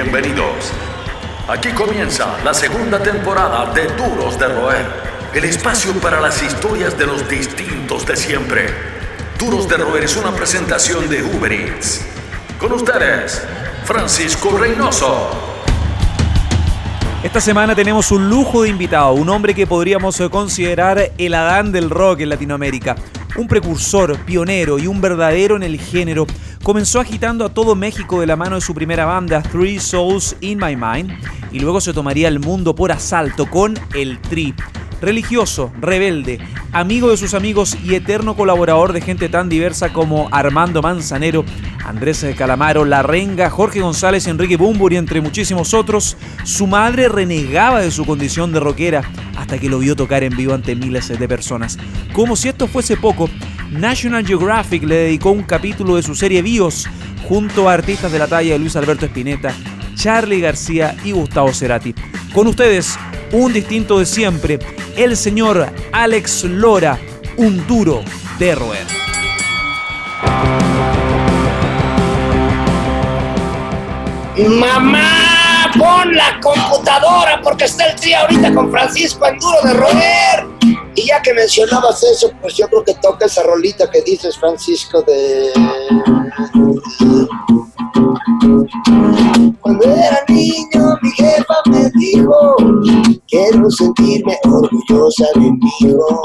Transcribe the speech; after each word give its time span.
Bienvenidos. 0.00 0.72
Aquí 1.48 1.70
comienza 1.70 2.38
la 2.44 2.54
segunda 2.54 3.02
temporada 3.02 3.74
de 3.74 3.88
Duros 3.96 4.38
de 4.38 4.46
Roer, 4.46 4.86
el 5.34 5.42
espacio 5.42 5.92
para 5.94 6.20
las 6.20 6.40
historias 6.40 6.96
de 6.96 7.04
los 7.04 7.28
distintos 7.28 8.06
de 8.06 8.14
siempre. 8.14 8.68
Duros 9.40 9.68
de 9.68 9.76
Roer 9.76 10.04
es 10.04 10.16
una 10.16 10.30
presentación 10.30 11.08
de 11.08 11.24
Uber 11.24 11.52
Eats. 11.52 12.06
Con 12.60 12.74
ustedes, 12.74 13.42
Francisco 13.82 14.56
Reynoso. 14.56 15.30
Esta 17.24 17.40
semana 17.40 17.74
tenemos 17.74 18.12
un 18.12 18.30
lujo 18.30 18.62
de 18.62 18.68
invitado, 18.68 19.14
un 19.14 19.28
hombre 19.28 19.52
que 19.52 19.66
podríamos 19.66 20.22
considerar 20.30 21.10
el 21.18 21.34
Adán 21.34 21.72
del 21.72 21.90
rock 21.90 22.20
en 22.20 22.28
Latinoamérica, 22.28 22.94
un 23.34 23.48
precursor, 23.48 24.16
pionero 24.18 24.78
y 24.78 24.86
un 24.86 25.00
verdadero 25.00 25.56
en 25.56 25.64
el 25.64 25.80
género 25.80 26.24
comenzó 26.62 27.00
agitando 27.00 27.44
a 27.44 27.48
todo 27.48 27.74
México 27.74 28.20
de 28.20 28.26
la 28.26 28.36
mano 28.36 28.56
de 28.56 28.60
su 28.60 28.74
primera 28.74 29.04
banda, 29.04 29.42
Three 29.42 29.78
Souls 29.78 30.36
in 30.40 30.58
My 30.58 30.76
Mind, 30.76 31.12
y 31.52 31.60
luego 31.60 31.80
se 31.80 31.92
tomaría 31.92 32.28
el 32.28 32.40
mundo 32.40 32.74
por 32.74 32.92
asalto 32.92 33.48
con 33.48 33.78
El 33.94 34.18
Tri. 34.20 34.54
Religioso, 35.00 35.70
rebelde, 35.80 36.40
amigo 36.72 37.10
de 37.10 37.16
sus 37.16 37.34
amigos 37.34 37.78
y 37.84 37.94
eterno 37.94 38.34
colaborador 38.34 38.92
de 38.92 39.00
gente 39.00 39.28
tan 39.28 39.48
diversa 39.48 39.92
como 39.92 40.28
Armando 40.32 40.82
Manzanero, 40.82 41.44
Andrés 41.84 42.26
Calamaro, 42.36 42.84
La 42.84 43.02
Renga, 43.02 43.48
Jorge 43.48 43.80
González, 43.80 44.26
Enrique 44.26 44.56
Bumburi, 44.56 44.96
entre 44.96 45.20
muchísimos 45.20 45.72
otros, 45.72 46.16
su 46.42 46.66
madre 46.66 47.08
renegaba 47.08 47.80
de 47.80 47.92
su 47.92 48.04
condición 48.04 48.52
de 48.52 48.60
rockera 48.60 49.02
hasta 49.38 49.58
que 49.58 49.68
lo 49.68 49.78
vio 49.78 49.94
tocar 49.94 50.24
en 50.24 50.36
vivo 50.36 50.52
ante 50.52 50.74
miles 50.74 51.08
de 51.08 51.28
personas. 51.28 51.78
Como 52.12 52.34
si 52.34 52.48
esto 52.48 52.66
fuese 52.66 52.96
poco, 52.96 53.30
National 53.70 54.26
Geographic 54.26 54.82
le 54.82 54.96
dedicó 54.96 55.30
un 55.30 55.42
capítulo 55.42 55.96
de 55.96 56.02
su 56.02 56.14
serie 56.14 56.42
Bios 56.42 56.88
junto 57.28 57.68
a 57.68 57.74
artistas 57.74 58.10
de 58.10 58.18
la 58.18 58.26
talla 58.26 58.52
de 58.52 58.58
Luis 58.58 58.76
Alberto 58.76 59.06
Spinetta, 59.06 59.54
Charlie 59.94 60.40
García 60.40 60.96
y 61.04 61.12
Gustavo 61.12 61.52
Cerati. 61.52 61.94
Con 62.32 62.46
ustedes, 62.46 62.98
un 63.32 63.52
distinto 63.52 63.98
de 63.98 64.06
siempre, 64.06 64.58
el 64.96 65.16
señor 65.16 65.66
Alex 65.92 66.44
Lora, 66.44 66.98
un 67.36 67.66
duro 67.66 68.02
de 68.38 68.54
roer. 68.54 68.86
Mamá, 74.48 75.72
pon 75.76 76.14
la 76.14 76.40
computadora 76.40 77.40
porque 77.42 77.64
está 77.64 77.86
el 77.86 78.00
día 78.00 78.20
ahorita 78.20 78.54
con 78.54 78.70
Francisco 78.70 79.26
en 79.26 79.38
duro 79.38 79.58
de 79.64 79.72
roer. 79.74 80.87
Y 80.98 81.06
ya 81.06 81.22
que 81.22 81.32
mencionabas 81.32 82.02
eso, 82.02 82.28
pues 82.42 82.56
yo 82.56 82.66
creo 82.66 82.82
que 82.82 82.94
toca 82.94 83.26
esa 83.26 83.44
rolita 83.44 83.88
que 83.88 84.02
dices, 84.02 84.36
Francisco, 84.36 85.00
de... 85.02 85.52
Cuando 89.60 89.84
era 89.84 90.24
niño, 90.28 90.98
mi 91.00 91.10
jefa 91.12 91.54
me 91.66 91.88
dijo, 91.90 92.56
quiero 93.28 93.70
sentirme 93.70 94.36
orgullosa 94.42 95.26
de 95.36 95.52
mi 95.52 95.70
hijo. 95.82 96.22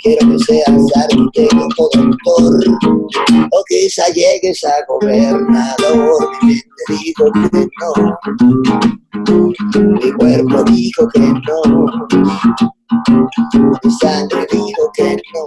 Quiero 0.00 0.30
que 0.30 0.38
seas 0.44 0.68
arquitecto, 0.94 1.90
doctor, 1.92 2.54
o 3.50 3.64
quizá 3.68 4.06
llegues 4.10 4.62
a 4.62 4.74
gobernador. 4.86 6.28
Mi 6.42 6.52
mente 6.52 7.04
dijo 7.04 7.32
que 7.32 7.66
no, 7.80 7.90
mi 10.00 10.12
cuerpo 10.12 10.62
dijo 10.70 11.08
que 11.08 11.18
no. 11.18 12.77
Mi 13.54 13.90
sangre 14.00 14.46
dijo 14.50 14.92
que 14.94 15.16
no. 15.32 15.44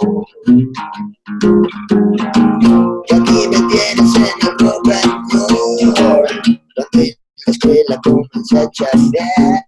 Y 3.07 3.13
aquí 3.13 3.47
me 3.49 3.59
tienes 3.69 4.16
en 4.16 4.23
el 4.41 4.57
rock 4.59 4.89
and 4.89 5.33
roll, 5.33 6.25
la 7.45 7.53
escuela 7.53 7.99
comencé 8.03 8.59
a 8.59 8.69
chambear. 8.72 9.63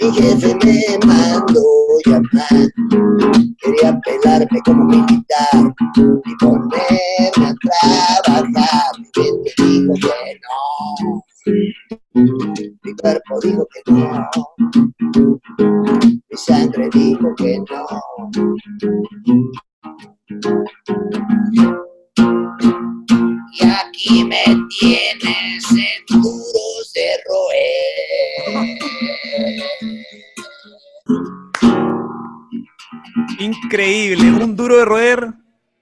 Mi 0.00 0.12
jefe 0.12 0.54
me 0.64 1.06
mandó 1.06 1.62
llamar, 2.06 2.68
de 34.76 34.84
roer 34.84 35.34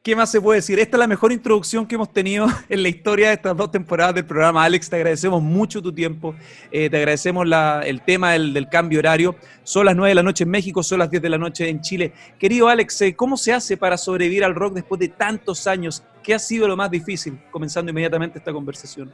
¿Qué 0.02 0.16
más 0.16 0.30
se 0.30 0.40
puede 0.40 0.60
decir? 0.60 0.78
Esta 0.78 0.96
es 0.96 0.98
la 0.98 1.06
mejor 1.06 1.30
introducción 1.30 1.86
que 1.86 1.94
hemos 1.94 2.10
tenido 2.10 2.46
en 2.70 2.82
la 2.82 2.88
historia 2.88 3.28
de 3.28 3.34
estas 3.34 3.54
dos 3.54 3.70
temporadas 3.70 4.14
del 4.14 4.24
programa. 4.24 4.64
Alex, 4.64 4.88
te 4.88 4.96
agradecemos 4.96 5.42
mucho 5.42 5.82
tu 5.82 5.92
tiempo, 5.92 6.34
eh, 6.72 6.88
te 6.88 6.96
agradecemos 6.96 7.46
el 7.84 8.00
tema 8.00 8.32
del, 8.32 8.66
cambio 8.70 9.00
horario. 9.00 9.36
Son 9.62 9.84
las 9.84 9.94
9 9.94 10.08
de 10.08 10.14
la 10.14 10.22
noche 10.22 10.44
en 10.44 10.50
México, 10.50 10.82
son 10.82 11.00
las 11.00 11.10
10 11.10 11.22
de 11.22 11.28
la 11.28 11.36
noche 11.36 11.68
en 11.68 11.82
Chile. 11.82 12.14
Querido 12.38 12.68
Alex, 12.68 13.02
eh, 13.02 13.14
¿cómo 13.14 13.36
se 13.36 13.52
hace 13.52 13.76
para 13.76 13.98
sobrevivir 13.98 14.42
al 14.42 14.54
rock 14.54 14.72
después 14.72 14.98
de 14.98 15.08
tantos 15.08 15.66
años? 15.66 16.02
¿Qué 16.22 16.32
ha 16.32 16.38
sido 16.38 16.66
lo 16.66 16.78
más 16.78 16.90
difícil? 16.90 17.38
Comenzando 17.50 17.90
inmediatamente 17.90 18.38
esta 18.38 18.54
conversación. 18.54 19.12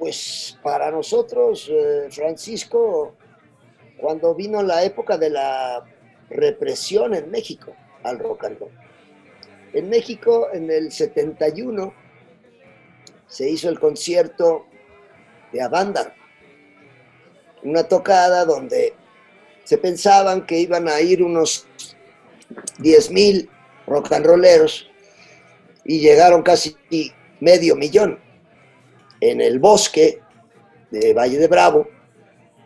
Pues 0.00 0.58
para 0.64 0.90
nosotros, 0.90 1.70
eh, 1.70 2.08
Francisco, 2.10 3.14
cuando 3.96 4.34
vino 4.34 4.64
la 4.64 4.82
época 4.82 5.16
de 5.16 5.30
la 5.30 5.84
represión 6.28 7.14
en 7.14 7.30
México 7.30 7.72
al 8.02 8.18
rock 8.18 8.46
and 8.46 8.58
roll 8.58 8.87
en 9.72 9.88
México, 9.88 10.48
en 10.52 10.70
el 10.70 10.92
71, 10.92 11.92
se 13.26 13.50
hizo 13.50 13.68
el 13.68 13.78
concierto 13.78 14.66
de 15.52 15.62
Avándaro, 15.62 16.12
una 17.62 17.84
tocada 17.84 18.44
donde 18.44 18.94
se 19.64 19.78
pensaban 19.78 20.46
que 20.46 20.58
iban 20.58 20.88
a 20.88 21.00
ir 21.00 21.22
unos 21.22 21.66
10 22.78 23.10
mil 23.10 23.50
rock 23.86 24.12
and 24.12 24.26
rolleros 24.26 24.88
y 25.84 26.00
llegaron 26.00 26.42
casi 26.42 26.76
medio 27.40 27.76
millón 27.76 28.18
en 29.20 29.40
el 29.40 29.58
bosque 29.58 30.20
de 30.90 31.12
Valle 31.12 31.38
de 31.38 31.48
Bravo 31.48 31.88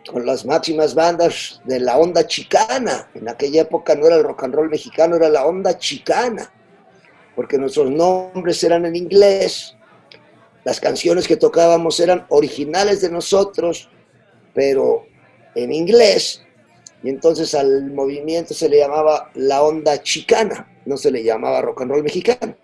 con 0.09 0.25
las 0.25 0.45
máximas 0.45 0.95
bandas 0.95 1.61
de 1.65 1.79
la 1.79 1.97
onda 1.97 2.27
chicana. 2.27 3.09
En 3.13 3.27
aquella 3.27 3.61
época 3.61 3.95
no 3.95 4.05
era 4.05 4.17
el 4.17 4.23
rock 4.23 4.43
and 4.43 4.55
roll 4.55 4.69
mexicano, 4.69 5.15
era 5.15 5.29
la 5.29 5.45
onda 5.45 5.77
chicana 5.77 6.51
porque 7.35 7.57
nuestros 7.57 7.89
nombres 7.89 8.63
eran 8.63 8.85
en 8.85 8.95
inglés, 8.95 9.75
las 10.63 10.79
canciones 10.79 11.27
que 11.27 11.35
tocábamos 11.35 11.99
eran 11.99 12.25
originales 12.29 13.01
de 13.01 13.11
nosotros, 13.11 13.89
pero 14.53 15.05
en 15.55 15.73
inglés, 15.73 16.43
y 17.03 17.09
entonces 17.09 17.53
al 17.53 17.91
movimiento 17.91 18.53
se 18.53 18.69
le 18.69 18.77
llamaba 18.77 19.29
la 19.35 19.61
onda 19.61 20.01
chicana, 20.01 20.71
no 20.85 20.95
se 20.95 21.11
le 21.11 21.23
llamaba 21.23 21.61
rock 21.61 21.81
and 21.81 21.91
roll 21.91 22.03
mexicano. 22.03 22.55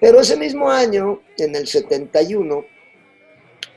Pero 0.00 0.20
ese 0.20 0.36
mismo 0.36 0.70
año, 0.70 1.22
en 1.38 1.54
el 1.54 1.66
71, 1.66 2.64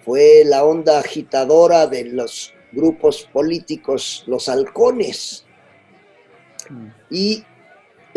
fue 0.03 0.43
la 0.45 0.63
onda 0.63 0.99
agitadora 0.99 1.85
de 1.85 2.05
los 2.05 2.53
grupos 2.71 3.29
políticos, 3.31 4.23
los 4.27 4.49
halcones. 4.49 5.45
Mm. 6.69 6.87
Y 7.11 7.43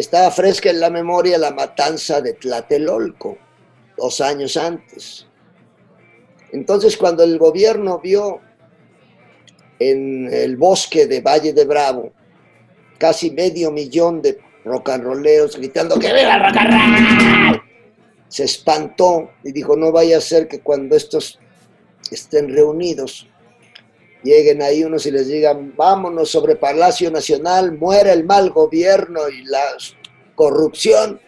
estaba 0.00 0.30
fresca 0.30 0.70
en 0.70 0.80
la 0.80 0.90
memoria 0.90 1.38
la 1.38 1.50
matanza 1.50 2.20
de 2.20 2.34
Tlatelolco, 2.34 3.36
dos 3.96 4.20
años 4.20 4.56
antes. 4.56 5.26
Entonces, 6.52 6.96
cuando 6.96 7.22
el 7.22 7.38
gobierno 7.38 8.00
vio 8.00 8.40
en 9.78 10.32
el 10.32 10.56
bosque 10.56 11.06
de 11.06 11.20
Valle 11.20 11.52
de 11.52 11.64
Bravo 11.64 12.12
casi 12.98 13.30
medio 13.30 13.70
millón 13.70 14.20
de 14.20 14.38
rolleros 14.64 15.56
gritando 15.56 15.98
que 15.98 16.12
viva 16.12 16.34
el 16.34 16.42
rock 16.42 17.62
se 18.28 18.44
espantó 18.44 19.30
y 19.42 19.52
dijo, 19.52 19.76
no 19.76 19.90
vaya 19.90 20.18
a 20.18 20.20
ser 20.20 20.46
que 20.46 20.60
cuando 20.60 20.96
estos 20.96 21.38
estén 22.12 22.54
reunidos 22.54 23.26
lleguen 24.22 24.62
ahí 24.62 24.84
unos 24.84 25.04
y 25.06 25.10
les 25.10 25.28
digan, 25.28 25.74
vámonos 25.76 26.30
sobre 26.30 26.56
Palacio 26.56 27.10
Nacional, 27.10 27.76
muera 27.76 28.12
el 28.12 28.24
mal 28.24 28.50
gobierno 28.50 29.28
y 29.28 29.42
la 29.44 29.62
corrupción. 30.40 31.20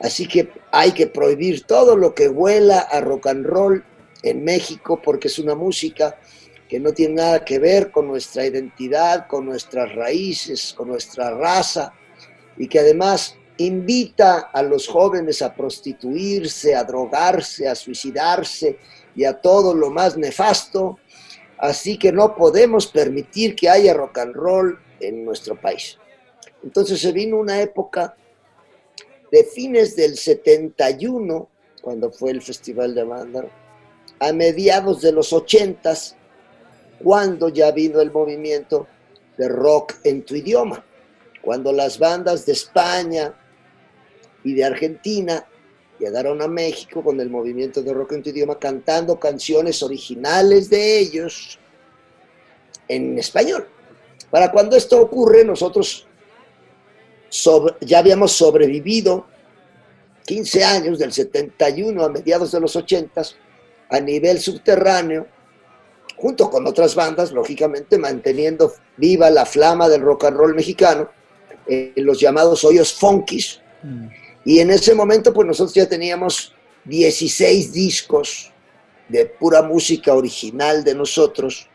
Así 0.00 0.26
que 0.26 0.48
hay 0.72 0.92
que 0.92 1.06
prohibir 1.06 1.64
todo 1.64 1.96
lo 1.96 2.14
que 2.14 2.30
huela 2.30 2.78
a 2.78 3.02
rock 3.02 3.26
and 3.26 3.44
roll 3.44 3.84
en 4.22 4.42
México 4.42 5.02
porque 5.04 5.28
es 5.28 5.38
una 5.38 5.54
música 5.54 6.18
que 6.66 6.80
no 6.80 6.92
tiene 6.92 7.16
nada 7.16 7.44
que 7.44 7.58
ver 7.58 7.90
con 7.90 8.06
nuestra 8.06 8.46
identidad, 8.46 9.26
con 9.26 9.44
nuestras 9.44 9.94
raíces, 9.94 10.72
con 10.74 10.88
nuestra 10.88 11.32
raza 11.32 11.92
y 12.56 12.68
que 12.68 12.78
además 12.78 13.36
invita 13.58 14.48
a 14.50 14.62
los 14.62 14.88
jóvenes 14.88 15.42
a 15.42 15.54
prostituirse, 15.54 16.74
a 16.74 16.84
drogarse, 16.84 17.68
a 17.68 17.74
suicidarse 17.74 18.78
y 19.14 19.24
a 19.24 19.34
todo 19.34 19.74
lo 19.74 19.90
más 19.90 20.16
nefasto. 20.16 20.98
Así 21.58 21.98
que 21.98 22.12
no 22.12 22.34
podemos 22.34 22.86
permitir 22.86 23.54
que 23.54 23.68
haya 23.68 23.92
rock 23.92 24.16
and 24.20 24.34
roll 24.34 24.78
en 25.00 25.22
nuestro 25.22 25.60
país. 25.60 25.98
Entonces 26.66 27.00
se 27.00 27.12
vino 27.12 27.38
una 27.38 27.60
época 27.60 28.16
de 29.30 29.44
fines 29.44 29.94
del 29.94 30.16
71, 30.16 31.48
cuando 31.80 32.10
fue 32.10 32.32
el 32.32 32.42
Festival 32.42 32.92
de 32.92 33.04
Mándaro, 33.04 33.50
a 34.18 34.32
mediados 34.32 35.00
de 35.00 35.12
los 35.12 35.32
80, 35.32 35.94
cuando 37.04 37.50
ya 37.50 37.70
vino 37.70 38.00
el 38.00 38.10
movimiento 38.10 38.88
de 39.38 39.48
rock 39.48 39.94
en 40.02 40.24
tu 40.24 40.34
idioma, 40.34 40.84
cuando 41.40 41.70
las 41.70 42.00
bandas 42.00 42.44
de 42.46 42.52
España, 42.54 43.32
y 44.42 44.54
de 44.54 44.64
Argentina 44.64 45.46
llegaron 46.00 46.42
a 46.42 46.48
México 46.48 47.02
con 47.02 47.20
el 47.20 47.30
movimiento 47.30 47.80
de 47.80 47.92
rock 47.92 48.12
en 48.12 48.24
tu 48.24 48.30
idioma 48.30 48.58
cantando 48.58 49.20
canciones 49.20 49.84
originales 49.84 50.68
de 50.68 50.98
ellos 50.98 51.60
en 52.88 53.16
español. 53.20 53.68
Para 54.30 54.50
cuando 54.50 54.76
esto 54.76 55.00
ocurre, 55.00 55.44
nosotros 55.44 56.05
ya 57.80 57.98
habíamos 57.98 58.32
sobrevivido 58.32 59.26
15 60.26 60.64
años, 60.64 60.98
del 60.98 61.12
71 61.12 62.04
a 62.04 62.08
mediados 62.08 62.52
de 62.52 62.60
los 62.60 62.74
80, 62.74 63.22
a 63.90 64.00
nivel 64.00 64.40
subterráneo, 64.40 65.26
junto 66.16 66.50
con 66.50 66.66
otras 66.66 66.94
bandas, 66.94 67.32
lógicamente 67.32 67.98
manteniendo 67.98 68.72
viva 68.96 69.30
la 69.30 69.46
flama 69.46 69.88
del 69.88 70.02
rock 70.02 70.24
and 70.24 70.36
roll 70.36 70.54
mexicano, 70.54 71.08
en 71.66 71.92
los 72.04 72.20
llamados 72.20 72.64
hoyos 72.64 72.92
funkis, 72.92 73.60
mm. 73.82 74.06
Y 74.46 74.60
en 74.60 74.70
ese 74.70 74.94
momento, 74.94 75.34
pues 75.34 75.44
nosotros 75.44 75.74
ya 75.74 75.88
teníamos 75.88 76.54
16 76.84 77.72
discos 77.72 78.52
de 79.08 79.26
pura 79.26 79.60
música 79.60 80.14
original 80.14 80.84
de 80.84 80.94
nosotros, 80.94 81.68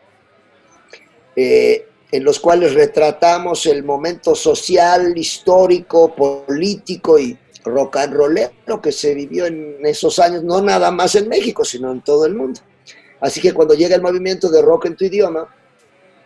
eh, 1.36 1.86
en 2.12 2.22
los 2.22 2.38
cuales 2.38 2.74
retratamos 2.74 3.66
el 3.66 3.82
momento 3.82 4.36
social, 4.36 5.16
histórico, 5.16 6.14
político 6.14 7.18
y 7.18 7.36
rock 7.64 7.96
and 7.96 8.14
rollero 8.14 8.80
que 8.80 8.92
se 8.92 9.14
vivió 9.14 9.46
en 9.46 9.84
esos 9.84 10.20
años, 10.20 10.44
no 10.44 10.60
nada 10.60 10.92
más 10.92 11.16
en 11.16 11.28
México, 11.28 11.64
sino 11.64 11.90
en 11.90 12.02
todo 12.02 12.26
el 12.26 12.34
mundo. 12.34 12.60
Así 13.20 13.40
que 13.40 13.52
cuando 13.52 13.74
llega 13.74 13.96
el 13.96 14.02
movimiento 14.02 14.48
de 14.48 14.62
rock 14.62 14.86
en 14.86 14.96
tu 14.96 15.04
idioma, 15.06 15.52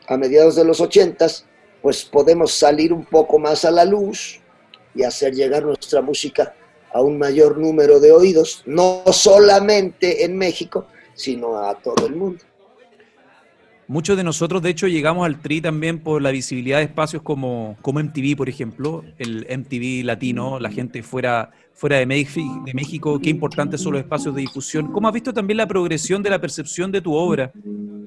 a 0.09 0.17
mediados 0.19 0.57
de 0.57 0.65
los 0.65 0.81
ochentas, 0.81 1.47
pues 1.81 2.05
podemos 2.05 2.53
salir 2.53 2.93
un 2.93 3.07
poco 3.07 3.39
más 3.39 3.65
a 3.65 3.71
la 3.71 3.85
luz, 3.85 4.41
y 4.97 5.05
hacer 5.05 5.35
llegar 5.35 5.65
nuestra 5.65 6.01
música 6.01 6.55
a 6.93 7.03
un 7.03 7.19
mayor 7.19 7.59
número 7.59 8.01
de 8.01 8.13
oídos, 8.13 8.63
no 8.65 9.03
solamente 9.13 10.25
en 10.25 10.37
México, 10.37 10.87
sino 11.15 11.59
a 11.59 11.75
todo 11.79 12.07
el 12.07 12.17
mundo. 12.17 12.43
Muchos 13.89 14.17
de 14.17 14.25
nosotros, 14.25 14.63
de 14.63 14.71
hecho, 14.71 14.89
llegamos 14.89 15.25
al 15.25 15.41
TRI 15.41 15.61
también 15.61 16.01
por 16.01 16.21
la 16.21 16.33
visibilidad 16.33 16.79
de 16.79 16.85
espacios 16.85 17.23
como, 17.23 17.77
como 17.83 18.01
MTV, 18.01 18.37
por 18.37 18.49
ejemplo, 18.49 19.05
el 19.17 19.47
MTV 19.49 20.05
latino, 20.05 20.59
la 20.59 20.71
gente 20.71 21.05
fuera, 21.05 21.53
fuera 21.73 21.99
de, 21.99 22.07
México, 22.07 23.21
qué 23.23 23.31
importantes 23.31 23.81
son 23.81 23.93
los 23.93 24.01
espacios 24.01 24.35
de 24.35 24.41
difusión. 24.41 24.91
¿Cómo 24.91 25.07
has 25.07 25.15
visto 25.15 25.33
también 25.33 25.59
la 25.59 25.69
progresión 25.69 26.21
de 26.21 26.31
la 26.31 26.41
percepción 26.41 26.91
de 26.91 27.01
tu 27.01 27.15
obra 27.15 27.53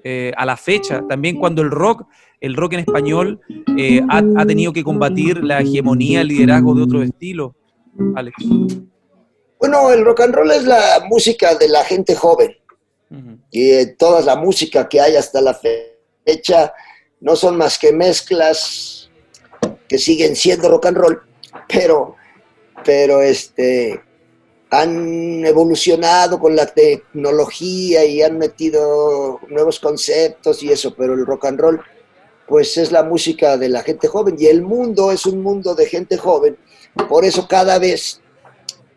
eh, 0.03 0.33
a 0.35 0.45
la 0.45 0.57
fecha? 0.57 1.01
También 1.07 1.37
cuando 1.37 1.61
el 1.61 1.71
rock, 1.71 2.05
el 2.41 2.55
rock 2.57 2.73
en 2.73 2.79
español, 2.81 3.39
eh, 3.77 4.01
ha, 4.09 4.45
tenido 4.45 4.73
que 4.73 4.83
combatir 4.83 5.41
la 5.45 5.61
hegemonía, 5.61 6.21
el 6.21 6.27
liderazgo 6.27 6.75
de 6.75 6.83
otros 6.83 7.03
estilos. 7.05 7.53
Alex. 8.15 8.35
Bueno, 9.59 9.91
el 9.91 10.03
rock 10.03 10.21
and 10.21 10.35
roll 10.35 10.51
es 10.51 10.65
la 10.65 11.05
música 11.09 11.55
de 11.55 11.69
la 11.69 11.85
gente 11.85 12.15
joven 12.15 12.58
y 13.49 13.85
toda 13.95 14.21
la 14.21 14.35
música 14.35 14.87
que 14.87 15.01
hay 15.01 15.15
hasta 15.15 15.41
la 15.41 15.59
fecha 16.25 16.73
no 17.21 17.35
son 17.35 17.57
más 17.57 17.77
que 17.77 17.91
mezclas 17.91 19.09
que 19.87 19.97
siguen 19.97 20.35
siendo 20.35 20.69
rock 20.69 20.85
and 20.85 20.97
roll, 20.97 21.21
pero, 21.67 22.15
pero 22.85 23.21
este, 23.21 23.99
han 24.69 25.43
evolucionado 25.45 26.39
con 26.39 26.55
la 26.55 26.67
tecnología 26.67 28.05
y 28.05 28.21
han 28.21 28.37
metido 28.37 29.39
nuevos 29.49 29.79
conceptos 29.79 30.61
y 30.61 30.71
eso, 30.71 30.93
pero 30.95 31.13
el 31.13 31.25
rock 31.25 31.45
and 31.45 31.59
roll 31.59 31.81
pues 32.47 32.77
es 32.77 32.91
la 32.91 33.03
música 33.03 33.57
de 33.57 33.69
la 33.69 33.83
gente 33.83 34.07
joven 34.07 34.35
y 34.39 34.47
el 34.47 34.63
mundo 34.63 35.11
es 35.11 35.25
un 35.25 35.41
mundo 35.41 35.75
de 35.75 35.85
gente 35.85 36.17
joven, 36.17 36.57
por 37.07 37.23
eso 37.23 37.47
cada 37.47 37.77
vez 37.77 38.21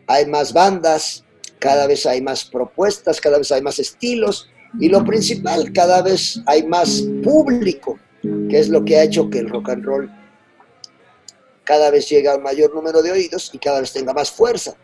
hay 0.07 0.25
más 0.25 0.53
bandas, 0.53 1.22
cada 1.63 1.87
vez 1.87 2.05
hay 2.05 2.21
más 2.21 2.43
propuestas, 2.43 3.21
cada 3.21 3.37
vez 3.37 3.49
hay 3.53 3.61
más 3.61 3.79
estilos 3.79 4.49
y 4.81 4.89
lo 4.89 5.05
principal, 5.05 5.71
cada 5.71 6.01
vez 6.01 6.41
hay 6.45 6.67
más 6.67 7.01
público, 7.23 7.97
que 8.21 8.59
es 8.59 8.67
lo 8.67 8.83
que 8.83 8.97
ha 8.97 9.03
hecho 9.03 9.29
que 9.29 9.39
el 9.39 9.49
rock 9.49 9.69
and 9.69 9.85
roll 9.85 10.11
cada 11.63 11.89
vez 11.89 12.09
llegue 12.09 12.27
a 12.27 12.35
un 12.35 12.43
mayor 12.43 12.75
número 12.75 13.01
de 13.01 13.13
oídos 13.13 13.49
y 13.53 13.59
cada 13.59 13.79
vez 13.79 13.93
tenga 13.93 14.11
más 14.13 14.29
fuerza. 14.29 14.75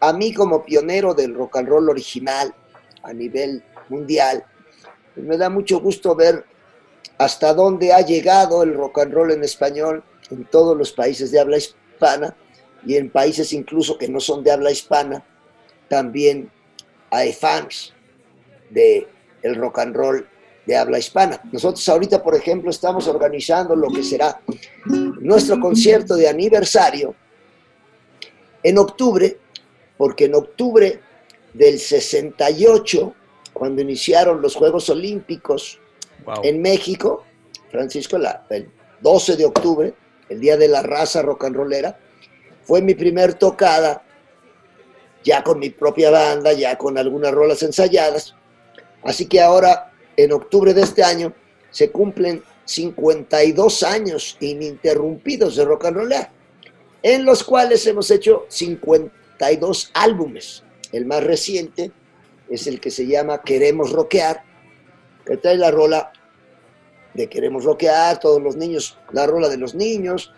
A 0.00 0.12
mí 0.12 0.34
como 0.34 0.62
pionero 0.62 1.14
del 1.14 1.32
rock 1.32 1.56
and 1.56 1.68
roll 1.70 1.88
original 1.88 2.54
a 3.02 3.14
nivel 3.14 3.64
mundial, 3.88 4.44
pues 5.14 5.24
me 5.24 5.38
da 5.38 5.48
mucho 5.48 5.80
gusto 5.80 6.14
ver 6.14 6.44
hasta 7.16 7.54
dónde 7.54 7.94
ha 7.94 8.02
llegado 8.02 8.62
el 8.62 8.74
rock 8.74 8.98
and 8.98 9.14
roll 9.14 9.30
en 9.30 9.42
español 9.42 10.04
en 10.30 10.44
todos 10.44 10.76
los 10.76 10.92
países 10.92 11.30
de 11.30 11.40
habla 11.40 11.56
hispana 11.56 12.36
y 12.84 12.96
en 12.96 13.08
países 13.08 13.54
incluso 13.54 13.96
que 13.96 14.10
no 14.10 14.20
son 14.20 14.44
de 14.44 14.52
habla 14.52 14.70
hispana, 14.70 15.24
también 15.90 16.48
hay 17.10 17.32
fans 17.32 17.92
de 18.70 19.08
el 19.42 19.56
rock 19.56 19.80
and 19.80 19.96
roll 19.96 20.26
de 20.64 20.76
habla 20.76 21.00
hispana. 21.00 21.40
Nosotros 21.50 21.86
ahorita, 21.88 22.22
por 22.22 22.36
ejemplo, 22.36 22.70
estamos 22.70 23.08
organizando 23.08 23.74
lo 23.74 23.88
que 23.88 24.04
será 24.04 24.40
nuestro 24.86 25.58
concierto 25.58 26.14
de 26.14 26.28
aniversario 26.28 27.16
en 28.62 28.78
octubre, 28.78 29.36
porque 29.98 30.26
en 30.26 30.36
octubre 30.36 31.00
del 31.52 31.80
68, 31.80 33.12
cuando 33.52 33.82
iniciaron 33.82 34.40
los 34.40 34.54
Juegos 34.54 34.88
Olímpicos 34.90 35.80
en 36.44 36.62
México, 36.62 37.24
Francisco, 37.68 38.16
el 38.50 38.70
12 39.00 39.36
de 39.36 39.44
octubre, 39.44 39.94
el 40.28 40.38
Día 40.38 40.56
de 40.56 40.68
la 40.68 40.82
Raza 40.82 41.20
Rock 41.22 41.46
and 41.46 41.56
Rollera, 41.56 41.98
fue 42.62 42.80
mi 42.80 42.94
primer 42.94 43.34
tocada 43.34 44.04
ya 45.24 45.42
con 45.42 45.58
mi 45.58 45.70
propia 45.70 46.10
banda, 46.10 46.52
ya 46.52 46.76
con 46.78 46.98
algunas 46.98 47.32
rolas 47.32 47.62
ensayadas. 47.62 48.34
Así 49.02 49.26
que 49.26 49.40
ahora, 49.40 49.92
en 50.16 50.32
octubre 50.32 50.74
de 50.74 50.82
este 50.82 51.02
año, 51.02 51.34
se 51.70 51.90
cumplen 51.90 52.42
52 52.64 53.82
años 53.82 54.36
ininterrumpidos 54.40 55.56
de 55.56 55.64
rock 55.64 55.86
and 55.86 55.96
roll, 55.96 56.12
en 57.02 57.24
los 57.24 57.42
cuales 57.42 57.86
hemos 57.86 58.10
hecho 58.10 58.46
52 58.48 59.90
álbumes. 59.94 60.62
El 60.92 61.06
más 61.06 61.22
reciente 61.24 61.92
es 62.48 62.66
el 62.66 62.80
que 62.80 62.90
se 62.90 63.06
llama 63.06 63.42
Queremos 63.42 63.92
Rockear, 63.92 64.42
que 65.24 65.36
trae 65.36 65.56
la 65.56 65.70
rola 65.70 66.12
de 67.14 67.28
Queremos 67.28 67.64
Rockear, 67.64 68.20
todos 68.20 68.42
los 68.42 68.56
niños, 68.56 68.98
la 69.12 69.26
rola 69.26 69.48
de 69.48 69.56
los 69.56 69.74
niños, 69.74 70.32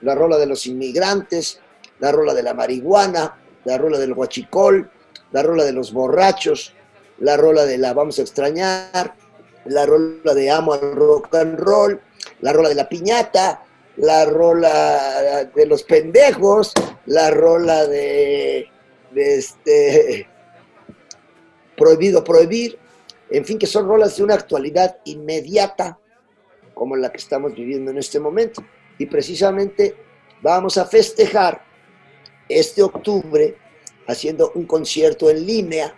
la 0.00 0.14
rola 0.14 0.38
de 0.38 0.46
los 0.46 0.66
inmigrantes, 0.66 1.60
la 2.00 2.12
rola 2.12 2.34
de 2.34 2.42
la 2.42 2.54
marihuana, 2.54 3.41
la 3.64 3.78
rola 3.78 3.98
del 3.98 4.14
guachicol, 4.14 4.90
la 5.32 5.42
rola 5.42 5.64
de 5.64 5.72
los 5.72 5.92
borrachos, 5.92 6.74
la 7.18 7.36
rola 7.36 7.64
de 7.64 7.78
la 7.78 7.94
vamos 7.94 8.18
a 8.18 8.22
extrañar, 8.22 9.14
la 9.64 9.86
rola 9.86 10.34
de 10.34 10.50
amo 10.50 10.72
al 10.72 10.94
rock 10.96 11.34
and 11.34 11.58
roll, 11.58 12.00
la 12.40 12.52
rola 12.52 12.68
de 12.68 12.74
la 12.74 12.88
piñata, 12.88 13.64
la 13.96 14.24
rola 14.24 15.44
de 15.54 15.66
los 15.66 15.82
pendejos, 15.84 16.72
la 17.06 17.30
rola 17.30 17.86
de, 17.86 18.68
de 19.12 19.36
este 19.36 20.28
prohibido 21.76 22.22
prohibir, 22.22 22.78
en 23.30 23.44
fin, 23.44 23.58
que 23.58 23.66
son 23.66 23.88
rolas 23.88 24.16
de 24.16 24.22
una 24.22 24.34
actualidad 24.34 24.98
inmediata 25.04 25.98
como 26.74 26.96
la 26.96 27.10
que 27.10 27.18
estamos 27.18 27.54
viviendo 27.54 27.90
en 27.90 27.98
este 27.98 28.20
momento. 28.20 28.62
Y 28.98 29.06
precisamente 29.06 29.96
vamos 30.42 30.78
a 30.78 30.86
festejar 30.86 31.62
este 32.48 32.82
octubre 32.82 33.56
haciendo 34.06 34.52
un 34.54 34.66
concierto 34.66 35.30
en 35.30 35.46
línea. 35.46 35.94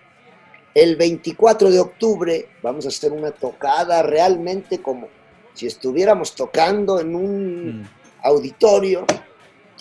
El 0.74 0.96
24 0.96 1.70
de 1.70 1.80
octubre 1.80 2.48
vamos 2.62 2.84
a 2.84 2.88
hacer 2.88 3.12
una 3.12 3.30
tocada 3.30 4.02
realmente 4.02 4.82
como 4.82 5.08
si 5.54 5.66
estuviéramos 5.66 6.34
tocando 6.34 6.98
en 6.98 7.14
un 7.14 7.80
mm. 7.80 7.88
auditorio, 8.24 9.06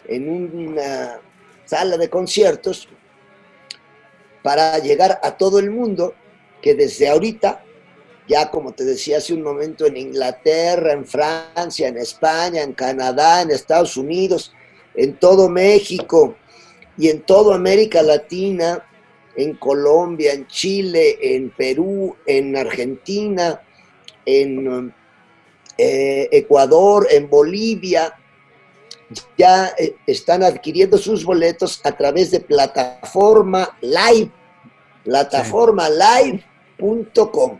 en 0.05 0.29
una 0.29 1.19
sala 1.65 1.97
de 1.97 2.09
conciertos, 2.09 2.87
para 4.43 4.77
llegar 4.77 5.19
a 5.23 5.35
todo 5.35 5.57
el 5.57 5.71
mundo 5.71 6.13
que 6.61 6.75
desde 6.75 7.09
ahorita, 7.09 7.63
ya 8.27 8.51
como 8.51 8.73
te 8.73 8.83
decía 8.83 9.17
hace 9.17 9.33
un 9.33 9.41
momento, 9.41 9.85
en 9.87 9.97
Inglaterra, 9.97 10.93
en 10.93 11.05
Francia, 11.05 11.87
en 11.87 11.97
España, 11.97 12.61
en 12.61 12.73
Canadá, 12.73 13.41
en 13.41 13.49
Estados 13.49 13.97
Unidos, 13.97 14.53
en 14.93 15.15
todo 15.15 15.49
México 15.49 16.35
y 16.97 17.09
en 17.09 17.21
toda 17.21 17.55
América 17.55 18.01
Latina, 18.01 18.85
en 19.35 19.55
Colombia, 19.55 20.33
en 20.33 20.47
Chile, 20.47 21.17
en 21.21 21.49
Perú, 21.49 22.15
en 22.25 22.55
Argentina, 22.55 23.61
en 24.25 24.93
eh, 25.77 26.29
Ecuador, 26.31 27.07
en 27.09 27.29
Bolivia, 27.29 28.13
ya 29.37 29.73
eh, 29.77 29.95
están 30.05 30.43
adquiriendo 30.43 30.97
sus 30.97 31.23
boletos 31.23 31.81
a 31.83 31.91
través 31.95 32.31
de 32.31 32.39
plataforma 32.39 33.77
live, 33.81 34.31
plataforma 35.03 35.89
live.com. 35.89 37.59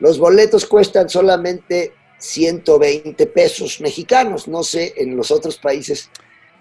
Los 0.00 0.18
boletos 0.18 0.66
cuestan 0.66 1.08
solamente 1.08 1.92
120 2.18 3.26
pesos 3.26 3.80
mexicanos, 3.80 4.48
no 4.48 4.62
sé 4.62 4.94
en 4.96 5.16
los 5.16 5.30
otros 5.30 5.56
países 5.58 6.10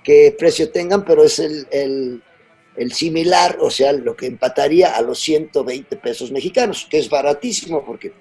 qué 0.04 0.36
precio 0.38 0.70
tengan, 0.70 1.04
pero 1.04 1.24
es 1.24 1.40
el, 1.40 2.22
similar, 2.92 3.58
o 3.62 3.70
sea, 3.70 3.94
lo 3.94 4.16
que 4.16 4.28
empataría 4.28 4.96
a 4.96 5.02
los 5.02 5.20
120 5.20 5.96
pesos 5.98 6.32
mexicanos, 6.32 6.88
que 6.90 6.98
es 6.98 7.10
baratísimo 7.10 7.86
porque 7.86 8.12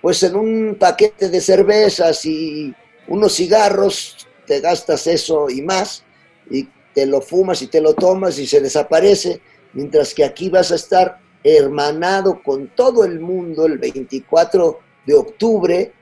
pues 0.00 0.22
en 0.22 0.36
un 0.36 0.76
paquete 0.78 1.28
de 1.28 1.40
cervezas 1.40 2.24
y 2.24 2.74
unos 3.08 3.34
cigarros 3.34 4.28
te 4.46 4.60
gastas 4.60 5.06
eso 5.06 5.50
y 5.50 5.62
más, 5.62 6.04
y 6.50 6.68
te 6.94 7.06
lo 7.06 7.20
fumas 7.20 7.62
y 7.62 7.66
te 7.66 7.80
lo 7.80 7.94
tomas 7.94 8.38
y 8.38 8.46
se 8.46 8.60
desaparece, 8.60 9.40
mientras 9.72 10.14
que 10.14 10.24
aquí 10.24 10.48
vas 10.48 10.72
a 10.72 10.76
estar 10.76 11.18
hermanado 11.44 12.42
con 12.42 12.68
todo 12.68 13.04
el 13.04 13.20
mundo 13.20 13.66
el 13.66 13.78
24 13.78 14.80
de 15.06 15.14
octubre, 15.14 15.92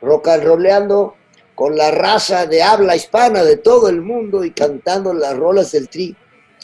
rock 0.00 0.28
and 0.28 0.44
rollando 0.44 1.16
con 1.56 1.76
la 1.76 1.90
raza 1.90 2.46
de 2.46 2.62
habla 2.62 2.94
hispana 2.94 3.42
de 3.42 3.56
todo 3.56 3.88
el 3.88 4.00
mundo 4.00 4.44
y 4.44 4.52
cantando 4.52 5.12
las 5.12 5.36
rolas 5.36 5.72
del 5.72 5.88
tri 5.88 6.14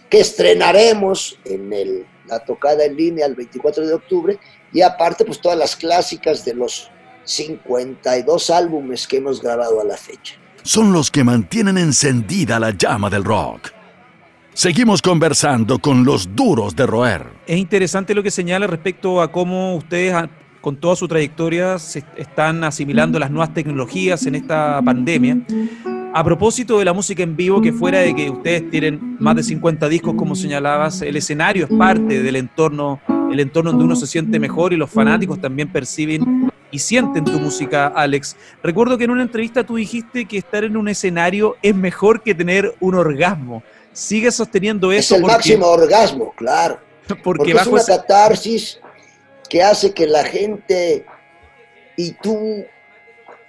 que 0.09 0.21
estrenaremos 0.21 1.37
en 1.45 1.73
el, 1.73 2.07
la 2.29 2.39
tocada 2.45 2.85
en 2.85 2.95
línea 2.95 3.27
el 3.27 3.35
24 3.35 3.85
de 3.85 3.95
octubre 3.95 4.39
y 4.73 4.83
aparte 4.83 5.25
pues 5.25 5.41
todas 5.41 5.59
las 5.59 5.75
clásicas 5.75 6.45
de 6.45 6.55
los 6.55 6.89
52 7.25 8.51
álbumes 8.51 9.09
que 9.09 9.17
hemos 9.17 9.43
grabado 9.43 9.81
a 9.81 9.85
la 9.85 9.97
fecha 9.97 10.37
son 10.63 10.93
los 10.93 11.11
que 11.11 11.25
mantienen 11.25 11.77
encendida 11.79 12.61
la 12.61 12.71
llama 12.71 13.11
del 13.11 13.25
rock. 13.25 13.71
Seguimos 14.55 15.01
conversando 15.01 15.79
con 15.79 16.05
los 16.05 16.37
duros 16.37 16.77
de 16.77 16.87
roer. 16.87 17.27
Es 17.47 17.57
interesante 17.57 18.15
lo 18.15 18.23
que 18.23 18.31
señala 18.31 18.67
respecto 18.67 19.21
a 19.21 19.33
cómo 19.33 19.77
ustedes, 19.77 20.15
con 20.63 20.77
toda 20.77 20.97
su 20.97 21.09
trayectoria, 21.09 21.79
se 21.79 22.05
están 22.17 22.65
asimilando 22.65 23.19
las 23.19 23.31
nuevas 23.31 23.53
tecnologías 23.53 24.25
en 24.27 24.37
esta 24.37 24.81
pandemia. 24.83 25.39
A 26.15 26.23
propósito 26.23 26.79
de 26.79 26.85
la 26.85 26.93
música 26.93 27.23
en 27.23 27.37
vivo, 27.37 27.61
que 27.61 27.73
fuera 27.73 27.99
de 27.99 28.15
que 28.15 28.31
ustedes 28.31 28.71
tienen 28.71 29.17
más 29.19 29.35
de 29.35 29.43
50 29.43 29.89
discos, 29.89 30.15
como 30.15 30.37
señalabas, 30.37 31.03
el 31.03 31.17
escenario 31.17 31.65
es 31.65 31.71
parte 31.77 32.23
del 32.23 32.37
entorno, 32.37 33.01
el 33.31 33.41
entorno 33.41 33.71
donde 33.73 33.85
uno 33.85 33.97
se 33.97 34.07
siente 34.07 34.39
mejor 34.39 34.73
y 34.73 34.77
los 34.77 34.89
fanáticos 34.89 35.41
también 35.41 35.73
perciben 35.73 36.51
y 36.71 36.79
sienten 36.79 37.25
tu 37.25 37.41
música, 37.41 37.89
Alex. 37.89 38.37
Recuerdo 38.63 38.97
que 38.97 39.05
en 39.05 39.11
una 39.11 39.23
entrevista 39.23 39.65
tú 39.65 39.77
dijiste 39.77 40.27
que 40.27 40.39
estar 40.39 40.65
en 40.65 40.77
un 40.77 40.89
escenario 40.89 41.57
es 41.61 41.75
mejor 41.75 42.23
que 42.23 42.35
tener 42.35 42.75
un 42.79 42.95
orgasmo. 42.95 43.63
¿Sigue 43.93 44.31
sosteniendo 44.31 44.93
eso? 44.93 45.17
Es 45.17 45.21
el 45.21 45.27
máximo 45.27 45.67
orgasmo, 45.67 46.33
claro. 46.37 46.79
Porque, 47.25 47.53
es 47.53 47.67
una 47.67 47.85
catarsis 47.85 48.81
que 49.53 49.63
hace 49.63 49.93
que 49.93 50.07
la 50.07 50.25
gente 50.25 51.05
y 51.99 52.13
tú 52.13 52.65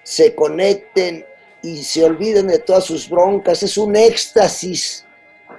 se 0.04 0.36
conecten 0.36 1.26
y 1.62 1.82
se 1.82 2.04
olviden 2.04 2.48
de 2.48 2.60
todas 2.60 2.84
sus 2.84 3.10
broncas. 3.10 3.64
Es 3.64 3.78
un 3.78 3.96
éxtasis 3.96 5.06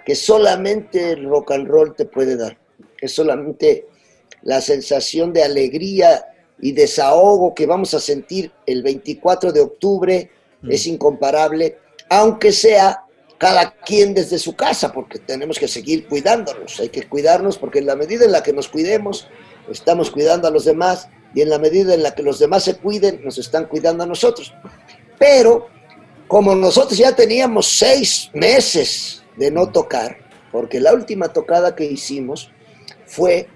que 0.04 0.14
solamente 0.14 1.12
el 1.12 1.24
rock 1.24 1.52
and 1.52 1.66
roll 1.66 1.96
te 1.96 2.04
puede 2.04 2.36
dar. 2.36 2.58
Es 3.00 3.14
solamente 3.14 3.86
la 4.42 4.60
sensación 4.60 5.32
de 5.32 5.44
alegría 5.44 6.26
y 6.60 6.72
desahogo 6.72 7.54
que 7.54 7.64
vamos 7.64 7.94
a 7.94 8.00
sentir 8.00 8.52
el 8.66 8.82
24 8.82 9.50
de 9.50 9.62
octubre 9.62 10.30
mm. 10.60 10.70
es 10.70 10.86
incomparable, 10.86 11.78
aunque 12.10 12.52
sea 12.52 13.02
cada 13.38 13.74
quien 13.76 14.12
desde 14.12 14.38
su 14.38 14.54
casa, 14.54 14.92
porque 14.92 15.20
tenemos 15.20 15.58
que 15.58 15.68
seguir 15.68 16.06
cuidándonos, 16.06 16.80
hay 16.80 16.90
que 16.90 17.08
cuidarnos 17.08 17.56
porque 17.56 17.78
en 17.78 17.86
la 17.86 17.96
medida 17.96 18.26
en 18.26 18.32
la 18.32 18.42
que 18.42 18.52
nos 18.52 18.68
cuidemos, 18.68 19.26
estamos 19.70 20.10
cuidando 20.10 20.48
a 20.48 20.50
los 20.50 20.64
demás 20.64 21.08
y 21.34 21.42
en 21.42 21.50
la 21.50 21.58
medida 21.58 21.94
en 21.94 22.02
la 22.02 22.14
que 22.14 22.22
los 22.22 22.38
demás 22.38 22.64
se 22.64 22.76
cuiden, 22.76 23.22
nos 23.24 23.38
están 23.38 23.66
cuidando 23.66 24.04
a 24.04 24.06
nosotros. 24.06 24.54
Pero 25.18 25.68
como 26.28 26.54
nosotros 26.54 26.98
ya 26.98 27.14
teníamos 27.14 27.66
seis 27.66 28.30
meses 28.32 29.22
de 29.36 29.50
no 29.50 29.70
tocar, 29.70 30.16
porque 30.52 30.80
la 30.80 30.92
última 30.92 31.28
tocada 31.28 31.74
que 31.74 31.84
hicimos 31.84 32.50
fue 33.06 33.48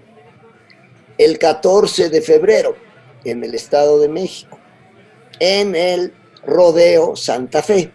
el 1.17 1.37
14 1.37 2.09
de 2.09 2.21
febrero, 2.21 2.75
en 3.23 3.43
el 3.43 3.55
Estado 3.55 3.99
de 3.99 4.07
México, 4.07 4.57
en 5.39 5.75
el 5.75 6.13
Rodeo 6.45 7.15
Santa 7.15 7.61
Fe, 7.61 7.91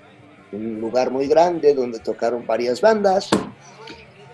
un 0.53 0.81
lugar 0.81 1.11
muy 1.11 1.27
grande 1.27 1.75
donde 1.75 1.99
tocaron 1.99 2.47
varias 2.47 2.81
bandas, 2.81 3.31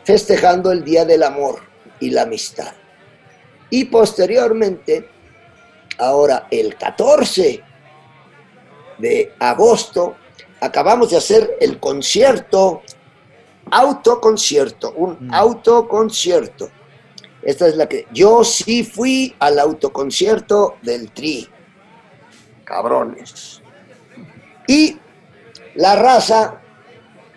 festejando 0.05 0.73
el 0.73 0.85
Día 0.85 1.05
del 1.05 1.23
Amor 1.23 1.61
y 2.01 2.11
la 2.11 2.23
Amistad. 2.23 2.73
Y 3.71 3.85
posteriormente, 3.87 5.09
ahora 5.99 6.47
el 6.50 6.77
14 6.77 7.62
de 8.99 9.33
agosto, 9.39 10.17
acabamos 10.61 11.11
de 11.11 11.17
hacer 11.17 11.57
el 11.61 11.79
concierto, 11.79 12.83
autoconcierto, 13.71 14.93
un 14.93 15.29
mm. 15.29 15.35
autoconcierto 15.35 16.71
esta 17.43 17.69
es 17.69 17.77
la 17.77 17.89
que. 17.89 18.07
Yo 18.12 18.45
sí 18.45 18.85
fui 18.85 19.35
al 19.39 19.59
autoconcierto 19.59 20.77
del 20.83 21.11
Tri. 21.12 21.49
Cabrones. 22.65 23.62
Y 24.67 24.99
la 25.75 25.97
raza 25.97 26.61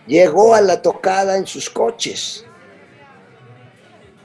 llegó 0.05 0.53
a 0.53 0.61
la 0.61 0.81
tocada 0.81 1.37
en 1.37 1.47
sus 1.47 1.69
coches. 1.69 2.45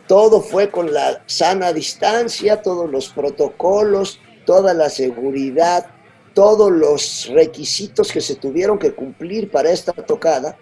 Todo 0.09 0.41
fue 0.41 0.71
con 0.71 0.93
la 0.93 1.23
sana 1.27 1.73
distancia, 1.73 2.63
todos 2.63 2.91
los 2.91 3.11
protocolos, 3.11 4.21
toda 4.45 4.75
la 4.75 4.89
seguridad, 4.89 5.87
todos 6.35 6.73
los 6.73 7.31
requisitos 7.33 8.11
que 8.11 8.21
se 8.21 8.35
tuvieron 8.35 8.79
que 8.79 8.95
cumplir 8.95 9.51
para 9.51 9.71
esta 9.71 9.93
tocada 9.93 10.57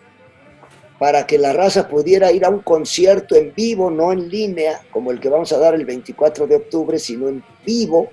para 0.98 1.26
que 1.26 1.38
la 1.38 1.52
raza 1.52 1.88
pudiera 1.88 2.32
ir 2.32 2.44
a 2.44 2.48
un 2.48 2.60
concierto 2.60 3.34
en 3.34 3.52
vivo, 3.54 3.90
no 3.90 4.12
en 4.12 4.28
línea, 4.28 4.80
como 4.90 5.10
el 5.10 5.20
que 5.20 5.28
vamos 5.28 5.52
a 5.52 5.58
dar 5.58 5.74
el 5.74 5.84
24 5.84 6.46
de 6.46 6.56
octubre, 6.56 6.98
sino 6.98 7.28
en 7.28 7.44
vivo, 7.64 8.10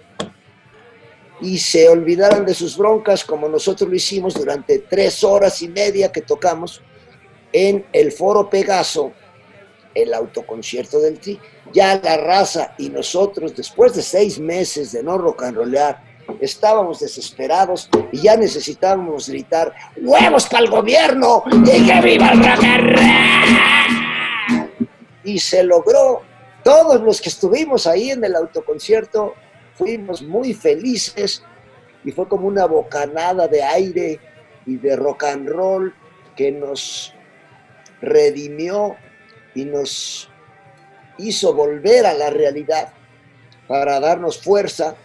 y 1.41 1.57
se 1.57 1.89
olvidaran 1.89 2.45
de 2.45 2.53
sus 2.53 2.77
broncas 2.77 3.23
como 3.23 3.49
nosotros 3.49 3.89
lo 3.89 3.95
hicimos 3.95 4.33
durante 4.33 4.79
tres 4.79 5.23
horas 5.23 5.61
y 5.61 5.67
media 5.67 6.11
que 6.11 6.21
tocamos 6.21 6.81
en 7.51 7.85
el 7.93 8.11
Foro 8.11 8.49
Pegaso, 8.49 9.13
el 9.93 10.13
autoconcierto 10.13 10.99
del 10.99 11.19
Tri. 11.19 11.39
Ya 11.73 11.99
la 12.03 12.17
raza 12.17 12.75
y 12.77 12.89
nosotros, 12.89 13.55
después 13.55 13.95
de 13.95 14.01
seis 14.01 14.39
meses 14.39 14.91
de 14.91 15.03
no 15.03 15.17
rock 15.17 15.43
and 15.43 15.57
rollear, 15.57 16.01
estábamos 16.39 16.99
desesperados 16.99 17.89
y 18.11 18.21
ya 18.21 18.35
necesitábamos 18.37 19.29
gritar 19.29 19.73
¡Huevos 19.97 20.47
para 20.47 20.63
el 20.63 20.69
gobierno! 20.69 21.43
¡Y 21.51 21.85
que 21.85 22.01
viva 22.01 22.31
el 22.31 22.39
rock 22.39 22.63
Y 25.23 25.39
se 25.39 25.63
logró. 25.63 26.21
Todos 26.63 27.01
los 27.01 27.21
que 27.21 27.29
estuvimos 27.29 27.87
ahí 27.87 28.11
en 28.11 28.23
el 28.23 28.35
autoconcierto 28.35 29.33
fuimos 29.73 30.21
muy 30.21 30.53
felices 30.53 31.43
y 32.05 32.11
fue 32.11 32.27
como 32.27 32.47
una 32.47 32.65
bocanada 32.65 33.47
de 33.47 33.63
aire 33.63 34.19
y 34.65 34.77
de 34.77 34.95
rock 34.95 35.25
and 35.25 35.49
roll 35.49 35.93
que 36.35 36.51
nos 36.51 37.13
redimió 38.01 38.95
y 39.55 39.65
nos 39.65 40.29
hizo 41.17 41.53
volver 41.53 42.05
a 42.05 42.13
la 42.13 42.29
realidad 42.29 42.93
para 43.67 43.99
darnos 43.99 44.41
fuerza 44.41 44.95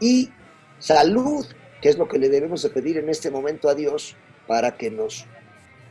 y 0.00 0.30
salud, 0.78 1.46
que 1.80 1.88
es 1.88 1.98
lo 1.98 2.08
que 2.08 2.18
le 2.18 2.28
debemos 2.28 2.62
de 2.62 2.70
pedir 2.70 2.98
en 2.98 3.08
este 3.08 3.30
momento 3.30 3.68
a 3.68 3.74
Dios 3.74 4.16
para 4.46 4.76
que 4.76 4.90
nos 4.90 5.26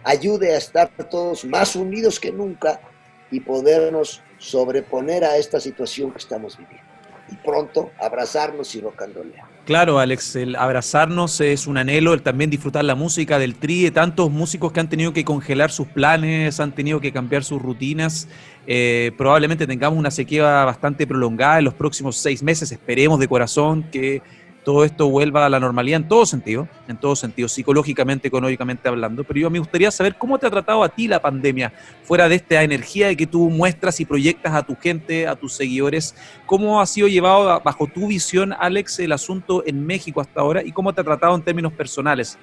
ayude 0.04 0.54
a 0.54 0.58
estar 0.58 0.90
todos 1.10 1.46
más 1.46 1.76
unidos 1.76 2.20
que 2.20 2.32
nunca 2.32 2.82
y 3.30 3.40
podernos 3.40 4.22
sobreponer 4.38 5.24
a 5.24 5.38
esta 5.38 5.60
situación 5.60 6.12
que 6.12 6.18
estamos 6.18 6.58
viviendo. 6.58 6.90
Y 7.30 7.36
pronto 7.36 7.92
abrazarnos 8.00 8.76
y 8.76 8.82
rocandolear. 8.82 9.50
Claro, 9.65 10.00
Alex, 10.00 10.36
el 10.38 10.56
abrazarnos 10.56 11.39
es 11.39 11.68
un 11.68 11.77
anhelo, 11.77 12.15
el 12.15 12.24
también 12.24 12.50
disfrutar 12.50 12.84
la 12.84 12.96
música 12.96 13.38
del 13.38 13.56
tri, 13.56 13.91
tantos 13.91 14.32
músicos 14.32 14.72
que 14.72 14.80
han 14.80 14.89
tenido 14.89 15.13
que 15.13 15.24
congelar 15.24 15.70
sus 15.70 15.88
planes, 15.88 16.60
han 16.60 16.72
tenido 16.72 17.00
que 17.00 17.12
cambiar 17.12 17.44
sus 17.44 17.62
rutinas. 17.62 18.27
Eh, 18.65 19.12
probablemente 19.20 19.68
tengamos 19.68 20.00
una 20.00 20.10
sequía 20.10 20.65
bastante 20.65 21.06
prolongada 21.06 21.60
en 21.60 21.65
los 21.65 21.75
próximos 21.75 22.18
seis 22.18 22.41
meses, 22.41 22.72
esperemos 22.72 23.20
de 23.20 23.27
corazón 23.27 23.84
que 23.91 24.24
todo 24.63 24.86
esto 24.86 25.10
vuelva 25.10 25.46
a 25.46 25.50
la 25.50 25.60
normalidad 25.60 26.01
en 26.01 26.08
todo 26.08 26.25
sentido, 26.25 26.68
en 26.88 26.98
todo 26.98 27.15
sentido, 27.15 27.48
psicológicamente, 27.48 28.27
económicamente 28.27 28.88
hablando. 28.88 29.24
Pero 29.24 29.39
yo 29.39 29.50
me 29.50 29.58
gustaría 29.58 29.89
saber 29.89 30.15
cómo 30.15 30.38
te 30.38 30.46
ha 30.46 30.51
tratado 30.51 30.84
a 30.84 30.89
ti 30.89 31.08
la 31.08 31.20
pandemia, 31.20 31.74
fuera 32.03 32.30
de 32.30 32.36
esta 32.36 32.62
energía 32.62 33.08
de 33.08 33.18
que 33.18 33.25
tú 33.25 33.50
muestras 33.50 34.00
y 34.00 34.06
proyectas 34.06 34.53
a 34.53 34.63
tu 34.63 34.75
gente, 34.75 35.27
a 35.27 35.36
tus 35.36 35.53
seguidores. 35.53 36.15
¿Cómo 36.46 36.80
ha 36.80 36.86
sido 36.86 37.08
llevado 37.08 37.60
bajo 37.63 37.88
tu 37.88 38.08
visión, 38.08 38.53
Alex, 38.53 39.00
el 39.00 39.13
asunto 39.13 39.63
en 39.65 39.84
México 39.86 40.22
hasta 40.22 40.41
ahora 40.41 40.63
y 40.63 40.72
cómo 40.72 40.94
te 40.94 41.01
ha 41.01 41.03
tratado 41.03 41.36
en 41.36 41.41
términos 41.41 41.74
personales? 41.74 42.38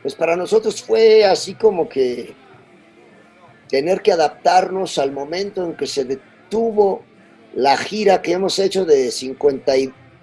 Pues 0.00 0.14
para 0.14 0.36
nosotros 0.36 0.82
fue 0.82 1.24
así 1.24 1.54
como 1.54 1.88
que 1.88 2.34
tener 3.68 4.00
que 4.00 4.12
adaptarnos 4.12 4.98
al 4.98 5.10
momento 5.10 5.64
en 5.64 5.74
que 5.74 5.86
se 5.86 6.04
detuvo 6.04 7.02
la 7.54 7.76
gira 7.76 8.22
que 8.22 8.32
hemos 8.32 8.58
hecho 8.58 8.84
de 8.84 9.10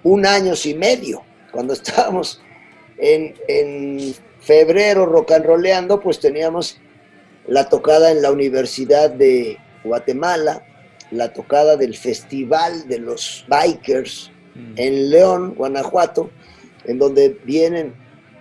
51 0.02 0.28
años 0.28 0.66
y 0.66 0.74
medio, 0.74 1.22
cuando 1.52 1.72
estábamos 1.72 2.40
en, 2.98 3.34
en 3.48 4.14
febrero 4.40 5.06
rock 5.06 5.32
and 5.32 5.46
rollando, 5.46 6.00
pues 6.00 6.20
teníamos 6.20 6.78
la 7.46 7.68
tocada 7.68 8.10
en 8.10 8.22
la 8.22 8.30
Universidad 8.30 9.10
de 9.10 9.58
Guatemala, 9.84 10.64
la 11.10 11.32
tocada 11.32 11.76
del 11.76 11.96
Festival 11.96 12.86
de 12.88 12.98
los 12.98 13.44
Bikers 13.48 14.30
mm. 14.54 14.72
en 14.76 15.10
León, 15.10 15.54
Guanajuato, 15.56 16.30
en 16.84 16.98
donde 16.98 17.40
vienen 17.44 17.94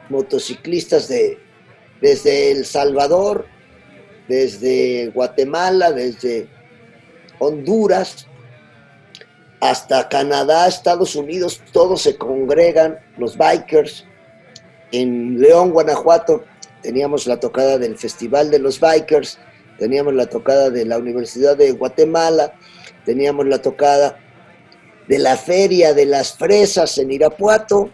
motociclistas 0.09 1.07
de, 1.07 1.39
desde 2.01 2.51
El 2.51 2.65
Salvador, 2.65 3.45
desde 4.27 5.07
Guatemala, 5.13 5.91
desde 5.91 6.47
Honduras, 7.39 8.27
hasta 9.61 10.07
Canadá, 10.07 10.67
Estados 10.67 11.15
Unidos, 11.15 11.61
todos 11.71 12.01
se 12.01 12.17
congregan, 12.17 12.99
los 13.17 13.37
bikers. 13.37 14.05
En 14.91 15.39
León, 15.39 15.71
Guanajuato, 15.71 16.45
teníamos 16.81 17.27
la 17.27 17.39
tocada 17.39 17.77
del 17.77 17.97
Festival 17.97 18.49
de 18.49 18.59
los 18.59 18.79
Bikers, 18.79 19.37
teníamos 19.77 20.13
la 20.13 20.27
tocada 20.27 20.69
de 20.69 20.85
la 20.85 20.97
Universidad 20.97 21.57
de 21.57 21.71
Guatemala, 21.71 22.53
teníamos 23.05 23.45
la 23.47 23.61
tocada 23.61 24.17
de 25.07 25.19
la 25.19 25.37
Feria 25.37 25.93
de 25.93 26.05
las 26.05 26.37
Fresas 26.37 26.97
en 26.97 27.11
Irapuato, 27.11 27.91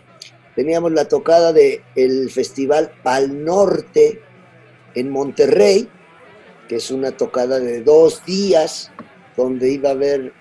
teníamos 0.55 0.91
la 0.91 1.05
tocada 1.05 1.51
del 1.51 1.81
el 1.95 2.29
Festival 2.29 2.91
Pal 3.03 3.43
Norte 3.43 4.21
en 4.93 5.09
Monterrey, 5.09 5.89
que 6.67 6.77
es 6.77 6.91
una 6.91 7.11
tocada 7.11 7.59
de 7.59 7.81
dos 7.81 8.23
días, 8.25 8.91
donde 9.35 9.71
iba 9.71 9.89
a 9.89 9.93
haber 9.93 10.33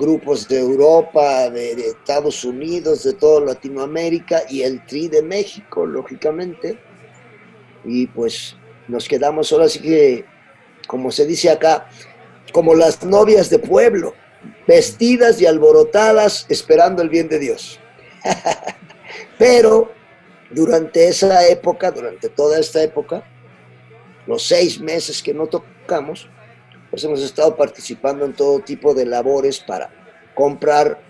grupos 0.00 0.48
de 0.48 0.58
Europa, 0.58 1.50
de, 1.50 1.72
Estados 1.72 2.44
Unidos, 2.44 3.04
de 3.04 3.12
toda 3.12 3.46
Latinoamérica 3.46 4.42
y 4.48 4.62
el 4.62 4.84
Tri 4.86 5.08
de 5.08 5.22
México, 5.22 5.86
lógicamente. 5.86 6.78
Y 7.84 8.06
pues 8.06 8.56
nos 8.88 9.06
quedamos 9.06 9.52
ahora 9.52 9.68
sí 9.68 9.80
que, 9.80 10.24
como 10.88 11.12
se 11.12 11.26
dice 11.26 11.50
acá, 11.50 11.88
como 12.52 12.74
las 12.74 13.04
novias 13.04 13.50
de 13.50 13.58
pueblo, 13.58 14.14
vestidas 14.66 15.40
y 15.40 15.46
alborotadas 15.46 16.46
esperando 16.48 17.02
el 17.02 17.10
bien 17.10 17.28
de 17.28 17.38
Dios. 17.38 17.78
Pero 19.38 19.92
durante 20.50 21.08
esa 21.08 21.46
época, 21.46 21.90
durante 21.90 22.28
toda 22.30 22.58
esta 22.58 22.82
época, 22.82 23.22
los 24.26 24.42
seis 24.46 24.80
meses 24.80 25.22
que 25.22 25.34
no 25.34 25.46
tocamos, 25.46 26.28
pues 26.90 27.04
hemos 27.04 27.22
estado 27.22 27.56
participando 27.56 28.24
en 28.24 28.32
todo 28.32 28.60
tipo 28.60 28.94
de 28.94 29.06
labores 29.06 29.60
para 29.60 29.90
comprar 30.34 31.00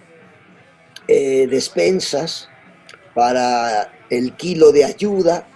eh, 1.09 1.47
despensas, 1.49 2.49
para 3.15 3.93
el 4.11 4.37
kilo 4.37 4.73
de 4.73 4.85
ayuda, 4.85 5.47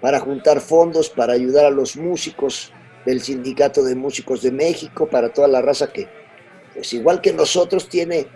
para 0.00 0.20
juntar 0.20 0.60
fondos, 0.60 1.10
para 1.10 1.32
ayudar 1.32 1.66
a 1.66 1.70
los 1.70 1.96
músicos 1.96 2.72
del 3.04 3.22
Sindicato 3.22 3.82
de 3.82 3.94
Músicos 3.94 4.42
de 4.42 4.52
México, 4.52 5.08
para 5.08 5.32
toda 5.32 5.48
la 5.48 5.62
raza 5.62 5.92
que, 5.92 6.08
pues 6.74 6.92
igual 6.92 7.20
que 7.20 7.32
nosotros, 7.32 7.88
tiene 7.88 8.26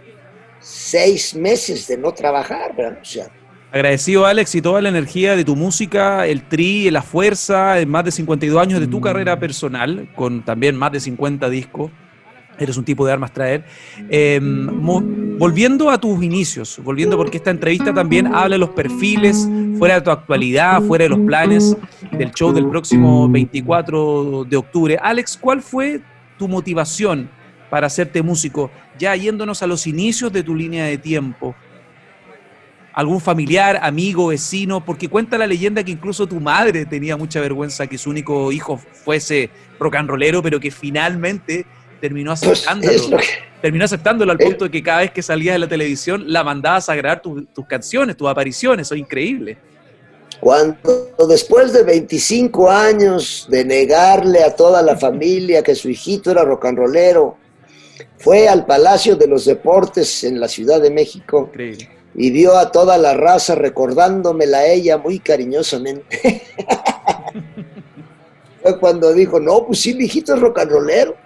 seis 0.60 1.34
meses 1.34 1.86
de 1.86 1.98
no 1.98 2.12
trabajar, 2.12 2.74
¿verdad? 2.74 2.98
O 3.02 3.04
sea, 3.04 3.30
Agradecido, 3.72 4.26
Alex, 4.26 4.54
y 4.54 4.60
toda 4.60 4.82
la 4.82 4.90
energía 4.90 5.34
de 5.34 5.46
tu 5.46 5.56
música, 5.56 6.26
el 6.26 6.42
tri, 6.42 6.90
la 6.90 7.00
fuerza, 7.00 7.80
en 7.80 7.88
más 7.88 8.04
de 8.04 8.10
52 8.10 8.60
años 8.60 8.80
de 8.80 8.86
tu 8.86 8.98
mm. 8.98 9.02
carrera 9.02 9.40
personal, 9.40 10.10
con 10.14 10.42
también 10.42 10.76
más 10.76 10.92
de 10.92 11.00
50 11.00 11.48
discos. 11.48 11.90
Eres 12.58 12.76
un 12.76 12.84
tipo 12.84 13.06
de 13.06 13.12
armas 13.12 13.32
traer. 13.32 13.64
Em, 14.10 14.68
volviendo 15.38 15.88
a 15.88 15.96
tus 15.98 16.22
inicios, 16.22 16.78
volviendo 16.84 17.16
porque 17.16 17.38
esta 17.38 17.50
entrevista 17.50 17.94
también 17.94 18.26
habla 18.26 18.56
de 18.56 18.58
los 18.58 18.68
perfiles, 18.68 19.48
fuera 19.78 19.94
de 19.94 20.00
tu 20.02 20.10
actualidad, 20.10 20.82
fuera 20.82 21.04
de 21.04 21.08
los 21.08 21.20
planes 21.20 21.74
del 22.10 22.30
show 22.32 22.52
del 22.52 22.68
próximo 22.68 23.26
24 23.26 24.44
de 24.50 24.56
octubre. 24.58 24.98
Alex, 25.02 25.38
¿cuál 25.40 25.62
fue 25.62 26.02
tu 26.38 26.46
motivación 26.46 27.30
para 27.70 27.86
hacerte 27.86 28.22
músico? 28.22 28.70
Ya 28.98 29.16
yéndonos 29.16 29.62
a 29.62 29.66
los 29.66 29.86
inicios 29.86 30.30
de 30.30 30.42
tu 30.42 30.54
línea 30.54 30.84
de 30.84 30.98
tiempo 30.98 31.54
algún 32.94 33.20
familiar, 33.20 33.78
amigo, 33.82 34.28
vecino, 34.28 34.84
porque 34.84 35.08
cuenta 35.08 35.38
la 35.38 35.46
leyenda 35.46 35.82
que 35.82 35.92
incluso 35.92 36.26
tu 36.26 36.40
madre 36.40 36.84
tenía 36.84 37.16
mucha 37.16 37.40
vergüenza 37.40 37.86
que 37.86 37.98
su 37.98 38.10
único 38.10 38.52
hijo 38.52 38.78
fuese 38.78 39.50
rock 39.78 39.96
and 39.96 40.08
rollero, 40.08 40.42
pero 40.42 40.60
que 40.60 40.70
finalmente 40.70 41.66
terminó 42.00 42.34
pues, 42.34 42.66
aceptándolo. 42.66 43.18
Terminó 43.60 43.84
aceptándolo 43.84 44.32
al 44.32 44.38
punto 44.38 44.64
de 44.64 44.70
que 44.70 44.82
cada 44.82 45.00
vez 45.00 45.12
que 45.12 45.22
salías 45.22 45.54
de 45.54 45.60
la 45.60 45.68
televisión 45.68 46.24
la 46.26 46.42
mandabas 46.42 46.88
a 46.88 46.96
grabar 46.96 47.22
tus 47.22 47.66
canciones, 47.68 48.16
tus 48.16 48.28
apariciones, 48.28 48.88
eso 48.88 48.94
es 48.94 49.00
increíble. 49.00 49.56
Cuando 50.40 51.14
después 51.28 51.72
de 51.72 51.84
25 51.84 52.68
años 52.68 53.46
de 53.48 53.64
negarle 53.64 54.42
a 54.42 54.56
toda 54.56 54.82
la 54.82 54.96
familia 54.96 55.62
que 55.62 55.76
su 55.76 55.88
hijito 55.88 56.32
era 56.32 56.42
rock 56.42 56.64
and 56.64 56.78
rollero, 56.78 57.36
fue 58.18 58.48
al 58.48 58.66
Palacio 58.66 59.14
de 59.14 59.28
los 59.28 59.44
Deportes 59.44 60.24
en 60.24 60.40
la 60.40 60.48
Ciudad 60.48 60.80
de 60.80 60.90
México. 60.90 61.48
Increíble 61.52 62.01
y 62.14 62.30
vio 62.30 62.56
a 62.56 62.70
toda 62.70 62.98
la 62.98 63.14
raza 63.14 63.54
recordándomela 63.54 64.58
a 64.58 64.66
ella 64.66 64.98
muy 64.98 65.18
cariñosamente. 65.18 66.42
Fue 68.62 68.78
cuando 68.78 69.12
dijo, 69.12 69.40
no, 69.40 69.66
pues 69.66 69.80
sí, 69.80 69.94
mi 69.94 70.04
hijito 70.04 70.34
es 70.34 70.40
rocanrolero, 70.40 71.16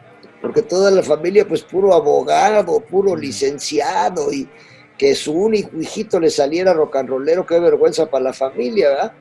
porque 0.40 0.62
toda 0.62 0.90
la 0.90 1.02
familia, 1.02 1.46
pues 1.46 1.62
puro 1.62 1.92
abogado, 1.92 2.80
puro 2.80 3.14
licenciado, 3.16 4.32
y 4.32 4.48
que 4.96 5.14
su 5.14 5.32
único 5.32 5.76
hijito 5.78 6.18
le 6.18 6.30
saliera 6.30 6.72
rocanrolero, 6.72 7.44
qué 7.44 7.58
vergüenza 7.58 8.06
para 8.06 8.24
la 8.24 8.32
familia, 8.32 8.88
¿verdad? 8.90 9.12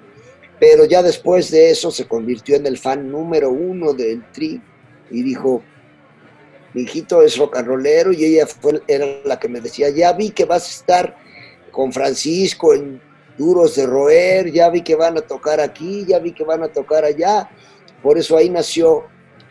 Pero 0.60 0.86
ya 0.86 1.04
después 1.04 1.51
de 1.51 1.71
eso 1.71 1.91
se 1.91 2.08
convirtió 2.08 2.56
en 2.56 2.65
el 2.65 2.78
fan 2.78 3.12
número 3.12 3.49
uno 3.49 3.91
del 3.93 4.23
Tri 4.32 4.62
y 5.12 5.21
dijo, 5.21 5.62
mi 6.73 6.84
hijito 6.84 7.21
es 7.21 7.38
rocanrolero 7.38 8.13
y 8.13 8.23
ella 8.23 8.47
fue, 8.47 8.82
era 8.88 9.06
la 9.25 9.38
que 9.38 9.49
me 9.49 9.60
decía, 9.60 9.89
ya 9.89 10.13
vi 10.13 10.30
que 10.30 10.45
vas 10.45 10.65
a 10.65 10.71
estar 10.71 11.24
con 11.75 11.91
Francisco 11.91 12.73
en 12.73 13.01
Duros 13.38 13.75
de 13.75 13.85
Roer, 13.85 14.49
ya 14.49 14.69
vi 14.69 14.81
que 14.81 14.95
van 14.95 15.17
a 15.17 15.21
tocar 15.21 15.59
aquí, 15.59 16.05
ya 16.07 16.19
vi 16.19 16.31
que 16.31 16.45
van 16.45 16.63
a 16.63 16.69
tocar 16.69 17.03
allá. 17.03 17.49
Por 18.01 18.17
eso 18.17 18.38
ahí 18.38 18.49
nació 18.49 19.03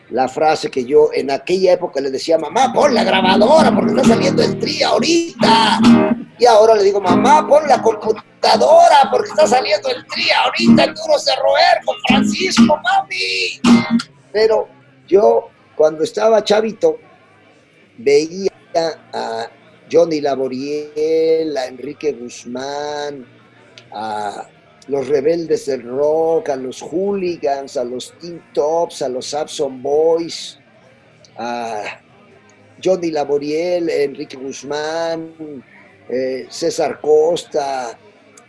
la 0.08 0.26
frase 0.26 0.70
que 0.70 0.86
yo 0.86 1.10
en 1.12 1.30
aquella 1.30 1.74
época 1.74 2.00
le 2.00 2.10
decía, 2.10 2.38
mamá, 2.38 2.72
pon 2.72 2.94
la 2.94 3.04
grabadora 3.04 3.74
porque 3.74 3.90
está 3.90 4.04
saliendo 4.04 4.42
el 4.42 4.58
tri 4.58 4.82
ahorita. 4.82 5.80
Y 6.38 6.46
ahora 6.46 6.76
le 6.76 6.84
digo, 6.84 6.98
mamá, 6.98 7.46
pon 7.46 7.68
la 7.68 7.82
computadora 7.82 9.10
porque 9.10 9.28
está 9.28 9.46
saliendo 9.46 9.90
el 9.90 10.06
tri 10.06 10.30
ahorita 10.30 10.84
en 10.84 10.94
Duros 10.94 11.26
de 11.26 11.32
Roer 11.36 11.84
con 11.84 11.96
Francisco, 12.08 12.80
mami. 12.82 13.60
Pero 14.32 14.66
yo 15.06 15.50
cuando 15.76 16.04
estaba 16.04 16.42
chavito 16.42 16.96
veía 17.98 18.50
a 19.12 19.46
Johnny 19.94 20.20
Laboriel, 20.20 21.56
a 21.56 21.66
Enrique 21.66 22.12
Guzmán, 22.12 23.24
a 23.92 24.48
los 24.88 25.06
rebeldes 25.06 25.66
del 25.66 25.84
rock, 25.84 26.48
a 26.48 26.56
los 26.56 26.82
hooligans, 26.82 27.76
a 27.76 27.84
los 27.84 28.12
Teen 28.18 28.42
Tops, 28.52 29.02
a 29.02 29.08
los 29.08 29.32
Abson 29.32 29.80
Boys, 29.80 30.58
a 31.38 32.00
Johnny 32.82 33.12
Laboriel, 33.12 33.88
Enrique 33.88 34.36
Guzmán, 34.36 35.32
eh, 36.08 36.46
César 36.50 37.00
Costa, 37.00 37.96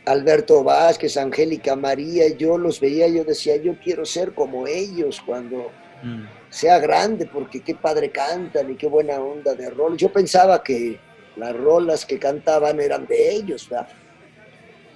Alberto 0.06 0.64
Vázquez, 0.64 1.16
Angélica 1.16 1.76
María, 1.76 2.28
yo 2.36 2.58
los 2.58 2.80
veía, 2.80 3.08
yo 3.08 3.24
decía, 3.24 3.56
yo 3.58 3.78
quiero 3.80 4.04
ser 4.04 4.34
como 4.34 4.66
ellos 4.66 5.22
cuando 5.24 5.70
mm. 6.02 6.24
sea 6.50 6.80
grande, 6.80 7.28
porque 7.28 7.62
qué 7.62 7.76
padre 7.76 8.10
cantan 8.10 8.72
y 8.72 8.76
qué 8.76 8.88
buena 8.88 9.20
onda 9.20 9.54
de 9.54 9.70
rol. 9.70 9.96
Yo 9.96 10.12
pensaba 10.12 10.64
que 10.64 11.00
las 11.36 11.56
rolas 11.56 12.06
que 12.06 12.20
cantaban 12.20 12.80
eran 12.80 13.06
de 13.08 13.32
ellos, 13.32 13.68
¿verdad? 13.70 13.90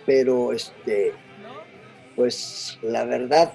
Pero 0.06 0.54
este, 0.54 1.13
pues 2.15 2.78
la 2.82 3.06
verdad 3.06 3.54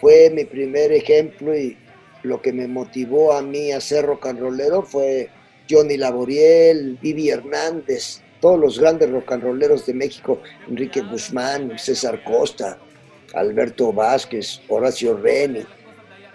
fue 0.00 0.30
mi 0.30 0.44
primer 0.44 0.92
ejemplo 0.92 1.56
y 1.56 1.76
lo 2.22 2.40
que 2.40 2.52
me 2.52 2.66
motivó 2.66 3.32
a 3.32 3.42
mí 3.42 3.72
a 3.72 3.80
ser 3.80 4.06
rock 4.06 4.26
and 4.26 4.40
rollero 4.40 4.82
fue 4.82 5.30
Johnny 5.68 5.96
Laboriel, 5.96 6.98
Vivi 7.00 7.30
Hernández, 7.30 8.22
todos 8.40 8.58
los 8.58 8.78
grandes 8.78 9.10
rock 9.10 9.32
and 9.32 9.42
rolleros 9.42 9.86
de 9.86 9.94
México, 9.94 10.40
Enrique 10.68 11.00
Guzmán, 11.02 11.78
César 11.78 12.22
Costa, 12.24 12.78
Alberto 13.34 13.92
Vázquez, 13.92 14.60
Horacio 14.68 15.16
Reni, 15.16 15.64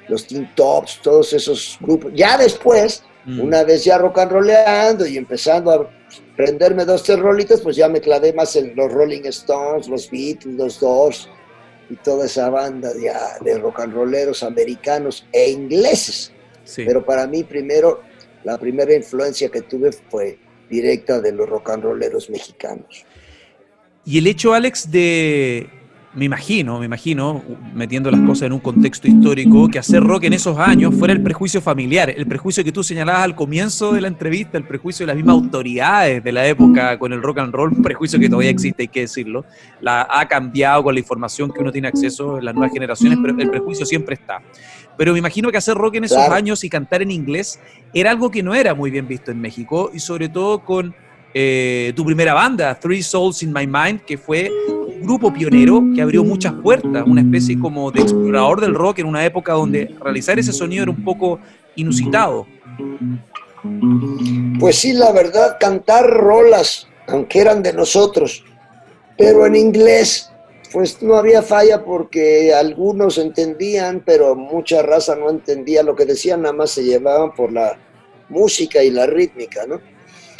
los 0.08 0.26
Teen 0.28 0.50
Tops, 0.56 1.00
todos 1.02 1.34
esos 1.34 1.78
grupos. 1.82 2.12
Ya 2.15 2.38
después, 2.38 3.04
mm. 3.25 3.39
una 3.39 3.63
vez 3.63 3.83
ya 3.83 3.97
rock 3.97 4.19
and 4.19 4.31
rollando 4.31 5.05
y 5.05 5.17
empezando 5.17 5.71
a 5.71 5.89
prenderme 6.35 6.85
dos, 6.85 7.03
tres 7.03 7.19
rolitas, 7.19 7.61
pues 7.61 7.75
ya 7.75 7.89
me 7.89 8.01
clavé 8.01 8.33
más 8.33 8.55
en 8.55 8.75
los 8.75 8.91
Rolling 8.91 9.23
Stones, 9.25 9.88
los 9.88 10.09
Beatles, 10.09 10.55
los 10.55 10.79
Doors 10.79 11.29
y 11.89 11.95
toda 11.95 12.25
esa 12.25 12.49
banda 12.49 12.93
de, 12.93 13.11
de 13.41 13.57
rock 13.59 13.81
and 13.81 13.93
rolleros 13.93 14.43
americanos 14.43 15.25
e 15.31 15.49
ingleses. 15.49 16.31
Pero 16.75 17.05
para 17.05 17.27
mí 17.27 17.43
primero, 17.43 18.01
la 18.43 18.57
primera 18.57 18.93
influencia 18.93 19.49
que 19.49 19.61
tuve 19.61 19.91
fue 19.91 20.39
directa 20.69 21.19
de 21.19 21.31
los 21.31 21.47
rock 21.47 21.69
and 21.69 21.83
rolleros 21.83 22.29
mexicanos. 22.29 23.05
Y 24.03 24.19
el 24.19 24.27
hecho, 24.27 24.53
Alex, 24.53 24.91
de 24.91 25.67
me 26.15 26.25
imagino, 26.25 26.80
me 26.80 26.86
imagino, 26.86 27.43
metiendo 27.73 28.10
las 28.10 28.21
cosas 28.21 28.43
en 28.43 28.54
un 28.54 28.60
contexto 28.60 29.06
histórico, 29.08 29.67
que 29.67 29.80
hacer 29.80 30.01
rock 30.01 30.23
en 30.23 30.34
esos 30.34 30.58
años 30.58 30.95
fuera 30.95 31.13
el 31.13 31.21
prejuicio 31.21 31.62
familiar, 31.62 32.10
el 32.10 32.25
prejuicio 32.25 32.63
que 32.63 32.71
tú 32.71 32.84
señalabas 32.84 33.23
al 33.23 33.36
comienzo 33.36 33.91
de 33.91 33.99
la 33.99 34.08
entrevista, 34.08 34.58
el 34.58 34.63
prejuicio 34.63 35.06
de 35.06 35.08
las 35.08 35.17
mismas 35.17 35.34
autoridades 35.36 36.23
de 36.23 36.32
la 36.32 36.47
época 36.47 36.97
con 36.97 37.12
el 37.12 37.21
rock 37.21 37.39
and 37.39 37.54
roll, 37.54 37.73
un 37.73 37.84
prejuicio 37.84 38.17
que 38.17 38.30
todavía 38.30 38.49
existe, 38.49 38.84
hay 38.84 38.88
que 38.88 39.01
decirlo, 39.01 39.43
la, 39.82 40.08
ha 40.10 40.25
cambiado 40.25 40.84
con 40.84 40.93
la 40.93 41.01
información 41.01 41.51
que 41.51 41.60
uno 41.60 41.71
tiene 41.71 41.89
acceso 41.89 42.39
en 42.39 42.45
las 42.45 42.56
nuevas 42.56 42.71
generaciones, 42.71 43.19
pero 43.21 43.38
el 43.38 43.49
prejuicio 43.49 43.86
siempre 43.86 44.15
está. 44.15 44.41
Pero 44.97 45.12
me 45.12 45.19
imagino 45.19 45.51
que 45.51 45.58
hacer 45.58 45.75
rock 45.75 45.95
en 45.95 46.06
esos 46.06 46.30
años 46.30 46.63
y 46.63 46.69
cantar 46.69 47.01
en 47.01 47.12
inglés 47.12 47.60
era 47.93 48.12
algo 48.12 48.32
que 48.32 48.41
no 48.41 48.56
era 48.56 48.73
muy 48.73 48.89
bien 48.89 49.06
visto 49.06 49.32
en 49.32 49.41
México, 49.41 49.91
y 49.93 49.99
sobre 49.99 50.30
todo 50.30 50.63
con 50.63 50.95
eh, 51.38 51.91
tu 51.98 52.06
primera 52.06 52.34
banda, 52.34 52.80
Three 52.80 53.04
Souls 53.04 53.43
in 53.43 53.52
My 53.52 53.67
Mind, 53.67 54.06
que 54.06 54.17
fue 54.17 54.50
un 54.50 55.02
grupo 55.02 55.34
pionero 55.34 55.84
que 55.93 56.02
abrió 56.02 56.24
muchas 56.24 56.54
puertas, 56.54 57.04
una 57.06 57.19
especie 57.19 57.60
como 57.60 57.91
de 57.91 58.04
explorador 58.04 58.62
del 58.62 58.74
rock 58.74 59.00
en 59.00 59.08
una 59.08 59.26
época 59.26 59.52
donde 59.52 59.93
realizar 60.02 60.39
ese 60.39 60.54
sonido 60.54 60.84
era 60.84 60.91
un 60.91 61.04
poco 61.04 61.38
inusitado. 61.76 62.48
Pues 64.62 64.78
sí, 64.78 64.93
la 64.93 65.12
verdad, 65.12 65.58
cantar 65.60 66.06
rolas, 66.10 66.88
aunque 67.08 67.41
eran 67.41 67.62
de 67.62 67.74
nosotros, 67.74 68.45
pero 69.17 69.45
en 69.45 69.58
inglés, 69.58 70.32
pues 70.71 71.04
no 71.04 71.15
había 71.15 71.41
falla 71.41 71.84
porque 71.84 72.54
algunos 72.54 73.17
entendían, 73.17 74.02
pero 74.06 74.38
mucha 74.38 74.82
raza 74.84 75.17
no 75.17 75.30
entendía 75.30 75.84
lo 75.84 75.98
que 75.98 76.06
decían, 76.06 76.43
nada 76.43 76.54
más 76.54 76.71
se 76.71 76.86
llevaban 76.86 77.36
por 77.36 77.52
la 77.52 77.78
música 78.30 78.82
y 78.82 78.89
la 78.89 79.06
rítmica, 79.06 79.65
¿no? 79.67 79.82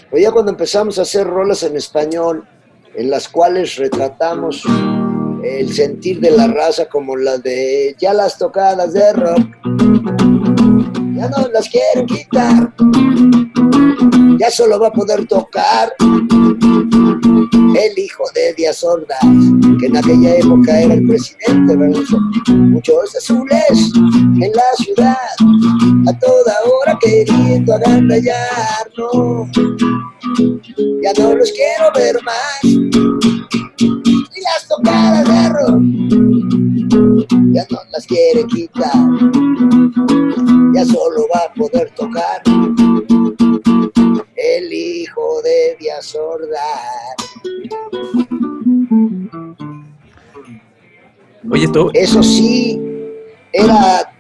Pero 0.10 0.22
ya 0.22 0.32
cuando 0.32 0.52
empezamos 0.52 1.00
a 1.00 1.04
hacer 1.04 1.26
rolas 1.28 1.63
en 1.63 1.76
español, 1.76 2.48
en 2.96 3.10
las 3.10 3.28
cuales 3.28 3.76
retratamos 3.76 4.63
el 5.44 5.74
sentir 5.74 6.20
de 6.20 6.32
la 6.32 6.48
raza 6.48 6.86
como 6.86 7.15
la 7.15 7.38
de 7.38 7.96
ya 8.00 8.13
las 8.13 8.38
tocadas 8.38 8.94
de 8.94 9.13
rock, 9.13 9.48
ya 11.15 11.30
no 11.30 11.48
las 11.54 11.70
quieren 11.70 12.06
quitar, 12.06 12.74
ya 14.39 14.50
solo 14.50 14.80
va 14.80 14.88
a 14.88 14.94
poder 14.94 15.28
tocar 15.28 15.94
el 17.54 18.00
hijo 18.00 18.24
de 18.34 18.54
Díaz 18.54 18.84
Ordaz, 18.84 19.20
que 19.80 19.88
en 19.88 19.98
aquella 19.98 20.38
época 20.38 20.82
era 20.82 20.94
el 20.94 21.08
presidente, 21.08 21.76
¿verdad? 21.76 22.02
Muchos 22.48 23.16
azules 23.16 23.92
en 23.96 24.52
la 24.54 24.64
ciudad, 24.78 25.16
a 26.08 26.20
toda 26.20 26.56
hora 26.66 26.98
queriendo 27.02 27.74
agandallarnos. 27.74 29.50
Ya 31.04 31.14
no 31.18 31.36
los 31.36 31.52
quiero 31.52 31.92
ver 31.96 32.16
más, 32.24 32.64
y 32.64 34.42
las 34.42 34.68
tocadas 34.68 35.28
de 35.28 35.50
rock, 35.50 35.82
ya 37.54 37.66
no 37.70 37.80
las 37.92 38.06
quiere 38.06 38.46
quitar, 38.48 38.94
ya 40.74 40.86
solo 40.86 41.28
va 41.34 41.42
a 41.46 41.54
poder 41.54 41.92
tocar 41.92 42.42
Ordaz. 46.13 47.15
Oye, 51.50 51.63
esto. 51.63 51.89
Eso 51.94 52.22
sí, 52.22 52.80
era 53.52 54.13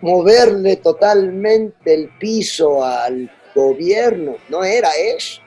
moverle 0.00 0.76
totalmente 0.76 1.94
el 1.94 2.08
piso 2.18 2.84
al 2.84 3.30
gobierno, 3.54 4.36
no 4.48 4.64
era 4.64 4.90
eso. 5.16 5.40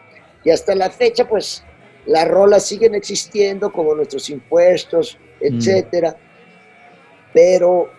Y 0.44 0.50
hasta 0.50 0.74
la 0.74 0.90
fecha, 0.90 1.28
pues, 1.28 1.64
las 2.06 2.28
rolas 2.28 2.66
siguen 2.66 2.96
existiendo 2.96 3.72
como 3.72 3.94
nuestros 3.94 4.30
impuestos, 4.30 5.18
mm. 5.42 5.46
etcétera, 5.46 6.18
pero 7.34 7.90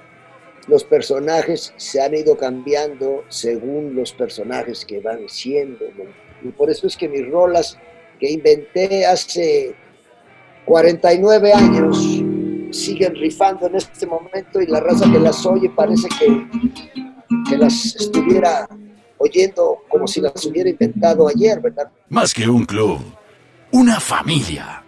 los 0.66 0.84
personajes 0.84 1.72
se 1.76 2.00
han 2.00 2.14
ido 2.14 2.36
cambiando 2.36 3.24
según 3.28 3.94
los 3.94 4.12
personajes 4.12 4.84
que 4.84 5.00
van 5.00 5.28
siendo. 5.28 5.86
Y 6.42 6.48
por 6.48 6.70
eso 6.70 6.86
es 6.86 6.96
que 6.96 7.08
mis 7.08 7.28
rolas 7.28 7.78
que 8.18 8.30
inventé 8.30 9.06
hace 9.06 9.74
49 10.64 11.52
años 11.52 12.22
siguen 12.70 13.14
rifando 13.14 13.66
en 13.66 13.76
este 13.76 14.06
momento 14.06 14.60
y 14.60 14.66
la 14.66 14.80
raza 14.80 15.10
que 15.10 15.18
las 15.18 15.44
oye 15.46 15.70
parece 15.70 16.08
que, 16.18 16.46
que 17.48 17.56
las 17.56 17.96
estuviera 17.96 18.68
oyendo 19.18 19.78
como 19.88 20.06
si 20.06 20.20
las 20.20 20.44
hubiera 20.46 20.70
inventado 20.70 21.28
ayer, 21.28 21.60
¿verdad? 21.60 21.90
Más 22.08 22.32
que 22.32 22.48
un 22.48 22.64
club, 22.64 23.00
una 23.72 24.00
familia. 24.00 24.84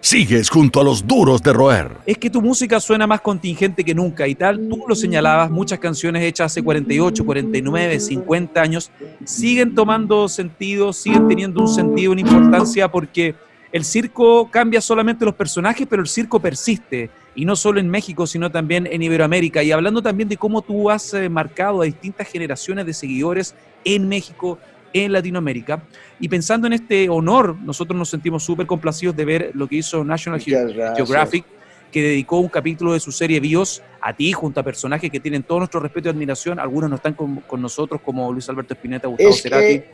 Sigues 0.00 0.48
junto 0.48 0.80
a 0.80 0.84
los 0.84 1.06
duros 1.06 1.42
de 1.42 1.52
roer. 1.52 1.90
Es 2.06 2.18
que 2.18 2.30
tu 2.30 2.40
música 2.40 2.78
suena 2.78 3.06
más 3.06 3.20
contingente 3.20 3.84
que 3.84 3.94
nunca 3.94 4.28
y 4.28 4.34
tal, 4.34 4.68
tú 4.68 4.84
lo 4.86 4.94
señalabas, 4.94 5.50
muchas 5.50 5.80
canciones 5.80 6.22
hechas 6.22 6.52
hace 6.52 6.62
48, 6.62 7.26
49, 7.26 8.00
50 8.00 8.60
años 8.60 8.90
siguen 9.24 9.74
tomando 9.74 10.28
sentido, 10.28 10.92
siguen 10.92 11.26
teniendo 11.26 11.60
un 11.60 11.68
sentido, 11.68 12.12
una 12.12 12.20
importancia 12.20 12.88
porque 12.88 13.34
el 13.72 13.84
circo 13.84 14.48
cambia 14.50 14.80
solamente 14.80 15.24
los 15.24 15.34
personajes, 15.34 15.86
pero 15.88 16.00
el 16.00 16.08
circo 16.08 16.40
persiste 16.40 17.10
y 17.34 17.44
no 17.44 17.54
solo 17.54 17.80
en 17.80 17.88
México, 17.88 18.26
sino 18.26 18.50
también 18.50 18.88
en 18.90 19.02
Iberoamérica. 19.02 19.62
Y 19.62 19.72
hablando 19.72 20.00
también 20.00 20.28
de 20.28 20.36
cómo 20.36 20.62
tú 20.62 20.90
has 20.90 21.12
eh, 21.14 21.28
marcado 21.28 21.82
a 21.82 21.84
distintas 21.84 22.28
generaciones 22.28 22.86
de 22.86 22.94
seguidores 22.94 23.54
en 23.84 24.08
México, 24.08 24.58
en 24.92 25.12
Latinoamérica. 25.12 25.82
Y 26.20 26.28
pensando 26.28 26.66
en 26.66 26.74
este 26.74 27.08
honor, 27.08 27.56
nosotros 27.56 27.96
nos 27.96 28.08
sentimos 28.08 28.42
súper 28.42 28.66
complacidos 28.66 29.16
de 29.16 29.24
ver 29.24 29.50
lo 29.54 29.68
que 29.68 29.76
hizo 29.76 30.04
National 30.04 30.40
Geographic, 30.40 31.44
que 31.90 32.02
dedicó 32.02 32.38
un 32.38 32.48
capítulo 32.48 32.92
de 32.92 33.00
su 33.00 33.12
serie 33.12 33.40
Bios 33.40 33.82
a 34.00 34.14
ti, 34.14 34.32
junto 34.32 34.60
a 34.60 34.62
personajes 34.62 35.10
que 35.10 35.20
tienen 35.20 35.42
todo 35.42 35.58
nuestro 35.58 35.80
respeto 35.80 36.08
y 36.08 36.12
admiración. 36.12 36.58
Algunos 36.58 36.90
no 36.90 36.96
están 36.96 37.14
con, 37.14 37.42
nosotros, 37.60 38.00
como 38.04 38.32
Luis 38.32 38.48
Alberto 38.48 38.74
Espineta, 38.74 39.08
Gustavo 39.08 39.32
Cerati. 39.32 39.84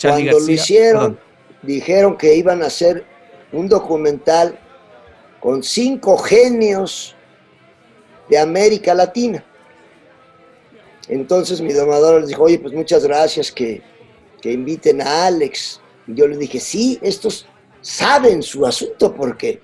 Cuando 0.00 0.40
lo 0.40 0.50
hicieron, 0.50 1.18
dijeron 1.62 2.16
que 2.16 2.34
iban 2.34 2.62
a 2.62 2.66
hacer 2.66 3.04
un 3.52 3.68
documental 3.68 4.58
con 5.40 5.62
cinco 5.62 6.18
genios 6.18 7.14
de 8.28 8.38
América 8.38 8.94
Latina. 8.94 9.44
Entonces 11.08 11.60
mi 11.60 11.72
domador 11.72 12.20
les 12.20 12.30
dijo, 12.30 12.44
oye, 12.44 12.58
pues 12.58 12.74
muchas 12.74 13.04
gracias 13.04 13.52
que, 13.52 13.82
que 14.40 14.52
inviten 14.52 15.00
a 15.00 15.26
Alex. 15.26 15.80
Y 16.06 16.14
yo 16.14 16.26
les 16.26 16.38
dije, 16.38 16.60
sí, 16.60 16.98
estos 17.02 17.46
saben 17.80 18.42
su 18.42 18.66
asunto 18.66 19.14
porque 19.14 19.60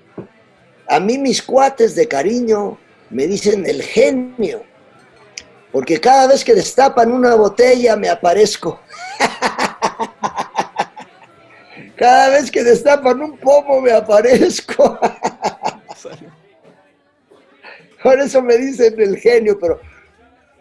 a 0.87 0.99
mí 0.99 1.17
mis 1.17 1.41
cuates 1.41 1.95
de 1.95 2.07
cariño 2.07 2.77
me 3.09 3.27
dicen 3.27 3.65
el 3.65 3.83
genio. 3.83 4.63
Porque 5.71 5.99
cada 5.99 6.27
vez 6.27 6.43
que 6.43 6.53
destapan 6.53 7.11
una 7.11 7.35
botella 7.35 7.95
me 7.95 8.07
aparezco. 8.07 8.79
cada 11.97 12.29
vez 12.29 12.51
que 12.51 12.63
destapan 12.63 13.21
un 13.21 13.37
pomo 13.37 13.81
me 13.81 13.91
aparezco. 13.91 14.99
Por 18.03 18.19
eso 18.19 18.41
me 18.41 18.57
dicen 18.57 18.99
el 18.99 19.17
genio, 19.17 19.57
pero 19.57 19.79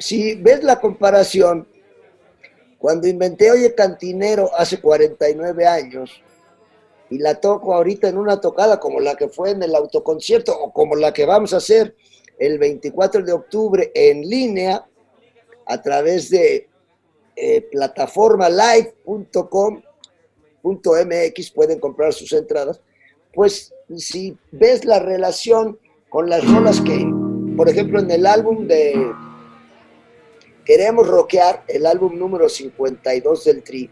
si 0.03 0.35
ves 0.35 0.65
la 0.65 0.81
comparación, 0.81 1.69
cuando 2.79 3.07
inventé 3.07 3.53
Oye 3.53 3.75
Cantinero 3.75 4.51
hace 4.57 4.81
49 4.81 5.65
años 5.65 6.21
y 7.09 7.19
la 7.19 7.37
toco 7.37 7.73
ahorita 7.73 8.09
en 8.09 8.19
una 8.19 8.41
tocada 8.41 8.81
como 8.81 8.99
la 8.99 9.15
que 9.15 9.29
fue 9.29 9.51
en 9.51 9.63
el 9.63 9.77
autoconcierto 9.77 10.59
o 10.59 10.73
como 10.73 10.97
la 10.97 11.13
que 11.13 11.25
vamos 11.25 11.55
a 11.55 11.59
hacer 11.59 11.95
el 12.41 12.59
24 12.59 13.23
de 13.23 13.33
octubre 13.33 13.93
en 13.95 14.29
línea 14.29 14.85
a 15.67 15.81
través 15.81 16.31
de 16.31 16.69
eh, 17.37 17.61
plataforma 17.71 18.49
live.com.mx 18.49 19.01
pueden 21.53 21.79
comprar 21.79 22.13
sus 22.13 22.33
entradas. 22.33 22.81
Pues 23.33 23.73
si 23.97 24.37
ves 24.51 24.85
la 24.85 24.99
relación 24.99 25.79
con 26.09 26.29
las 26.29 26.45
rolas 26.53 26.81
que, 26.81 27.07
por 27.57 27.69
ejemplo, 27.69 28.01
en 28.01 28.11
el 28.11 28.27
álbum 28.27 28.67
de 28.67 29.13
Queremos 30.65 31.09
rockear 31.09 31.65
el 31.67 31.87
álbum 31.87 32.17
número 32.17 32.49
52 32.49 33.45
del 33.45 33.63
Tri. 33.65 33.91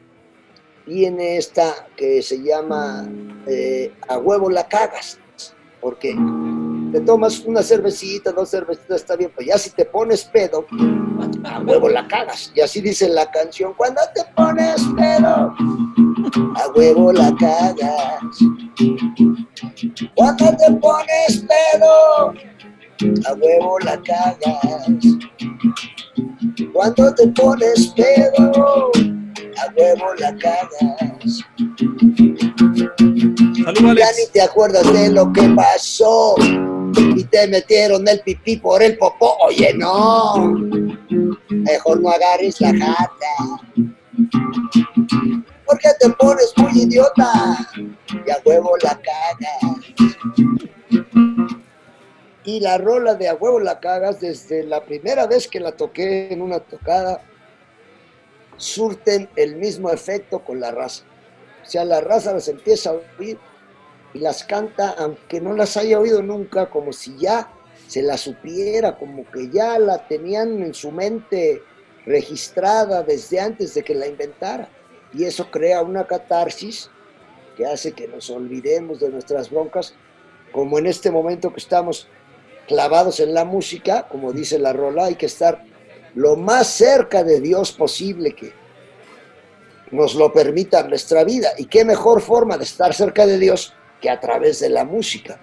viene 0.86 1.36
esta 1.36 1.88
que 1.96 2.22
se 2.22 2.42
llama 2.42 3.08
eh, 3.46 3.92
a 4.08 4.18
huevo 4.18 4.50
la 4.50 4.66
cagas, 4.68 5.18
porque 5.80 6.16
te 6.92 7.00
tomas 7.00 7.40
una 7.40 7.62
cervecita, 7.62 8.32
dos 8.32 8.50
cervecitas, 8.50 9.00
está 9.00 9.16
bien, 9.16 9.32
pero 9.36 9.48
ya 9.48 9.58
si 9.58 9.70
te 9.70 9.84
pones 9.84 10.24
pedo, 10.24 10.66
a 11.44 11.60
huevo 11.60 11.88
la 11.88 12.06
cagas. 12.06 12.52
Y 12.54 12.60
así 12.60 12.80
dice 12.80 13.08
la 13.08 13.30
canción, 13.30 13.74
cuando 13.76 14.00
te 14.14 14.22
pones 14.34 14.82
pedo, 14.96 15.54
a 16.56 16.68
huevo 16.74 17.12
la 17.12 17.34
cagas. 17.36 18.38
Cuando 20.14 20.56
te 20.56 20.72
pones 20.74 21.46
pedo, 21.48 22.34
a 23.26 23.34
huevo 23.34 23.78
la 23.80 24.00
cagas. 24.02 24.86
Cuando 26.72 27.14
te 27.14 27.26
pones 27.28 27.88
pedo, 27.96 28.90
a 29.56 29.72
huevo 29.76 30.14
la 30.18 30.36
cagas. 30.36 31.44
ya 33.96 34.12
ni 34.12 34.26
te 34.32 34.42
acuerdas 34.42 34.92
de 34.92 35.10
lo 35.10 35.32
que 35.32 35.48
pasó 35.54 36.34
y 37.16 37.24
te 37.24 37.48
metieron 37.48 38.06
el 38.08 38.20
pipí 38.20 38.56
por 38.56 38.82
el 38.82 38.96
popó. 38.98 39.36
Oye, 39.46 39.74
no, 39.74 40.54
mejor 41.48 42.00
no 42.00 42.10
agarres 42.10 42.60
la 42.60 42.72
jata. 42.72 43.34
Porque 45.66 45.88
te 46.00 46.10
pones 46.10 46.52
muy 46.56 46.82
idiota 46.82 47.68
y 48.26 48.30
a 48.30 48.38
huevo 48.44 48.76
la 48.82 48.98
cagas. 49.00 49.80
Y 52.50 52.58
la 52.58 52.78
rola 52.78 53.14
de 53.14 53.28
a 53.28 53.34
huevo 53.34 53.60
la 53.60 53.78
cagas, 53.78 54.18
desde 54.18 54.64
la 54.64 54.84
primera 54.84 55.28
vez 55.28 55.46
que 55.46 55.60
la 55.60 55.70
toqué 55.70 56.32
en 56.32 56.42
una 56.42 56.58
tocada, 56.58 57.22
surten 58.56 59.28
el 59.36 59.54
mismo 59.54 59.88
efecto 59.92 60.40
con 60.40 60.58
la 60.58 60.72
raza. 60.72 61.04
O 61.64 61.70
sea, 61.70 61.84
la 61.84 62.00
raza 62.00 62.32
las 62.32 62.48
empieza 62.48 62.90
a 62.90 62.94
oír 63.20 63.38
y 64.14 64.18
las 64.18 64.42
canta, 64.42 64.96
aunque 64.98 65.40
no 65.40 65.52
las 65.52 65.76
haya 65.76 66.00
oído 66.00 66.24
nunca, 66.24 66.68
como 66.70 66.92
si 66.92 67.16
ya 67.18 67.48
se 67.86 68.02
la 68.02 68.16
supiera, 68.16 68.98
como 68.98 69.24
que 69.30 69.48
ya 69.48 69.78
la 69.78 70.08
tenían 70.08 70.60
en 70.60 70.74
su 70.74 70.90
mente 70.90 71.62
registrada 72.04 73.04
desde 73.04 73.38
antes 73.38 73.74
de 73.74 73.84
que 73.84 73.94
la 73.94 74.08
inventara. 74.08 74.68
Y 75.14 75.22
eso 75.22 75.52
crea 75.52 75.82
una 75.82 76.04
catarsis 76.04 76.90
que 77.56 77.64
hace 77.64 77.92
que 77.92 78.08
nos 78.08 78.28
olvidemos 78.28 78.98
de 78.98 79.10
nuestras 79.10 79.50
broncas, 79.50 79.94
como 80.50 80.80
en 80.80 80.86
este 80.86 81.12
momento 81.12 81.52
que 81.52 81.60
estamos 81.60 82.08
clavados 82.70 83.18
en 83.18 83.34
la 83.34 83.44
música, 83.44 84.06
como 84.08 84.32
dice 84.32 84.56
la 84.56 84.72
rola, 84.72 85.06
hay 85.06 85.16
que 85.16 85.26
estar 85.26 85.64
lo 86.14 86.36
más 86.36 86.68
cerca 86.68 87.24
de 87.24 87.40
Dios 87.40 87.72
posible 87.72 88.32
que 88.32 88.52
nos 89.90 90.14
lo 90.14 90.32
permita 90.32 90.84
nuestra 90.84 91.24
vida. 91.24 91.48
Y 91.58 91.64
qué 91.64 91.84
mejor 91.84 92.20
forma 92.20 92.56
de 92.56 92.62
estar 92.62 92.94
cerca 92.94 93.26
de 93.26 93.40
Dios 93.40 93.74
que 94.00 94.08
a 94.08 94.20
través 94.20 94.60
de 94.60 94.68
la 94.68 94.84
música. 94.84 95.40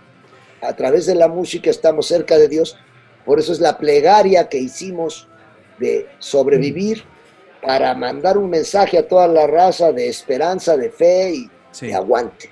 A 0.62 0.74
través 0.74 1.06
de 1.06 1.16
la 1.16 1.28
música 1.28 1.70
estamos 1.70 2.08
cerca 2.08 2.38
de 2.38 2.48
Dios. 2.48 2.78
Por 3.26 3.40
eso 3.40 3.52
es 3.52 3.60
la 3.60 3.78
plegaria 3.78 4.48
que 4.48 4.60
hicimos 4.60 5.28
de 5.80 6.08
sobrevivir 6.20 7.04
para 7.62 7.94
mandar 7.94 8.38
un 8.38 8.50
mensaje 8.50 8.98
a 8.98 9.06
toda 9.06 9.28
la 9.28 9.48
raza 9.48 9.92
de 9.92 10.08
esperanza, 10.08 10.78
de 10.78 10.92
fe 10.92 11.34
y 11.34 11.52
de 11.82 11.94
aguante. 11.94 12.50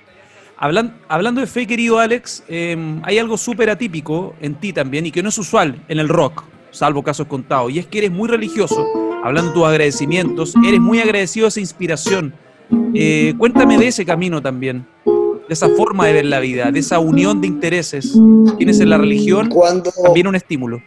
Hablando 0.58 1.40
de 1.40 1.46
fe, 1.46 1.66
querido 1.66 1.98
Alex, 1.98 2.44
em, 2.48 3.00
hay 3.04 3.18
algo 3.18 3.36
súper 3.36 3.70
atípico 3.70 4.34
en 4.40 4.54
ti 4.54 4.72
también 4.72 5.06
y 5.06 5.10
que 5.10 5.22
no 5.22 5.28
es 5.28 5.38
usual 5.38 5.82
en 5.88 5.98
el 5.98 6.08
rock, 6.08 6.44
salvo 6.70 7.02
casos 7.02 7.26
contados, 7.26 7.72
y 7.72 7.78
es 7.78 7.86
que 7.86 7.98
eres 7.98 8.10
muy 8.10 8.28
religioso. 8.28 8.86
Hablando 9.24 9.50
de 9.50 9.54
tus 9.54 9.66
agradecimientos, 9.66 10.54
eres 10.66 10.80
muy 10.80 11.00
agradecido 11.00 11.46
a 11.46 11.48
esa 11.48 11.60
inspiración. 11.60 12.34
Eh, 12.94 13.34
cuéntame 13.38 13.78
de 13.78 13.88
ese 13.88 14.04
camino 14.04 14.40
también 14.40 14.86
de 15.48 15.54
esa 15.54 15.68
forma 15.70 16.06
de 16.06 16.12
ver 16.12 16.24
la 16.24 16.40
vida, 16.40 16.70
de 16.70 16.80
esa 16.80 16.98
unión 16.98 17.40
de 17.40 17.46
intereses 17.46 18.18
tienes 18.58 18.80
en 18.80 18.90
la 18.90 18.98
religión, 18.98 19.48
cuando, 19.48 19.92
también 19.92 20.26
un 20.26 20.34
estímulo. 20.34 20.82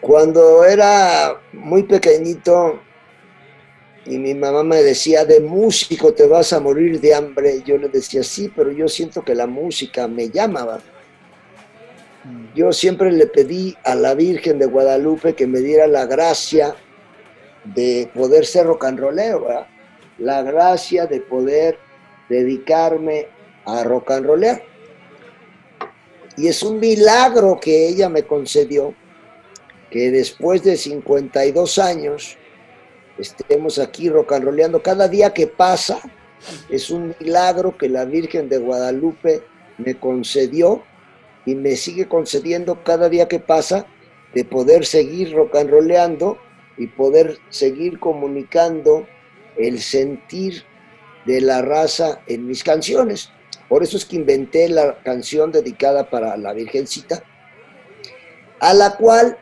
Cuando 0.00 0.64
era 0.64 1.40
muy 1.52 1.82
pequeñito 1.82 2.80
y 4.10 4.18
mi 4.18 4.34
mamá 4.34 4.64
me 4.64 4.82
decía, 4.82 5.24
de 5.24 5.38
músico 5.38 6.12
te 6.12 6.26
vas 6.26 6.52
a 6.52 6.58
morir 6.58 7.00
de 7.00 7.14
hambre, 7.14 7.62
yo 7.64 7.78
le 7.78 7.88
decía, 7.88 8.24
sí, 8.24 8.52
pero 8.54 8.72
yo 8.72 8.88
siento 8.88 9.22
que 9.22 9.36
la 9.36 9.46
música 9.46 10.08
me 10.08 10.28
llamaba. 10.28 10.80
Yo 12.52 12.72
siempre 12.72 13.12
le 13.12 13.28
pedí 13.28 13.76
a 13.84 13.94
la 13.94 14.14
Virgen 14.14 14.58
de 14.58 14.66
Guadalupe 14.66 15.34
que 15.34 15.46
me 15.46 15.60
diera 15.60 15.86
la 15.86 16.06
gracia 16.06 16.74
de 17.64 18.10
poder 18.12 18.46
ser 18.46 18.66
rock 18.66 18.86
and 18.86 18.98
rollero, 18.98 19.64
la 20.18 20.42
gracia 20.42 21.06
de 21.06 21.20
poder 21.20 21.78
dedicarme 22.28 23.28
a 23.64 23.84
rock 23.84 24.10
and 24.10 24.26
rollear. 24.26 24.60
Y 26.36 26.48
es 26.48 26.64
un 26.64 26.80
milagro 26.80 27.60
que 27.60 27.86
ella 27.86 28.08
me 28.08 28.24
concedió 28.24 28.92
que 29.88 30.10
después 30.10 30.64
de 30.64 30.76
52 30.76 31.78
años 31.78 32.36
estemos 33.20 33.78
aquí 33.78 34.08
rock 34.08 34.32
and 34.32 34.44
rollando. 34.44 34.82
Cada 34.82 35.08
día 35.08 35.32
que 35.32 35.46
pasa 35.46 36.00
es 36.68 36.90
un 36.90 37.14
milagro 37.20 37.76
que 37.76 37.88
la 37.88 38.04
Virgen 38.04 38.48
de 38.48 38.58
Guadalupe 38.58 39.42
me 39.78 39.98
concedió 39.98 40.82
y 41.46 41.54
me 41.54 41.76
sigue 41.76 42.08
concediendo 42.08 42.82
cada 42.84 43.08
día 43.08 43.28
que 43.28 43.38
pasa 43.38 43.86
de 44.34 44.44
poder 44.44 44.86
seguir 44.86 45.34
rock 45.34 45.56
and 45.56 45.70
rollando 45.70 46.38
y 46.76 46.86
poder 46.86 47.38
seguir 47.50 47.98
comunicando 47.98 49.06
el 49.56 49.80
sentir 49.80 50.64
de 51.26 51.40
la 51.40 51.62
raza 51.62 52.20
en 52.26 52.46
mis 52.46 52.64
canciones. 52.64 53.30
Por 53.68 53.82
eso 53.82 53.96
es 53.96 54.04
que 54.04 54.16
inventé 54.16 54.68
la 54.68 54.98
canción 55.02 55.52
dedicada 55.52 56.08
para 56.08 56.36
la 56.36 56.52
Virgencita, 56.52 57.22
a 58.60 58.74
la 58.74 58.96
cual 58.96 59.38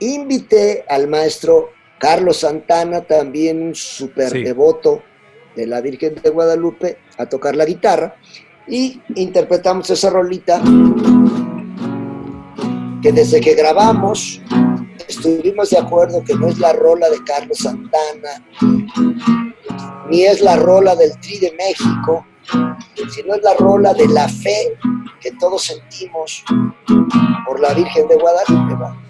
invité 0.00 0.84
al 0.88 1.08
maestro 1.08 1.70
Carlos 2.00 2.38
Santana, 2.38 3.02
también 3.02 3.62
un 3.62 3.74
súper 3.74 4.32
devoto 4.32 5.02
de 5.54 5.66
la 5.66 5.82
Virgen 5.82 6.14
de 6.14 6.30
Guadalupe, 6.30 6.96
a 7.18 7.26
tocar 7.26 7.54
la 7.54 7.66
guitarra. 7.66 8.16
Y 8.66 9.02
interpretamos 9.16 9.90
esa 9.90 10.08
rolita 10.08 10.62
que 13.02 13.12
desde 13.12 13.40
que 13.42 13.54
grabamos 13.54 14.40
estuvimos 15.06 15.68
de 15.70 15.78
acuerdo 15.78 16.24
que 16.24 16.34
no 16.34 16.48
es 16.48 16.58
la 16.58 16.72
rola 16.72 17.10
de 17.10 17.22
Carlos 17.22 17.58
Santana, 17.58 18.46
ni 20.08 20.22
es 20.22 20.40
la 20.40 20.56
rola 20.56 20.96
del 20.96 21.12
Tri 21.20 21.38
de 21.38 21.52
México, 21.52 22.26
sino 23.10 23.34
es 23.34 23.42
la 23.42 23.54
rola 23.58 23.92
de 23.92 24.08
la 24.08 24.26
fe 24.26 24.78
que 25.20 25.32
todos 25.32 25.64
sentimos 25.64 26.42
por 27.46 27.60
la 27.60 27.74
Virgen 27.74 28.08
de 28.08 28.14
Guadalupe 28.16 29.09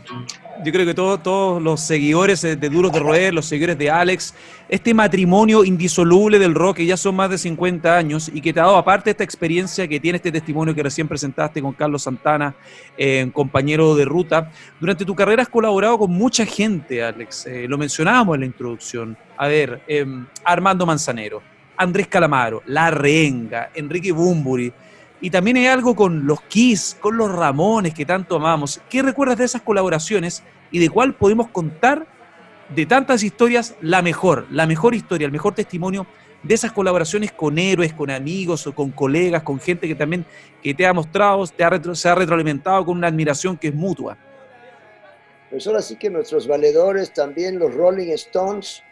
yo 0.64 0.72
creo 0.72 0.86
que 0.86 0.94
todos 0.94 1.62
los 1.62 1.80
seguidores 1.80 2.42
de 2.42 2.56
Duros 2.56 2.92
de 2.92 2.98
Roer, 2.98 3.32
los 3.32 3.46
seguidores 3.46 3.78
de 3.78 3.90
Alex, 3.90 4.34
este 4.68 4.92
matrimonio 4.92 5.64
indisoluble 5.64 6.38
del 6.38 6.54
rock 6.54 6.78
que 6.78 6.86
ya 6.86 6.96
son 6.96 7.16
más 7.16 7.30
de 7.30 7.38
50 7.38 7.96
años 7.96 8.30
y 8.32 8.40
que 8.40 8.52
te 8.52 8.60
ha 8.60 8.64
dado 8.64 8.76
aparte 8.76 9.10
esta 9.10 9.24
experiencia 9.24 9.88
que 9.88 9.98
tiene 9.98 10.16
este 10.16 10.30
testimonio 10.30 10.74
que 10.74 10.82
recién 10.82 11.08
presentaste 11.08 11.62
con 11.62 11.72
Carlos 11.72 12.02
Santana, 12.02 12.54
eh, 12.96 13.28
compañero 13.32 13.94
de 13.94 14.04
ruta. 14.04 14.50
Durante 14.78 15.04
tu 15.04 15.14
carrera 15.14 15.42
has 15.42 15.48
colaborado 15.48 15.98
con 15.98 16.10
mucha 16.10 16.44
gente, 16.44 17.02
Alex. 17.02 17.46
Eh, 17.46 17.66
lo 17.68 17.78
mencionábamos 17.78 18.34
en 18.34 18.40
la 18.40 18.46
introducción. 18.46 19.16
A 19.36 19.48
ver, 19.48 19.82
em, 19.88 20.26
Armando 20.44 20.84
Manzanero, 20.84 21.42
Andrés 21.76 22.08
Calamaro, 22.08 22.62
La 22.66 22.90
Renga, 22.90 23.70
Enrique 23.74 24.12
Bumburi. 24.12 24.72
Y 25.20 25.30
también 25.30 25.58
hay 25.58 25.66
algo 25.66 25.94
con 25.94 26.26
los 26.26 26.40
Kiss, 26.42 26.96
con 26.98 27.16
los 27.16 27.30
Ramones 27.30 27.92
que 27.92 28.06
tanto 28.06 28.36
amamos. 28.36 28.80
¿Qué 28.88 29.02
recuerdas 29.02 29.38
de 29.38 29.44
esas 29.44 29.62
colaboraciones 29.62 30.42
y 30.70 30.78
de 30.78 30.88
cuál 30.88 31.14
podemos 31.14 31.48
contar 31.48 32.06
de 32.74 32.86
tantas 32.86 33.22
historias 33.22 33.74
la 33.80 34.00
mejor, 34.00 34.46
la 34.50 34.66
mejor 34.66 34.94
historia, 34.94 35.26
el 35.26 35.32
mejor 35.32 35.54
testimonio 35.54 36.06
de 36.42 36.54
esas 36.54 36.72
colaboraciones 36.72 37.32
con 37.32 37.58
héroes, 37.58 37.92
con 37.92 38.10
amigos 38.10 38.66
o 38.66 38.74
con 38.74 38.90
colegas, 38.90 39.42
con 39.42 39.60
gente 39.60 39.86
que 39.86 39.94
también 39.94 40.24
que 40.62 40.72
te 40.72 40.86
ha 40.86 40.92
mostrado, 40.92 41.46
te 41.48 41.64
ha 41.64 41.94
se 41.94 42.08
ha 42.08 42.14
retroalimentado 42.14 42.84
con 42.86 42.96
una 42.96 43.08
admiración 43.08 43.58
que 43.58 43.68
es 43.68 43.74
mutua? 43.74 44.16
Pues 45.50 45.66
ahora 45.66 45.82
sí 45.82 45.96
que 45.96 46.08
nuestros 46.08 46.46
valedores, 46.46 47.12
también 47.12 47.58
los 47.58 47.74
Rolling 47.74 48.12
Stones, 48.12 48.82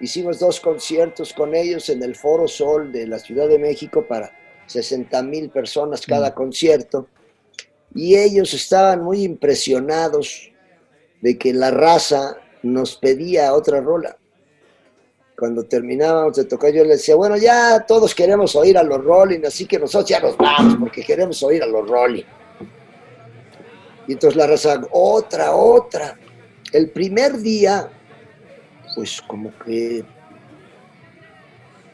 hicimos 0.00 0.38
dos 0.38 0.60
conciertos 0.60 1.32
con 1.32 1.54
ellos 1.54 1.88
en 1.88 2.02
el 2.02 2.14
Foro 2.14 2.46
Sol 2.46 2.92
de 2.92 3.06
la 3.06 3.18
Ciudad 3.18 3.48
de 3.48 3.58
México 3.58 4.04
para 4.04 4.32
60 4.70 5.22
mil 5.24 5.50
personas 5.50 6.06
cada 6.06 6.30
mm. 6.30 6.34
concierto, 6.34 7.08
y 7.94 8.16
ellos 8.16 8.54
estaban 8.54 9.02
muy 9.02 9.24
impresionados 9.24 10.52
de 11.20 11.36
que 11.36 11.52
la 11.52 11.70
raza 11.72 12.36
nos 12.62 12.96
pedía 12.96 13.52
otra 13.52 13.80
rola. 13.80 14.16
Cuando 15.36 15.64
terminábamos 15.64 16.36
de 16.36 16.44
tocar, 16.44 16.72
yo 16.72 16.84
les 16.84 16.98
decía, 16.98 17.16
bueno, 17.16 17.36
ya 17.36 17.84
todos 17.86 18.14
queremos 18.14 18.54
oír 18.54 18.78
a 18.78 18.82
los 18.82 19.02
Rolling, 19.02 19.40
así 19.44 19.66
que 19.66 19.78
nosotros 19.78 20.08
ya 20.08 20.20
nos 20.20 20.36
vamos 20.36 20.76
porque 20.78 21.02
queremos 21.02 21.42
oír 21.42 21.62
a 21.62 21.66
los 21.66 21.88
Rolling. 21.88 22.24
Y 24.06 24.12
entonces 24.12 24.36
la 24.36 24.46
raza, 24.46 24.80
otra, 24.92 25.54
otra. 25.54 26.16
El 26.72 26.90
primer 26.90 27.38
día, 27.38 27.90
pues 28.94 29.20
como 29.22 29.52
que 29.64 30.04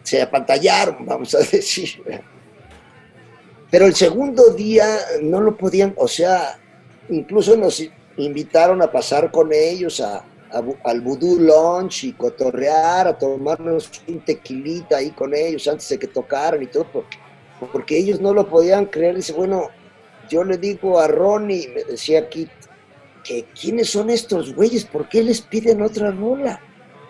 se 0.02 0.20
apantallaron, 0.20 1.06
vamos 1.06 1.34
a 1.34 1.38
decir. 1.52 2.02
Pero 3.70 3.86
el 3.86 3.94
segundo 3.94 4.50
día 4.50 4.86
no 5.22 5.40
lo 5.40 5.56
podían, 5.56 5.94
o 5.96 6.06
sea, 6.06 6.58
incluso 7.08 7.56
nos 7.56 7.82
invitaron 8.16 8.80
a 8.82 8.90
pasar 8.90 9.30
con 9.30 9.52
ellos 9.52 10.00
a, 10.00 10.24
al 10.84 11.00
Voodoo 11.00 11.38
Lunch 11.38 12.04
y 12.04 12.12
cotorrear, 12.12 13.08
a 13.08 13.18
tomarnos 13.18 13.90
un 14.06 14.24
tequilita 14.24 14.98
ahí 14.98 15.10
con 15.10 15.34
ellos 15.34 15.66
antes 15.68 15.88
de 15.88 15.98
que 15.98 16.06
tocaran 16.06 16.62
y 16.62 16.66
todo, 16.66 16.86
porque, 16.92 17.18
porque 17.72 17.98
ellos 17.98 18.20
no 18.20 18.32
lo 18.32 18.48
podían 18.48 18.86
creer. 18.86 19.16
Dice, 19.16 19.32
bueno, 19.32 19.68
yo 20.28 20.44
le 20.44 20.56
digo 20.58 20.98
a 21.00 21.08
Ronnie, 21.08 21.68
me 21.68 21.84
decía 21.84 22.28
Kit, 22.28 22.50
que 23.24 23.44
quiénes 23.60 23.90
son 23.90 24.10
estos 24.10 24.54
güeyes, 24.54 24.84
¿por 24.84 25.08
qué 25.08 25.22
les 25.22 25.40
piden 25.40 25.82
otra 25.82 26.10
rola? 26.12 26.60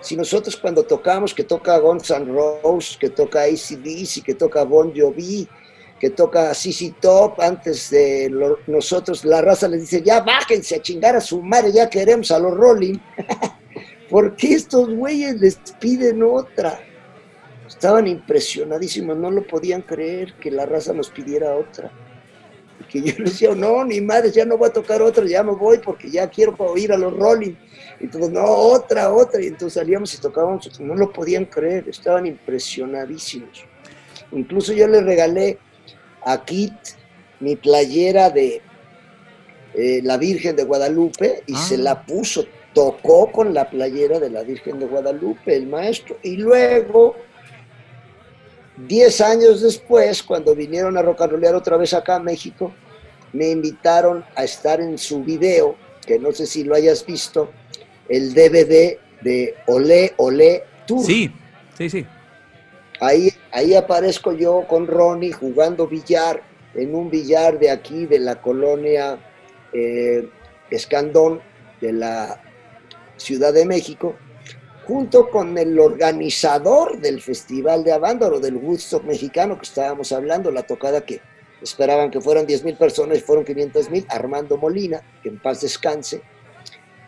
Si 0.00 0.16
nosotros 0.16 0.56
cuando 0.56 0.84
tocamos, 0.84 1.34
que 1.34 1.44
toca 1.44 1.78
Guns 1.78 2.10
N' 2.10 2.32
Roses, 2.32 2.96
que 2.96 3.10
toca 3.10 3.42
ACDC, 3.42 4.24
que 4.24 4.34
toca 4.34 4.64
Bon 4.64 4.92
Jovi, 4.96 5.48
que 5.98 6.10
toca 6.10 6.52
CC 6.52 6.94
Top, 7.00 7.40
antes 7.40 7.90
de 7.90 8.30
nosotros, 8.66 9.24
la 9.24 9.40
raza 9.40 9.66
les 9.68 9.82
dice, 9.82 10.02
ya 10.02 10.20
bájense 10.20 10.76
a 10.76 10.82
chingar 10.82 11.16
a 11.16 11.20
su 11.20 11.42
madre, 11.42 11.72
ya 11.72 11.88
queremos 11.88 12.30
a 12.30 12.38
los 12.38 12.54
Rolling. 12.54 12.98
¿Por 14.10 14.36
qué 14.36 14.54
estos 14.54 14.94
güeyes 14.94 15.40
les 15.40 15.56
piden 15.80 16.22
otra? 16.22 16.78
Estaban 17.66 18.06
impresionadísimos, 18.06 19.16
no 19.16 19.30
lo 19.30 19.46
podían 19.46 19.82
creer 19.82 20.34
que 20.34 20.50
la 20.50 20.66
raza 20.66 20.92
nos 20.92 21.10
pidiera 21.10 21.54
otra. 21.54 21.90
Que 22.90 23.00
yo 23.00 23.14
les 23.18 23.18
decía, 23.32 23.54
no, 23.54 23.84
ni 23.84 24.00
madre, 24.00 24.30
ya 24.30 24.44
no 24.44 24.58
voy 24.58 24.68
a 24.68 24.72
tocar 24.72 25.00
otra, 25.00 25.24
ya 25.24 25.42
me 25.42 25.52
voy 25.52 25.78
porque 25.78 26.10
ya 26.10 26.28
quiero 26.28 26.54
oír 26.58 26.92
a 26.92 26.98
los 26.98 27.16
Rolling. 27.16 27.54
Todos, 28.12 28.30
no, 28.30 28.44
otra, 28.44 29.12
otra. 29.12 29.42
Y 29.42 29.46
entonces 29.46 29.72
salíamos 29.72 30.14
y 30.14 30.18
tocábamos, 30.18 30.78
no 30.78 30.94
lo 30.94 31.10
podían 31.10 31.46
creer, 31.46 31.88
estaban 31.88 32.26
impresionadísimos. 32.26 33.64
Incluso 34.32 34.72
yo 34.72 34.86
les 34.86 35.02
regalé 35.02 35.58
a 36.26 36.44
Kit 36.44 36.74
mi 37.40 37.56
playera 37.56 38.30
de 38.30 38.60
eh, 39.74 40.00
la 40.02 40.16
Virgen 40.16 40.56
de 40.56 40.64
Guadalupe 40.64 41.42
y 41.46 41.54
se 41.54 41.76
ah. 41.76 41.78
la 41.78 42.06
puso, 42.06 42.46
tocó 42.74 43.30
con 43.30 43.54
la 43.54 43.70
playera 43.70 44.18
de 44.18 44.30
la 44.30 44.42
Virgen 44.42 44.78
de 44.78 44.86
Guadalupe, 44.86 45.54
el 45.54 45.66
maestro. 45.66 46.18
Y 46.22 46.36
luego, 46.36 47.14
diez 48.88 49.20
años 49.20 49.60
después, 49.60 50.22
cuando 50.22 50.54
vinieron 50.54 50.96
a 50.96 51.02
rocanrolear 51.02 51.54
otra 51.54 51.76
vez 51.76 51.94
acá 51.94 52.16
a 52.16 52.20
México, 52.20 52.72
me 53.32 53.50
invitaron 53.50 54.24
a 54.34 54.44
estar 54.44 54.80
en 54.80 54.98
su 54.98 55.22
video, 55.22 55.76
que 56.06 56.18
no 56.18 56.32
sé 56.32 56.46
si 56.46 56.64
lo 56.64 56.74
hayas 56.74 57.04
visto, 57.04 57.50
el 58.08 58.34
DVD 58.34 58.98
de 59.20 59.54
Olé 59.66 60.14
Olé 60.16 60.64
Tour. 60.86 61.04
Sí, 61.04 61.30
sí, 61.76 61.90
sí. 61.90 62.06
Ahí, 62.98 63.30
ahí 63.56 63.74
aparezco 63.74 64.32
yo 64.32 64.66
con 64.68 64.86
Ronnie 64.86 65.32
jugando 65.32 65.86
billar 65.86 66.42
en 66.74 66.94
un 66.94 67.08
billar 67.08 67.58
de 67.58 67.70
aquí, 67.70 68.04
de 68.04 68.18
la 68.18 68.42
colonia 68.42 69.18
eh, 69.72 70.28
Escandón, 70.68 71.40
de 71.80 71.94
la 71.94 72.42
Ciudad 73.16 73.54
de 73.54 73.64
México, 73.64 74.14
junto 74.86 75.30
con 75.30 75.56
el 75.56 75.80
organizador 75.80 77.00
del 77.00 77.22
Festival 77.22 77.82
de 77.82 77.92
Avándaro, 77.92 78.40
del 78.40 78.56
Woodstock 78.56 79.04
mexicano 79.04 79.56
que 79.56 79.64
estábamos 79.64 80.12
hablando, 80.12 80.50
la 80.50 80.64
tocada 80.64 81.00
que 81.00 81.22
esperaban 81.62 82.10
que 82.10 82.20
fueran 82.20 82.46
10 82.46 82.62
mil 82.62 82.76
personas 82.76 83.16
y 83.16 83.20
fueron 83.22 83.46
500 83.46 83.88
mil, 83.88 84.06
Armando 84.10 84.58
Molina, 84.58 85.00
que 85.22 85.30
en 85.30 85.38
paz 85.40 85.62
descanse, 85.62 86.20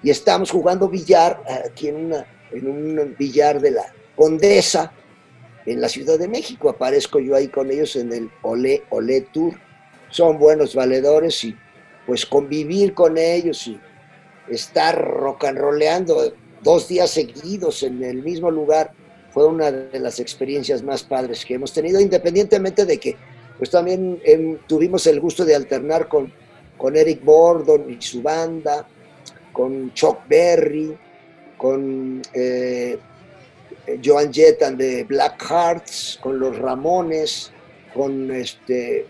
y 0.02 0.08
estamos 0.08 0.50
jugando 0.50 0.88
billar 0.88 1.42
aquí 1.66 1.88
en, 1.88 2.06
una, 2.06 2.26
en 2.52 2.68
un 2.68 3.14
billar 3.18 3.60
de 3.60 3.72
la 3.72 3.92
Condesa, 4.16 4.94
en 5.72 5.80
la 5.80 5.88
Ciudad 5.88 6.18
de 6.18 6.28
México. 6.28 6.68
Aparezco 6.68 7.18
yo 7.18 7.34
ahí 7.34 7.48
con 7.48 7.70
ellos 7.70 7.96
en 7.96 8.12
el 8.12 8.30
Olé 8.42 8.84
Olé 8.90 9.22
Tour. 9.32 9.54
Son 10.10 10.38
buenos 10.38 10.74
valedores 10.74 11.44
y 11.44 11.56
pues 12.06 12.24
convivir 12.24 12.94
con 12.94 13.18
ellos 13.18 13.66
y 13.66 13.78
estar 14.48 14.98
rock 14.98 15.44
and 15.44 15.58
rollando 15.58 16.32
dos 16.62 16.88
días 16.88 17.10
seguidos 17.10 17.82
en 17.82 18.02
el 18.02 18.22
mismo 18.22 18.50
lugar 18.50 18.92
fue 19.30 19.46
una 19.46 19.70
de 19.70 20.00
las 20.00 20.20
experiencias 20.20 20.82
más 20.82 21.02
padres 21.02 21.44
que 21.44 21.54
hemos 21.54 21.72
tenido, 21.72 22.00
independientemente 22.00 22.84
de 22.84 22.98
que 22.98 23.16
pues 23.58 23.70
también 23.70 24.20
em, 24.24 24.58
tuvimos 24.66 25.06
el 25.06 25.20
gusto 25.20 25.44
de 25.44 25.54
alternar 25.54 26.08
con, 26.08 26.32
con 26.76 26.96
Eric 26.96 27.24
Bordon 27.24 27.90
y 27.90 28.00
su 28.00 28.22
banda, 28.22 28.86
con 29.52 29.92
Chuck 29.92 30.20
Berry, 30.28 30.96
con 31.56 32.22
eh, 32.32 32.98
Joan 34.02 34.32
Jettan 34.32 34.76
de 34.76 35.04
Black 35.04 35.42
Hearts, 35.42 36.18
con 36.22 36.38
los 36.38 36.58
Ramones, 36.58 37.52
con 37.94 38.30
este 38.30 39.06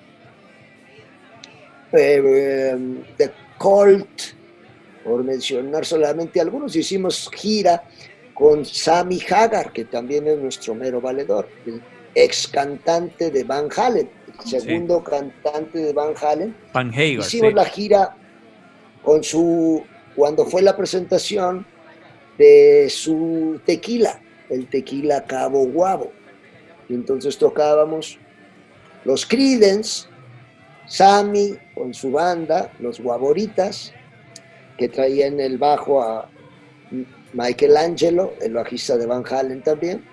eh, 1.92 2.71
em, 2.73 3.03
The 3.16 3.33
Colt, 3.59 4.09
por 5.05 5.25
mencionar 5.25 5.85
solamente 5.85 6.40
algunos, 6.40 6.77
hicimos 6.77 7.31
gira 7.35 7.83
con 8.35 8.64
Sammy 8.64 9.21
Hagar, 9.29 9.73
que 9.73 9.85
también 9.85 10.27
es 10.29 10.38
nuestro 10.38 10.75
mero 10.75 11.01
valedor, 11.01 11.49
el 11.66 11.83
ex 12.14 12.47
cantante 12.47 13.31
de 13.31 13.44
Van 13.44 13.68
Halen, 13.75 14.11
el 14.29 14.49
segundo 14.49 15.03
cantante 15.03 15.79
de 15.79 15.92
Van 15.92 16.14
Halen. 16.21 16.55
Van 16.73 16.90
Hagar, 16.90 17.05
hicimos 17.05 17.55
la 17.55 17.64
gira 17.64 18.16
con 19.03 19.25
su, 19.25 19.83
cuando 20.14 20.44
fue 20.44 20.62
la 20.62 20.77
presentación 20.77 21.66
de 22.37 22.88
su 22.90 23.61
tequila, 23.64 24.21
el 24.50 24.68
tequila 24.68 25.24
Cabo 25.24 25.66
Guabo. 25.66 26.12
Y 26.88 26.94
entonces 26.94 27.38
tocábamos 27.38 28.18
los 29.04 29.26
Creedence, 29.26 30.08
Sammy 30.87 31.56
con 31.74 31.92
su 31.94 32.11
banda, 32.11 32.72
los 32.80 33.00
Guaboritas, 33.00 33.92
que 34.76 34.88
traían 34.88 35.38
el 35.40 35.58
bajo 35.58 36.02
a 36.02 36.30
Michael 37.32 37.76
Angelo, 37.76 38.32
el 38.40 38.54
bajista 38.54 38.96
de 38.96 39.06
Van 39.06 39.24
Halen 39.28 39.62
también, 39.62 40.04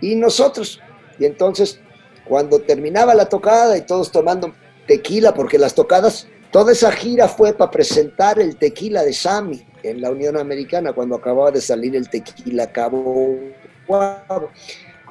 y 0.00 0.16
nosotros. 0.16 0.80
Y 1.18 1.26
entonces, 1.26 1.80
cuando 2.24 2.60
terminaba 2.60 3.14
la 3.14 3.28
tocada 3.28 3.76
y 3.76 3.82
todos 3.82 4.10
tomando 4.10 4.52
tequila, 4.86 5.32
porque 5.32 5.58
las 5.58 5.74
tocadas, 5.74 6.26
toda 6.50 6.72
esa 6.72 6.90
gira 6.90 7.28
fue 7.28 7.52
para 7.52 7.70
presentar 7.70 8.40
el 8.40 8.56
tequila 8.56 9.04
de 9.04 9.12
Sammy 9.12 9.64
en 9.84 10.00
la 10.00 10.10
Unión 10.10 10.36
Americana 10.36 10.92
cuando 10.92 11.16
acababa 11.16 11.50
de 11.50 11.60
salir 11.60 11.94
el 11.94 12.08
tequila 12.08 12.72
Cabo 12.72 13.38
Guabo. 13.86 14.50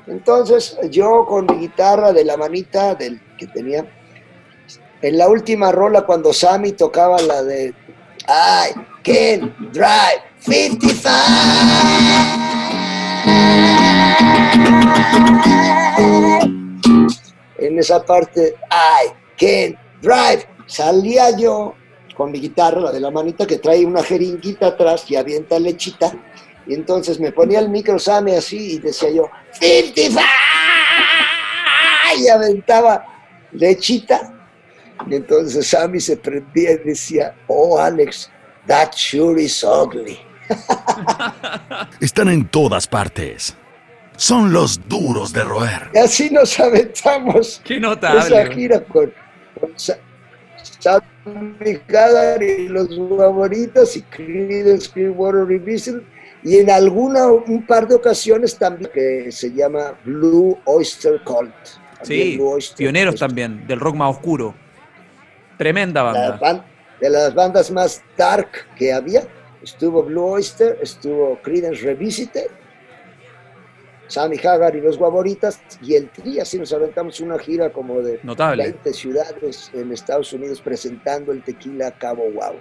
Entonces 0.08 0.78
yo 0.90 1.26
con 1.26 1.46
mi 1.46 1.60
guitarra 1.60 2.12
de 2.12 2.26
la 2.26 2.36
manita 2.36 2.96
del 2.96 3.22
que 3.38 3.48
tenía, 3.48 3.86
en 5.02 5.18
la 5.18 5.30
última 5.30 5.72
rola 5.72 6.02
cuando 6.02 6.34
Sammy 6.34 6.72
tocaba 6.72 7.22
la 7.22 7.44
de 7.44 7.74
I 8.28 8.74
can 9.04 9.56
drive 9.72 10.24
55. 10.40 11.20
En 17.58 17.80
esa 17.80 18.04
parte, 18.04 18.56
I 18.72 19.10
can 19.38 19.78
drive, 20.02 20.46
salía 20.66 21.38
yo 21.38 21.76
con 22.16 22.32
mi 22.32 22.40
guitarra, 22.40 22.80
la 22.80 22.92
de 22.92 23.00
la 23.00 23.12
manita, 23.12 23.46
que 23.46 23.58
trae 23.58 23.86
una 23.86 24.04
jeringuita 24.04 24.68
atrás 24.68 25.10
y 25.10 25.16
avienta 25.16 25.60
lechita. 25.60 26.12
Y 26.66 26.74
entonces 26.74 27.20
me 27.20 27.32
ponía 27.32 27.60
el 27.60 27.70
micro 27.70 28.00
Sammy 28.00 28.36
así 28.36 28.76
y 28.76 28.80
decía 28.80 29.10
yo, 29.10 29.30
55 29.60 30.22
y 32.18 32.28
aventaba 32.28 33.06
lechita. 33.52 34.32
Y 35.10 35.16
entonces 35.16 35.68
Sammy 35.68 36.00
se 36.00 36.18
prendía 36.18 36.72
y 36.72 36.78
decía, 36.78 37.36
oh 37.48 37.80
Alex, 37.80 38.30
that 38.68 38.94
sure 38.94 39.42
is 39.42 39.64
ugly. 39.64 40.20
Están 42.00 42.30
en 42.30 42.48
todas 42.48 42.88
partes. 42.88 43.56
Son 44.16 44.54
los 44.54 44.88
duros 44.88 45.34
de 45.34 45.44
roer. 45.44 45.90
Y 45.94 45.98
así 45.98 46.30
nos 46.30 46.60
aventamos. 46.60 47.62
Qué 47.64 47.80
notable. 47.80 48.22
Esa 48.22 48.52
gira 48.54 48.84
con, 48.84 49.12
con 49.60 49.74
y 52.42 52.68
los 52.68 52.90
favoritos 53.18 53.98
y 53.98 54.02
Creedence 54.04 54.90
Clearwater 54.92 55.46
Revision 55.46 56.04
y 56.44 56.58
en 56.58 56.70
alguna 56.70 57.28
un 57.28 57.66
par 57.66 57.88
de 57.88 57.96
ocasiones 57.96 58.58
también 58.58 58.92
que 58.94 59.32
se 59.32 59.52
llama 59.54 59.98
Blue 60.04 60.58
Oyster 60.66 61.22
Cult. 61.24 61.54
Sí, 62.02 62.38
pioneros 62.76 63.16
también 63.16 63.66
del 63.66 63.80
rock 63.80 63.96
más 63.96 64.18
oscuro. 64.18 64.54
Tremenda 65.58 66.04
banda. 66.04 66.66
de 67.00 67.10
las 67.10 67.34
bandas 67.34 67.72
más 67.72 68.04
dark 68.18 68.50
que 68.76 68.92
había, 68.92 69.24
estuvo 69.62 70.04
Blue 70.04 70.26
Oyster, 70.26 70.78
estuvo 70.82 71.40
Creedence 71.42 71.82
Revisited 71.82 72.48
Sammy 74.08 74.38
Hagar 74.38 74.76
y 74.76 74.82
los 74.82 74.98
Guaboritas 74.98 75.62
y 75.82 75.96
el 75.96 76.10
Tri, 76.10 76.40
así 76.40 76.60
nos 76.60 76.74
aventamos 76.74 77.20
una 77.20 77.40
gira 77.40 77.72
como 77.72 78.02
de 78.02 78.20
Notable. 78.24 78.64
20 78.64 78.94
ciudades 78.94 79.72
en 79.74 79.92
Estados 79.92 80.34
Unidos 80.34 80.62
presentando 80.62 81.32
el 81.32 81.42
tequila 81.42 81.92
Cabo 81.92 82.24
Guau. 82.32 82.56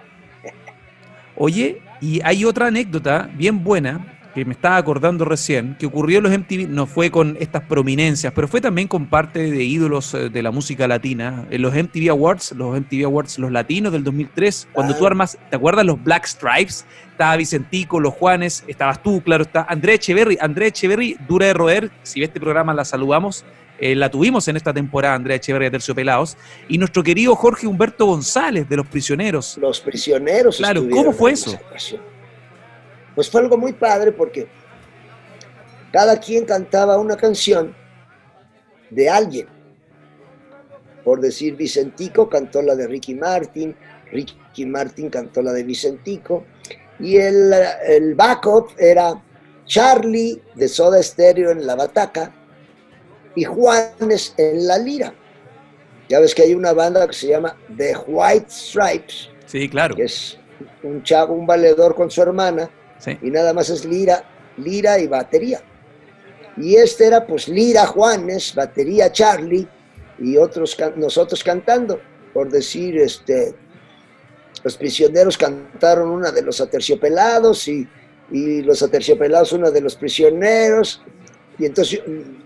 Oye, 1.36 1.82
y 2.01 2.20
hay 2.24 2.45
otra 2.45 2.66
anécdota 2.66 3.30
bien 3.34 3.64
buena 3.64 4.21
que 4.35 4.45
me 4.45 4.53
estaba 4.53 4.76
acordando 4.76 5.24
recién, 5.24 5.76
que 5.78 5.87
ocurrió 5.87 6.18
en 6.18 6.24
los 6.24 6.33
MTV, 6.33 6.68
no 6.68 6.87
fue 6.87 7.11
con 7.11 7.37
estas 7.41 7.62
prominencias, 7.62 8.33
pero 8.35 8.49
fue 8.49 8.61
también 8.61 8.89
con 8.89 9.07
parte 9.07 9.51
de 9.51 9.62
ídolos 9.62 10.14
eh, 10.14 10.28
de 10.30 10.43
la 10.43 10.51
música 10.51 10.89
latina. 10.89 11.47
En 11.51 11.62
los 11.62 11.74
MTV 11.74 12.11
Awards, 12.11 12.53
los 12.53 12.78
MTV 12.78 13.05
Awards, 13.05 13.39
los 13.39 13.53
latinos 13.53 13.93
del 13.93 14.05
2003, 14.05 14.68
cuando 14.72 14.97
tú 14.97 15.07
armas, 15.07 15.39
¿te 15.51 15.57
acuerdas 15.57 15.85
los 15.85 16.03
Black 16.03 16.26
Stripes? 16.26 16.87
Estaba 17.11 17.37
Vicentico, 17.37 18.01
los 18.01 18.14
Juanes, 18.14 18.64
estabas 18.66 19.03
tú, 19.03 19.22
claro, 19.22 19.45
está 19.45 19.66
André 19.68 19.95
Echeverry. 19.95 20.39
André 20.41 20.68
Echeverry, 20.68 21.16
dura 21.28 21.47
de 21.47 21.55
roer, 21.55 21.91
si 22.03 22.20
ve 22.20 22.26
este 22.26 22.41
programa 22.41 22.72
la 22.72 22.85
saludamos. 22.85 23.45
Eh, 23.78 23.97
la 23.97 24.11
tuvimos 24.11 24.47
en 24.47 24.57
esta 24.57 24.72
temporada, 24.72 25.16
Andrea 25.16 25.37
Echeverría 25.37 25.70
Terciopelados, 25.70 26.37
y 26.68 26.78
nuestro 26.78 27.03
querido 27.03 27.35
Jorge 27.35 27.66
Humberto 27.66 28.07
González 28.07 28.68
de 28.68 28.76
Los 28.76 28.87
Prisioneros. 28.87 29.59
Los 29.59 29.80
Prisioneros. 29.80 30.59
Claro, 30.59 30.89
¿cómo 30.89 31.12
fue 31.12 31.33
eso? 31.33 31.59
Pues 33.14 33.30
fue 33.30 33.40
algo 33.40 33.56
muy 33.56 33.72
padre 33.72 34.12
porque 34.12 34.48
cada 35.92 36.18
quien 36.18 36.44
cantaba 36.44 36.98
una 36.98 37.16
canción 37.16 37.74
de 38.90 39.08
alguien. 39.08 39.46
Por 41.04 41.20
decir, 41.20 41.56
Vicentico 41.56 42.28
cantó 42.28 42.62
la 42.62 42.74
de 42.74 42.86
Ricky 42.86 43.14
Martin, 43.14 43.74
Ricky 44.10 44.66
Martin 44.66 45.10
cantó 45.10 45.42
la 45.42 45.52
de 45.52 45.64
Vicentico, 45.64 46.44
y 47.00 47.16
el, 47.16 47.52
el 47.86 48.14
backup 48.14 48.70
era 48.78 49.20
Charlie 49.66 50.40
de 50.54 50.68
Soda 50.68 51.02
Stereo 51.02 51.50
en 51.50 51.66
la 51.66 51.74
bataca 51.74 52.32
y 53.34 53.44
Juanes 53.44 54.34
en 54.36 54.66
la 54.66 54.78
lira. 54.78 55.14
Ya 56.08 56.20
ves 56.20 56.34
que 56.34 56.42
hay 56.42 56.54
una 56.54 56.72
banda 56.72 57.06
que 57.06 57.14
se 57.14 57.28
llama 57.28 57.56
The 57.76 57.96
White 58.06 58.50
Stripes. 58.50 59.30
Sí, 59.46 59.68
claro. 59.68 59.96
Que 59.96 60.04
es 60.04 60.38
un 60.82 61.02
chavo, 61.02 61.34
un 61.34 61.46
valedor 61.46 61.94
con 61.94 62.10
su 62.10 62.20
hermana. 62.22 62.70
Y 63.22 63.30
nada 63.30 63.53
más 63.53 63.70
es 63.70 63.84
lira, 63.84 64.24
lira 64.57 64.98
y 64.98 65.07
batería. 65.07 65.61
Y 66.57 66.76
este 66.76 67.07
era 67.07 67.26
pues 67.26 67.48
lira 67.48 67.86
Juanes, 67.86 68.55
batería 68.55 69.11
Charlie 69.11 69.66
y 70.18 70.36
otros 70.36 70.76
nosotros 70.96 71.42
cantando. 71.42 72.00
Por 72.32 72.50
decir, 72.50 72.98
este, 72.98 73.55
los 74.62 74.76
prisioneros 74.76 75.36
cantaron 75.36 76.11
una 76.11 76.30
de 76.30 76.42
los 76.42 76.61
aterciopelados 76.61 77.68
y, 77.68 77.88
y 78.30 78.62
los 78.62 78.82
aterciopelados 78.82 79.53
una 79.53 79.70
de 79.70 79.80
los 79.80 79.96
prisioneros 79.96 81.03
y 81.59 81.66
entonces, 81.66 82.00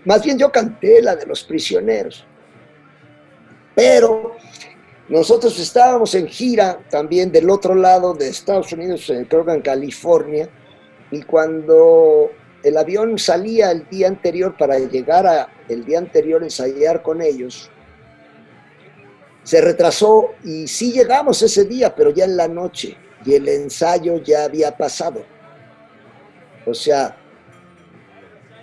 más 0.05 0.23
bien 0.23 0.37
yo 0.37 0.51
canté 0.51 1.01
la 1.01 1.15
de 1.15 1.25
los 1.25 1.43
prisioneros. 1.43 2.25
Pero 3.75 4.35
nosotros 5.09 5.57
estábamos 5.59 6.13
en 6.15 6.27
gira 6.27 6.79
también 6.89 7.31
del 7.31 7.49
otro 7.49 7.75
lado 7.75 8.13
de 8.13 8.27
Estados 8.27 8.71
Unidos, 8.73 9.09
eh, 9.09 9.25
creo 9.29 9.45
que 9.45 9.53
en 9.53 9.61
California, 9.61 10.49
y 11.11 11.21
cuando 11.21 12.29
el 12.63 12.77
avión 12.77 13.17
salía 13.17 13.71
el 13.71 13.87
día 13.87 14.09
anterior 14.09 14.55
para 14.57 14.77
llegar 14.79 15.25
a, 15.25 15.49
el 15.69 15.85
día 15.85 15.99
anterior 15.99 16.43
ensayar 16.43 17.01
con 17.01 17.21
ellos, 17.21 17.69
se 19.43 19.61
retrasó 19.61 20.31
y 20.43 20.67
sí 20.67 20.91
llegamos 20.91 21.41
ese 21.41 21.63
día, 21.63 21.95
pero 21.95 22.09
ya 22.09 22.25
en 22.25 22.35
la 22.35 22.49
noche, 22.49 22.97
y 23.25 23.33
el 23.35 23.47
ensayo 23.47 24.21
ya 24.21 24.43
había 24.43 24.75
pasado. 24.75 25.23
O 26.65 26.73
sea, 26.73 27.15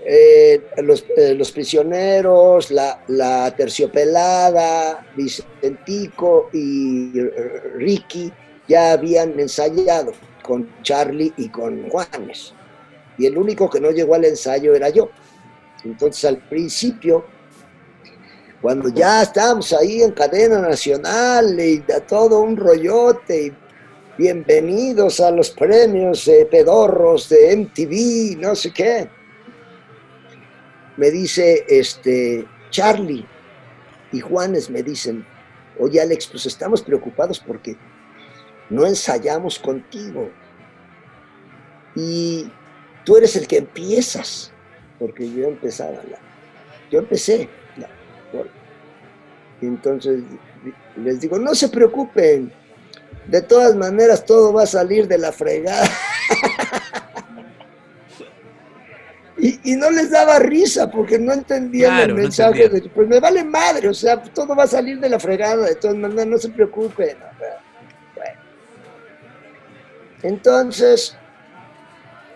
eh, 0.06 0.60
eh, 0.76 1.34
los, 1.34 1.50
prisioneros, 1.50 2.70
la, 2.70 3.54
terciopelada, 3.56 5.06
Vicentico 5.16 6.50
y 6.52 7.20
Ricky 7.76 8.30
ya 8.68 8.92
habían 8.92 9.40
ensayado 9.40 10.12
con 10.42 10.68
Charlie 10.82 11.32
y 11.38 11.48
con 11.48 11.88
Juanes. 11.88 12.52
Y 13.16 13.24
el 13.24 13.38
único 13.38 13.70
que 13.70 13.80
no 13.80 13.90
llegó 13.92 14.14
al 14.14 14.26
ensayo 14.26 14.74
era 14.74 14.90
yo. 14.90 15.08
Entonces 15.84 16.22
al 16.26 16.36
principio, 16.36 17.24
cuando 18.60 18.90
ya 18.90 19.22
estábamos 19.22 19.72
ahí 19.72 20.02
en 20.02 20.12
cadena 20.12 20.60
nacional 20.60 21.58
y 21.58 21.78
da 21.78 22.00
todo 22.00 22.40
un 22.40 22.58
rollote 22.58 23.46
y 23.46 23.52
bienvenidos 24.18 25.20
a 25.20 25.30
los 25.30 25.50
premios 25.50 26.30
pedorros 26.50 27.30
de 27.30 27.56
MTV, 27.56 28.38
no 28.38 28.54
sé 28.54 28.70
qué 28.70 29.08
me 30.96 31.10
dice 31.10 31.64
este 31.68 32.46
Charlie 32.70 33.26
y 34.12 34.20
Juanes 34.20 34.70
me 34.70 34.82
dicen, 34.82 35.26
oye 35.78 36.00
Alex, 36.00 36.28
pues 36.28 36.46
estamos 36.46 36.82
preocupados 36.82 37.40
porque 37.40 37.76
no 38.70 38.86
ensayamos 38.86 39.58
contigo. 39.58 40.30
Y 41.96 42.50
tú 43.04 43.16
eres 43.16 43.36
el 43.36 43.46
que 43.46 43.58
empiezas, 43.58 44.52
porque 44.98 45.30
yo 45.30 45.48
empezaba, 45.48 46.00
yo 46.90 46.98
empecé. 46.98 47.48
entonces 49.60 50.22
les 50.96 51.20
digo, 51.20 51.38
no 51.38 51.54
se 51.54 51.68
preocupen, 51.68 52.52
de 53.26 53.42
todas 53.42 53.74
maneras 53.74 54.24
todo 54.24 54.52
va 54.52 54.64
a 54.64 54.66
salir 54.66 55.08
de 55.08 55.18
la 55.18 55.32
fregada. 55.32 55.88
Y, 59.46 59.76
no 59.76 59.90
les 59.90 60.10
daba 60.10 60.38
risa 60.38 60.90
porque 60.90 61.18
no 61.18 61.30
entendían 61.30 61.98
el 61.98 62.14
mensaje 62.14 62.66
de, 62.66 62.80
pues 62.88 63.06
me 63.06 63.20
vale 63.20 63.44
madre, 63.44 63.88
o 63.88 63.92
sea, 63.92 64.22
todo 64.22 64.56
va 64.56 64.62
a 64.62 64.66
salir 64.66 64.98
de 64.98 65.10
la 65.10 65.20
fregada, 65.20 65.66
de 65.66 65.74
todas 65.74 65.98
maneras, 65.98 66.26
no 66.26 66.38
se 66.38 66.48
preocupen. 66.48 67.18
Entonces, 70.22 71.14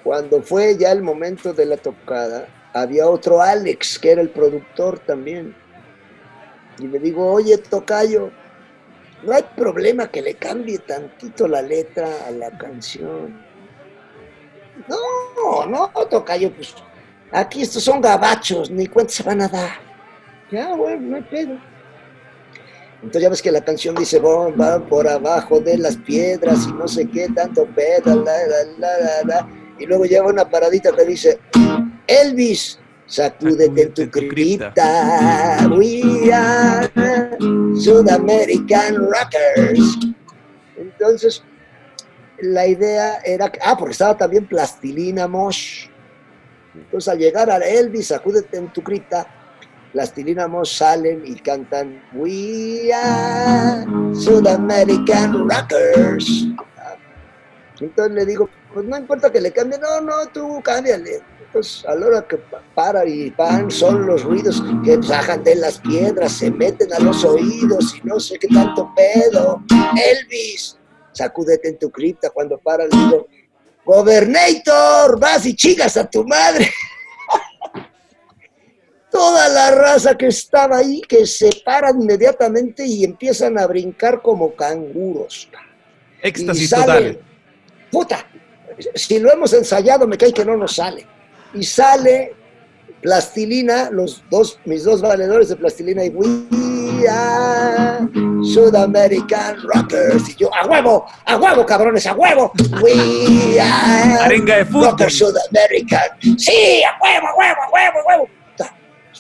cuando 0.05 0.43
fue 0.43 0.77
ya 0.77 0.93
el 0.93 1.01
momento 1.01 1.55
de 1.55 1.65
la 1.65 1.79
tocada, 1.79 2.47
había 2.75 3.09
otro 3.09 3.41
Alex, 3.41 3.99
que 3.99 4.11
era 4.11 4.21
el 4.21 4.29
productor 4.29 4.99
también. 4.99 5.57
Y 6.79 6.89
le 6.89 6.99
digo, 6.99 7.33
oye, 7.33 7.57
Tocayo, 7.57 8.31
no 9.23 9.33
hay 9.33 9.45
problema 9.57 10.11
que 10.11 10.21
le 10.21 10.35
cambie 10.35 10.79
tantito 10.81 11.49
la 11.49 11.63
letra 11.63 12.27
a 12.27 12.31
la 12.33 12.51
canción. 12.59 13.43
No, 14.87 15.65
no, 15.65 15.89
Tocayo, 16.11 16.53
pues 16.53 16.75
Aquí 17.31 17.63
estos 17.63 17.83
son 17.83 18.01
gabachos, 18.01 18.71
ni 18.71 18.87
cuenta 18.87 19.13
se 19.13 19.23
van 19.23 19.43
a 19.43 19.49
dar. 19.49 19.73
Ya, 20.51 20.75
bueno, 20.75 21.01
no 21.03 21.17
hay 21.17 21.23
pedo. 21.23 21.59
Entonces 23.03 23.23
ya 23.23 23.29
ves 23.29 23.43
que 23.43 23.53
la 23.53 23.61
canción 23.61 23.95
dice, 23.95 24.19
van 24.19 24.83
por 24.89 25.07
abajo 25.07 25.61
de 25.61 25.79
las 25.79 25.97
piedras 25.97 26.67
y 26.67 26.73
no 26.73 26.89
sé 26.89 27.09
qué, 27.09 27.29
tanto 27.29 27.67
pedo, 27.67 28.25
la, 28.25 28.33
la, 28.47 28.89
la, 28.99 29.25
la, 29.25 29.49
Y 29.79 29.87
luego 29.87 30.05
lleva 30.05 30.29
una 30.29 30.49
paradita 30.49 30.91
que 30.93 31.05
dice, 31.05 31.39
Elvis, 32.07 32.81
sacúdete 33.07 33.83
en 33.83 33.95
tu 33.95 34.11
cripta. 34.11 35.69
We 35.71 36.33
are 36.33 36.91
South 37.79 38.11
American 38.11 38.97
Rockers. 38.97 39.99
Entonces, 40.77 41.45
la 42.41 42.67
idea 42.67 43.19
era, 43.25 43.53
ah, 43.63 43.77
porque 43.77 43.93
estaba 43.93 44.17
también 44.17 44.47
Plastilina 44.47 45.29
Mosh 45.29 45.89
entonces 46.85 47.09
al 47.09 47.19
llegar 47.19 47.51
a 47.51 47.59
Elvis, 47.59 48.09
sacúdete 48.09 48.57
en 48.57 48.73
tu 48.73 48.83
cripta, 48.83 49.27
las 49.93 50.13
tilinamos 50.13 50.71
salen 50.77 51.23
y 51.25 51.35
cantan 51.37 52.03
We 52.13 52.93
are 52.93 53.85
South 54.15 54.47
American 54.47 55.49
Rockers. 55.49 56.47
Entonces 57.81 58.15
le 58.15 58.27
digo, 58.27 58.49
pues 58.75 58.87
no 58.87 58.99
importa 58.99 59.31
que 59.31 59.41
le 59.41 59.53
cambie, 59.53 59.79
no, 59.79 60.01
no, 60.01 60.27
tú 60.33 60.61
cámbiale. 60.63 61.23
Entonces 61.47 61.85
a 61.87 61.95
la 61.95 62.07
hora 62.07 62.27
que 62.27 62.39
para 62.75 63.07
y 63.07 63.31
van 63.31 63.71
son 63.71 64.07
los 64.07 64.25
ruidos 64.25 64.63
que 64.85 64.97
bajan 64.99 65.43
de 65.45 65.55
las 65.55 65.79
piedras, 65.79 66.33
se 66.33 66.51
meten 66.51 66.93
a 66.93 66.99
los 66.99 67.25
oídos 67.25 67.95
y 67.97 68.07
no 68.07 68.21
sé 68.21 68.39
qué 68.39 68.49
tanto 68.49 68.93
pedo. 68.95 69.63
Elvis, 69.71 70.77
sacúdete 71.13 71.69
en 71.69 71.79
tu 71.79 71.91
cripta 71.91 72.31
cuando 72.31 72.59
para, 72.59 72.85
le 72.85 72.97
digo, 72.97 73.27
Gobernator, 73.89 75.19
vas 75.19 75.47
y 75.47 75.57
chingas 75.57 75.97
a 75.97 76.05
tu 76.05 76.23
madre. 76.23 76.71
Toda 79.11 79.49
la 79.49 79.71
raza 79.71 80.15
que 80.15 80.27
estaba 80.27 80.77
ahí 80.77 81.01
que 81.01 81.25
se 81.25 81.49
paran 81.65 82.03
inmediatamente 82.03 82.85
y 82.85 83.03
empiezan 83.03 83.59
a 83.59 83.67
brincar 83.67 84.21
como 84.21 84.55
canguros. 84.55 85.49
Éxtasis 86.21 86.69
total. 86.69 87.19
Puta, 87.91 88.27
si 88.95 89.21
lo 89.21 89.33
hemos 89.33 89.55
ensayado 89.55 90.07
me 90.07 90.19
cae 90.19 90.35
que 90.35 90.45
no 90.45 90.55
nos 90.55 90.75
sale. 90.75 91.07
Y 91.55 91.65
sale 91.65 92.35
plastilina, 93.01 93.91
los 93.91 94.23
dos, 94.31 94.59
mis 94.65 94.85
dos 94.85 95.01
valedores 95.01 95.49
de 95.49 95.57
plastilina 95.57 96.05
y 96.05 96.11
We 96.11 97.09
are 97.09 98.09
South 98.45 98.75
American 98.75 99.57
Rockers. 99.63 100.29
Y 100.31 100.37
yo, 100.37 100.55
a 100.55 100.67
huevo, 100.67 101.07
a 101.25 101.37
huevo, 101.37 101.65
cabrones, 101.67 102.07
a 102.07 102.15
huevo. 102.15 102.53
We 102.83 103.61
are 103.61 104.25
Arenga 104.25 104.57
de 104.57 104.65
fútbol. 104.65 104.91
Rockers 104.91 105.19
South 105.19 105.37
American. 105.51 106.39
Sí, 106.39 106.83
a 106.83 106.99
huevo, 107.03 107.29
a 107.29 107.35
huevo, 107.35 107.63
a 107.63 107.71
huevo, 107.71 107.99
a 107.99 108.07
huevo. 108.07 108.29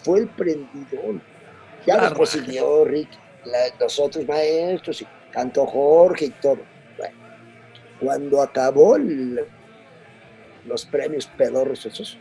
Fue 0.02 0.20
el 0.20 0.28
prendidón. 0.28 1.22
Ya 1.86 1.98
después 1.98 2.30
siguió 2.30 2.84
Rick, 2.84 3.08
los 3.80 3.98
otros 3.98 4.26
maestros, 4.26 5.02
y 5.02 5.06
cantó 5.32 5.66
Jorge 5.66 6.26
y 6.26 6.30
todo. 6.30 6.58
Bueno, 6.96 7.14
cuando 8.00 8.42
acabó 8.42 8.96
el, 8.96 9.46
los 10.66 10.84
premios 10.86 11.26
pedorros 11.26 11.84
esos. 11.86 12.18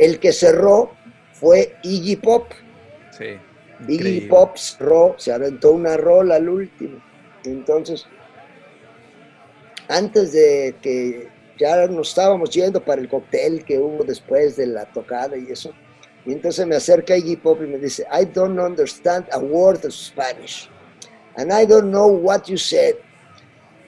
El 0.00 0.18
que 0.18 0.32
cerró 0.32 0.90
fue 1.34 1.76
Iggy 1.82 2.16
Pop. 2.16 2.50
Sí. 3.16 3.38
Iggy 3.86 4.22
Pop 4.22 4.56
cerró, 4.56 5.14
se 5.18 5.30
aventó 5.30 5.72
una 5.72 5.98
rola 5.98 6.36
al 6.36 6.48
último. 6.48 7.02
Entonces, 7.44 8.06
antes 9.88 10.32
de 10.32 10.74
que 10.80 11.28
ya 11.58 11.86
nos 11.86 12.08
estábamos 12.08 12.48
yendo 12.48 12.82
para 12.82 13.02
el 13.02 13.08
cóctel 13.10 13.62
que 13.64 13.78
hubo 13.78 14.02
después 14.02 14.56
de 14.56 14.68
la 14.68 14.86
tocada 14.86 15.36
y 15.36 15.52
eso, 15.52 15.72
y 16.24 16.32
entonces 16.32 16.66
me 16.66 16.76
acerca 16.76 17.14
Iggy 17.16 17.36
Pop 17.36 17.60
y 17.62 17.66
me 17.66 17.78
dice, 17.78 18.06
I 18.10 18.24
don't 18.24 18.58
understand 18.58 19.26
a 19.32 19.38
word 19.38 19.84
of 19.84 19.92
Spanish. 19.92 20.70
And 21.36 21.52
I 21.52 21.66
don't 21.66 21.90
know 21.90 22.08
what 22.08 22.48
you 22.48 22.56
said. 22.56 22.96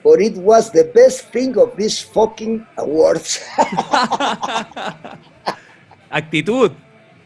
But 0.03 0.21
it 0.21 0.37
was 0.37 0.71
the 0.71 0.83
best 0.83 1.31
thing 1.31 1.57
of 1.57 1.75
these 1.75 2.01
fucking 2.01 2.65
awards. 2.77 3.39
Actitud. 6.13 6.71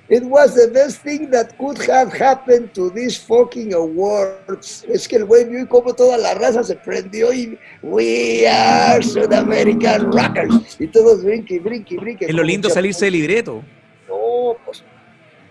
It 0.09 0.23
was 0.23 0.55
the 0.55 0.69
best 0.69 1.01
thing 1.01 1.29
that 1.31 1.57
could 1.57 1.77
have 1.83 2.13
happened 2.13 2.73
to 2.75 2.89
these 2.91 3.17
fucking 3.17 3.73
awards. 3.73 4.85
Es 4.87 5.05
que 5.05 5.17
el 5.17 5.25
güey 5.25 5.43
vio 5.43 5.63
y 5.63 5.67
como 5.67 5.93
toda 5.93 6.17
la 6.17 6.33
raza 6.33 6.63
se 6.63 6.77
prendió 6.77 7.33
y 7.33 7.59
We 7.83 8.47
are 8.47 9.03
South 9.03 9.33
American 9.33 10.09
Rockers. 10.13 10.79
Y 10.79 10.87
todos 10.87 11.23
brinquen, 11.25 11.61
brinquen, 11.61 11.99
brinquen. 11.99 12.29
Es 12.29 12.35
lo 12.35 12.43
lindo 12.43 12.69
salirse 12.69 13.05
del 13.05 13.15
libreto. 13.15 13.61
No, 14.07 14.55
pues 14.63 14.81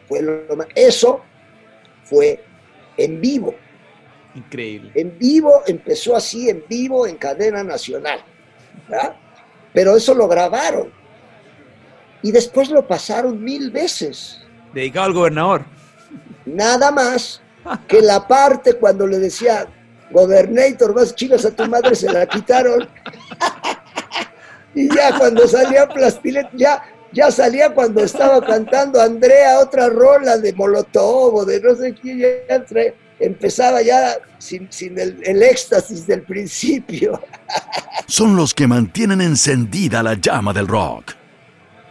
fue 0.08 0.22
lo 0.22 0.56
más. 0.56 0.68
Eso 0.74 1.20
fue 2.04 2.42
en 2.96 3.20
vivo. 3.20 3.54
Increíble. 4.34 4.90
En 4.94 5.18
vivo, 5.18 5.62
empezó 5.66 6.16
así, 6.16 6.48
en 6.48 6.64
vivo, 6.66 7.06
en 7.06 7.16
cadena 7.16 7.62
nacional. 7.62 8.24
¿verdad? 8.88 9.16
Pero 9.74 9.96
eso 9.96 10.14
lo 10.14 10.26
grabaron. 10.28 10.95
Y 12.26 12.32
después 12.32 12.70
lo 12.70 12.84
pasaron 12.84 13.40
mil 13.40 13.70
veces. 13.70 14.40
Dedicado 14.74 15.06
al 15.06 15.12
gobernador. 15.12 15.64
Nada 16.44 16.90
más 16.90 17.40
que 17.86 18.02
la 18.02 18.26
parte 18.26 18.74
cuando 18.74 19.06
le 19.06 19.20
decía, 19.20 19.68
Gobernator, 20.10 20.92
vas 20.92 21.14
chicas 21.14 21.44
a 21.44 21.52
tu 21.52 21.68
madre, 21.68 21.94
se 21.94 22.12
la 22.12 22.26
quitaron. 22.26 22.88
y 24.74 24.92
ya 24.92 25.16
cuando 25.16 25.46
salía 25.46 25.86
Plastilet, 25.86 26.48
ya, 26.54 26.82
ya 27.12 27.30
salía 27.30 27.72
cuando 27.72 28.02
estaba 28.02 28.44
cantando 28.44 29.00
Andrea 29.00 29.60
otra 29.60 29.88
rola 29.88 30.36
de 30.36 30.52
Molotov 30.52 31.32
o 31.32 31.44
de 31.44 31.60
no 31.60 31.76
sé 31.76 31.94
quién, 31.94 32.18
ya 32.18 32.64
empezaba 33.20 33.82
ya 33.82 34.16
sin, 34.38 34.66
sin 34.72 34.98
el, 34.98 35.20
el 35.22 35.44
éxtasis 35.44 36.08
del 36.08 36.22
principio. 36.22 37.22
Son 38.08 38.34
los 38.34 38.52
que 38.52 38.66
mantienen 38.66 39.20
encendida 39.20 40.02
la 40.02 40.14
llama 40.14 40.52
del 40.52 40.66
rock. 40.66 41.14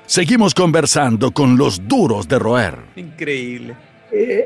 Seguimos 0.05 0.53
conversando 0.53 1.31
con 1.31 1.57
los 1.57 1.87
duros 1.87 2.27
de 2.27 2.39
roer. 2.39 2.75
Increíble. 2.95 3.75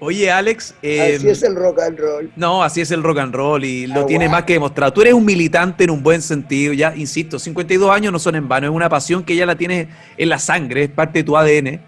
Oye, 0.00 0.30
Alex. 0.30 0.74
eh, 0.82 1.16
Así 1.16 1.28
es 1.28 1.42
el 1.42 1.56
rock 1.56 1.80
and 1.80 1.98
roll. 1.98 2.30
No, 2.36 2.62
así 2.62 2.80
es 2.80 2.90
el 2.92 3.02
rock 3.02 3.18
and 3.18 3.34
roll 3.34 3.64
y 3.64 3.86
lo 3.86 4.00
Ah, 4.02 4.06
tiene 4.06 4.28
más 4.28 4.44
que 4.44 4.52
demostrado. 4.54 4.92
Tú 4.92 5.00
eres 5.02 5.14
un 5.14 5.24
militante 5.24 5.84
en 5.84 5.90
un 5.90 6.02
buen 6.02 6.22
sentido, 6.22 6.72
ya, 6.72 6.94
insisto, 6.96 7.38
52 7.38 7.90
años 7.90 8.12
no 8.12 8.18
son 8.18 8.36
en 8.36 8.46
vano, 8.48 8.68
es 8.68 8.72
una 8.72 8.88
pasión 8.88 9.24
que 9.24 9.34
ya 9.34 9.44
la 9.44 9.56
tienes 9.56 9.88
en 10.16 10.28
la 10.28 10.38
sangre, 10.38 10.84
es 10.84 10.90
parte 10.90 11.18
de 11.20 11.24
tu 11.24 11.36
ADN. 11.36 11.80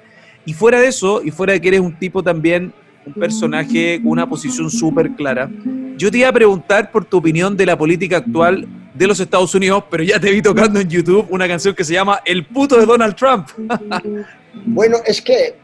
Y 0.45 0.53
fuera 0.53 0.81
de 0.81 0.89
eso, 0.89 1.23
y 1.25 1.31
fuera 1.31 1.53
de 1.53 1.61
que 1.61 1.69
eres 1.69 1.81
un 1.81 1.97
tipo 1.99 2.23
también, 2.23 2.73
un 3.07 3.15
personaje 3.15 3.99
con 4.03 4.11
una 4.13 4.29
posición 4.29 4.69
súper 4.71 5.13
clara, 5.13 5.49
yo 5.97 6.11
te 6.11 6.19
iba 6.19 6.29
a 6.29 6.33
preguntar 6.33 6.91
por 6.91 7.05
tu 7.05 7.19
opinión 7.19 7.57
de 7.57 7.67
la 7.67 7.79
política 7.79 8.17
actual 8.19 8.67
de 9.01 9.07
los 9.07 9.19
Estados 9.19 9.55
Unidos, 9.55 9.85
pero 9.91 10.03
ya 10.03 10.21
te 10.21 10.31
vi 10.31 10.43
tocando 10.43 10.79
en 10.79 10.87
YouTube 10.87 11.27
una 11.31 11.49
canción 11.49 11.75
que 11.75 11.85
se 11.85 11.95
llama 11.95 12.21
El 12.23 12.45
puto 12.45 12.79
de 12.79 12.85
Donald 12.85 13.17
Trump. 13.17 13.49
Bueno, 14.53 14.97
es 15.07 15.23
que 15.23 15.55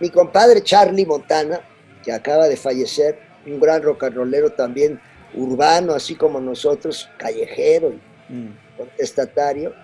mi 0.00 0.10
compadre 0.10 0.62
Charlie 0.62 1.06
Montana, 1.06 1.62
que 2.04 2.12
acaba 2.12 2.46
de 2.46 2.58
fallecer, 2.58 3.18
un 3.46 3.58
gran 3.58 3.82
rock 3.82 4.04
and 4.04 4.16
rollero 4.16 4.50
también 4.50 5.00
urbano, 5.32 5.94
así 5.94 6.14
como 6.14 6.38
nosotros, 6.40 7.08
callejero 7.16 7.94
y 8.28 8.50
contestatario, 8.76 9.74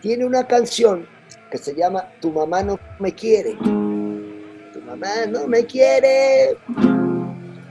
tiene 0.00 0.24
una 0.24 0.44
canción 0.44 1.06
que 1.52 1.58
se 1.58 1.72
llama 1.72 2.10
Tu 2.20 2.32
mamá 2.32 2.64
no 2.64 2.80
me 2.98 3.14
quiere. 3.14 3.54
Tu 3.62 4.80
mamá 4.84 5.26
no 5.28 5.46
me 5.46 5.64
quiere. 5.64 6.56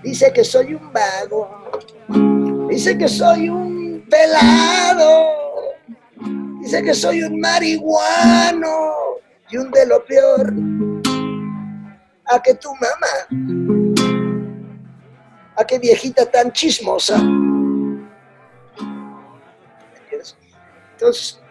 Dice 0.01 0.31
que 0.31 0.45
soy 0.45 0.75
un 0.75 0.93
vago. 0.93 2.40
Dice 2.71 2.97
que 2.97 3.09
soy 3.09 3.49
un 3.49 4.07
pelado. 4.09 5.33
Dice 6.61 6.81
que 6.81 6.93
soy 6.93 7.21
un 7.21 7.37
marihuano 7.37 9.17
y 9.49 9.57
un 9.57 9.69
de 9.71 9.85
lo 9.85 10.05
peor. 10.05 10.53
A 12.27 12.41
que 12.41 12.53
tu 12.53 12.69
mamá, 12.75 14.07
a 15.57 15.65
que 15.65 15.79
viejita 15.79 16.25
tan 16.31 16.53
chismosa. 16.53 17.21
Entonces, 20.93 21.41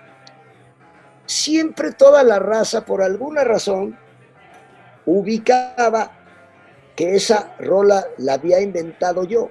siempre 1.27 1.93
toda 1.93 2.25
la 2.25 2.39
raza, 2.39 2.87
por 2.87 3.03
alguna 3.03 3.45
razón, 3.45 3.99
ubicaba 5.05 6.13
que 6.97 7.15
esa 7.15 7.55
rola 7.59 8.07
la 8.17 8.33
había 8.35 8.63
inventado 8.63 9.25
yo. 9.25 9.51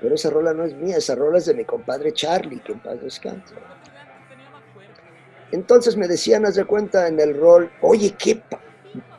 Pero 0.00 0.14
esa 0.14 0.30
rola 0.30 0.52
no 0.52 0.64
es 0.64 0.74
mía, 0.74 0.98
esa 0.98 1.14
rola 1.14 1.38
es 1.38 1.46
de 1.46 1.54
mi 1.54 1.64
compadre 1.64 2.12
Charlie, 2.12 2.60
que 2.60 2.72
en 2.72 2.80
paz 2.80 3.00
descanse. 3.00 3.54
Entonces 5.52 5.96
me 5.96 6.08
decían, 6.08 6.44
haz 6.44 6.56
de 6.56 6.64
cuenta 6.64 7.08
en 7.08 7.18
el 7.20 7.38
rol, 7.38 7.70
oye, 7.80 8.14
qué 8.18 8.42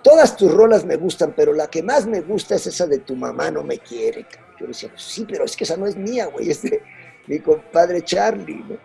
todas 0.01 0.36
tus 0.36 0.53
rolas 0.53 0.86
me 0.86 0.95
gustan, 0.95 1.34
pero 1.36 1.53
la 1.53 1.67
que 1.67 1.84
más 1.84 2.05
me 2.05 2.21
gusta 2.21 2.55
es 2.55 2.67
esa 2.67 2.86
de 2.86 2.99
tu 2.99 3.15
mamá 3.15 3.51
no 3.51 3.63
me 3.63 3.80
quiere. 3.80 4.23
cabrón". 4.23 4.55
Yo 4.59 4.67
decía, 4.67 4.89
pues 4.89 5.03
sí, 5.03 5.25
pero 5.30 5.45
es 5.45 5.55
que 5.55 5.63
esa 5.63 5.78
no 5.78 5.86
es 5.86 5.95
mía, 5.95 6.28
güey, 6.28 6.49
es 6.49 6.61
de 6.61 6.82
mi 7.28 7.39
compadre 7.39 8.01
Charlie, 8.01 8.63
¿no? 8.67 8.78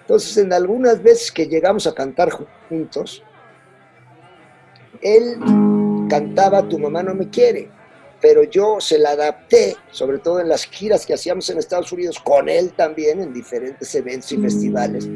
Entonces, 0.00 0.36
en 0.36 0.52
algunas 0.52 1.02
veces 1.02 1.30
que 1.30 1.46
llegamos 1.46 1.86
a 1.86 1.94
cantar 1.94 2.30
juntos, 2.68 3.22
él 5.00 5.38
cantaba 6.08 6.68
Tu 6.68 6.78
mamá 6.78 7.02
no 7.02 7.14
me 7.14 7.28
quiere, 7.28 7.70
pero 8.22 8.44
yo 8.44 8.76
se 8.78 8.98
la 8.98 9.10
adapté, 9.10 9.76
sobre 9.90 10.18
todo 10.18 10.38
en 10.38 10.48
las 10.48 10.64
giras 10.64 11.04
que 11.04 11.14
hacíamos 11.14 11.50
en 11.50 11.58
Estados 11.58 11.90
Unidos, 11.90 12.20
con 12.20 12.48
él 12.48 12.72
también, 12.74 13.20
en 13.20 13.32
diferentes 13.32 13.92
eventos 13.96 14.30
y 14.30 14.38
festivales. 14.38 15.08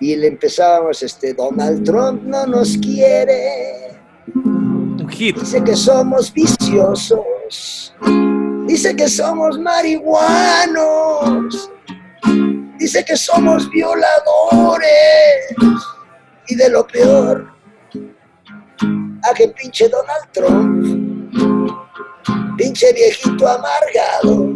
Y 0.00 0.16
le 0.16 0.28
empezábamos, 0.28 1.02
este, 1.02 1.34
Donald 1.34 1.84
Trump 1.84 2.22
no 2.22 2.46
nos 2.46 2.78
quiere, 2.78 4.00
Un 4.34 5.06
hit. 5.10 5.38
dice 5.38 5.62
que 5.62 5.76
somos 5.76 6.32
viciosos, 6.32 7.94
dice 8.66 8.96
que 8.96 9.06
somos 9.06 9.58
marihuanos, 9.58 10.50
dice 12.78 13.04
que 13.04 13.16
somos 13.18 13.68
violadores 13.70 14.88
y 16.48 16.54
de 16.54 16.70
lo 16.70 16.86
peor, 16.86 17.52
a 19.22 19.34
que 19.34 19.48
pinche 19.48 19.90
Donald 19.90 20.32
Trump, 20.32 21.03
pinche 22.64 22.92
viejito 22.94 23.46
amargado. 23.46 24.50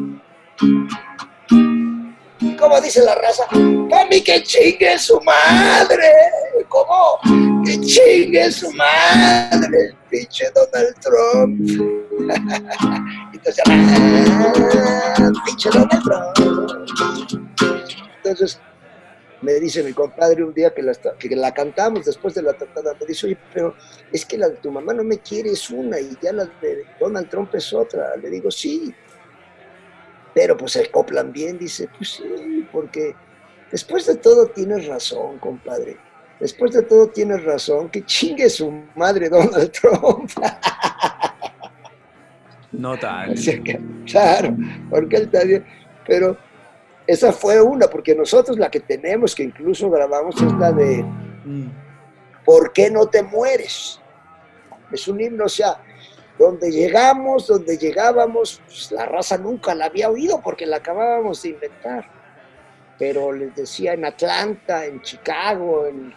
¿Cómo 2.59 2.81
dice 2.81 3.03
la 3.03 3.15
raza? 3.17 3.45
¡Pa' 3.91 4.07
mí 4.07 4.23
que 4.23 4.43
chingue 4.43 4.99
su 4.99 5.21
madre! 5.21 6.11
¿Cómo? 6.69 7.19
¡Que 7.65 7.79
chingue 7.81 8.51
su 8.51 8.73
madre! 8.73 9.95
Pinche 10.09 10.47
Donald 10.55 10.95
Trump. 11.01 11.61
Entonces, 13.35 13.65
ah, 13.69 15.31
pinche 15.45 15.69
Donald 15.71 16.03
Trump. 16.03 16.33
Entonces, 18.17 18.59
me 19.41 19.55
dice 19.55 19.83
mi 19.83 19.93
compadre 19.93 20.43
un 20.43 20.53
día 20.53 20.75
que 20.75 20.83
la, 20.83 20.93
que 20.95 21.35
la 21.37 21.55
cantamos 21.55 22.05
después 22.05 22.35
de 22.35 22.43
la 22.43 22.55
tocada, 22.55 22.95
me 22.99 23.07
dice, 23.07 23.27
oye, 23.27 23.39
pero 23.53 23.75
es 24.13 24.25
que 24.25 24.37
la 24.37 24.49
de 24.49 24.57
tu 24.57 24.71
mamá 24.73 24.93
no 24.93 25.05
me 25.05 25.19
quiere 25.19 25.51
es 25.51 25.71
una 25.71 26.01
y 26.01 26.17
ya 26.21 26.33
la 26.33 26.45
de 26.61 26.85
Donald 26.99 27.29
Trump 27.29 27.55
es 27.55 27.73
otra. 27.73 28.17
Le 28.17 28.31
digo, 28.31 28.51
sí, 28.51 28.95
pero 30.35 30.57
pues 30.57 30.73
se 30.73 30.83
acoplan 30.83 31.33
bien, 31.33 31.59
dice, 31.59 31.89
pues 31.97 32.11
sí, 32.11 32.67
porque 32.73 33.15
después 33.71 34.07
de 34.07 34.17
todo 34.17 34.47
tienes 34.47 34.87
razón, 34.87 35.39
compadre. 35.39 35.97
Después 36.41 36.73
de 36.73 36.83
todo 36.83 37.09
tienes 37.09 37.43
razón, 37.45 37.89
que 37.89 38.05
chingue 38.05 38.49
su 38.49 38.71
madre 38.95 39.29
Donald 39.29 39.71
Trump. 39.73 40.31
No 42.71 42.99
tal. 42.99 43.33
O 43.33 43.37
sea 43.37 43.61
que, 43.61 43.81
claro, 44.07 44.57
porque 44.91 45.17
él 45.17 45.31
también, 45.31 45.65
pero 46.07 46.37
esa 47.09 47.33
fue 47.33 47.59
una, 47.59 47.87
porque 47.87 48.15
nosotros 48.15 48.59
la 48.59 48.71
que 48.71 48.81
tenemos, 48.81 49.35
que 49.35 49.43
incluso 49.43 49.89
grabamos, 49.89 50.37
es 50.43 50.53
la 50.53 50.71
de. 50.71 51.03
¿Por 52.45 52.71
qué 52.75 52.91
no 52.91 53.07
te 53.07 53.23
mueres? 53.23 53.99
Es 54.93 55.09
un 55.09 55.19
himno, 55.19 55.47
o 55.47 55.49
sea, 55.49 55.81
donde 56.39 56.71
llegamos, 56.71 57.47
donde 57.47 57.79
llegábamos, 57.79 58.61
pues, 58.67 58.93
la 58.93 59.07
raza 59.07 59.39
nunca 59.39 59.75
la 59.75 59.87
había 59.87 60.11
oído 60.11 60.43
porque 60.43 60.67
la 60.67 60.77
acabábamos 60.77 61.43
de 61.43 61.49
inventar. 61.49 62.11
pero 62.99 63.33
les 63.33 63.55
decía 63.55 63.95
en 63.95 64.05
Atlanta, 64.05 64.85
en 64.85 65.01
Chicago, 65.01 65.87
en 65.87 66.13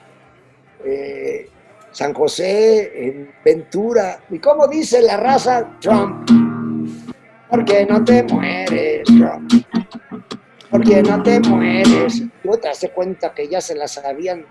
eh, 0.84 1.48
San 1.92 2.14
José, 2.14 3.08
en 3.08 3.34
Ventura. 3.46 4.20
¿Y 4.30 4.40
cómo 4.40 4.68
dice 4.68 5.02
la 5.02 5.16
raza 5.16 5.78
Trump? 5.80 6.30
Porque 7.50 7.86
no 7.86 8.04
te 8.04 8.24
mueres, 8.24 9.04
Trump. 9.06 9.71
Porque 10.72 11.04
no 11.04 11.22
te 11.22 11.40
mueres. 11.42 12.24
Tú 12.42 12.58
te 12.62 12.70
das 12.70 12.86
cuenta 12.96 13.34
que 13.34 13.48
ya 13.48 13.62
se 13.62 13.76
la 13.76 13.88
sabían 13.88 14.46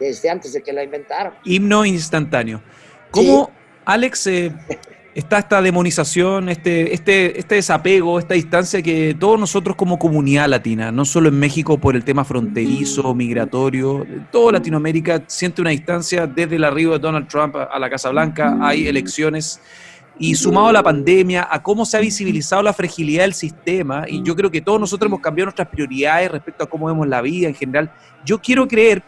desde 0.00 0.30
antes 0.30 0.52
de 0.52 0.62
que 0.62 0.72
la 0.72 0.82
inventaron. 0.82 1.34
Himno 1.44 1.84
instantáneo. 1.84 2.62
¿Cómo, 3.10 3.50
Alex, 3.84 4.26
eh, 4.28 4.52
está 5.14 5.38
esta 5.38 5.60
demonización, 5.60 6.48
este, 6.48 6.94
este, 6.94 7.38
este 7.38 7.56
desapego, 7.56 8.18
esta 8.18 8.34
distancia 8.34 8.80
que 8.80 9.16
todos 9.18 9.38
nosotros 9.38 9.76
como 9.76 9.98
comunidad 9.98 10.48
latina, 10.48 10.92
no 10.92 11.04
solo 11.04 11.28
en 11.28 11.38
México 11.38 11.78
por 11.78 11.96
el 11.96 12.04
tema 12.04 12.24
fronterizo, 12.24 13.14
migratorio, 13.14 14.06
toda 14.30 14.52
Latinoamérica 14.52 15.24
siente 15.26 15.60
una 15.60 15.70
distancia 15.70 16.26
desde 16.26 16.56
el 16.56 16.64
arribo 16.64 16.92
de 16.92 16.98
Donald 17.00 17.26
Trump 17.28 17.56
a 17.56 17.78
la 17.78 17.90
Casa 17.90 18.10
Blanca, 18.10 18.58
hay 18.60 18.86
elecciones 18.86 19.60
y 20.18 20.34
sumado 20.34 20.68
a 20.68 20.72
la 20.72 20.82
pandemia, 20.82 21.46
a 21.48 21.62
cómo 21.62 21.86
se 21.86 21.96
ha 21.96 22.00
visibilizado 22.00 22.62
la 22.62 22.72
fragilidad 22.72 23.22
del 23.22 23.34
sistema, 23.34 24.04
y 24.08 24.22
yo 24.22 24.34
creo 24.34 24.50
que 24.50 24.60
todos 24.60 24.80
nosotros 24.80 25.08
hemos 25.08 25.20
cambiado 25.20 25.46
nuestras 25.46 25.68
prioridades 25.68 26.30
respecto 26.30 26.64
a 26.64 26.66
cómo 26.66 26.86
vemos 26.86 27.06
la 27.06 27.20
vida 27.22 27.46
en 27.46 27.54
general. 27.54 27.92
Yo 28.24 28.40
quiero 28.40 28.66
creer 28.66 29.02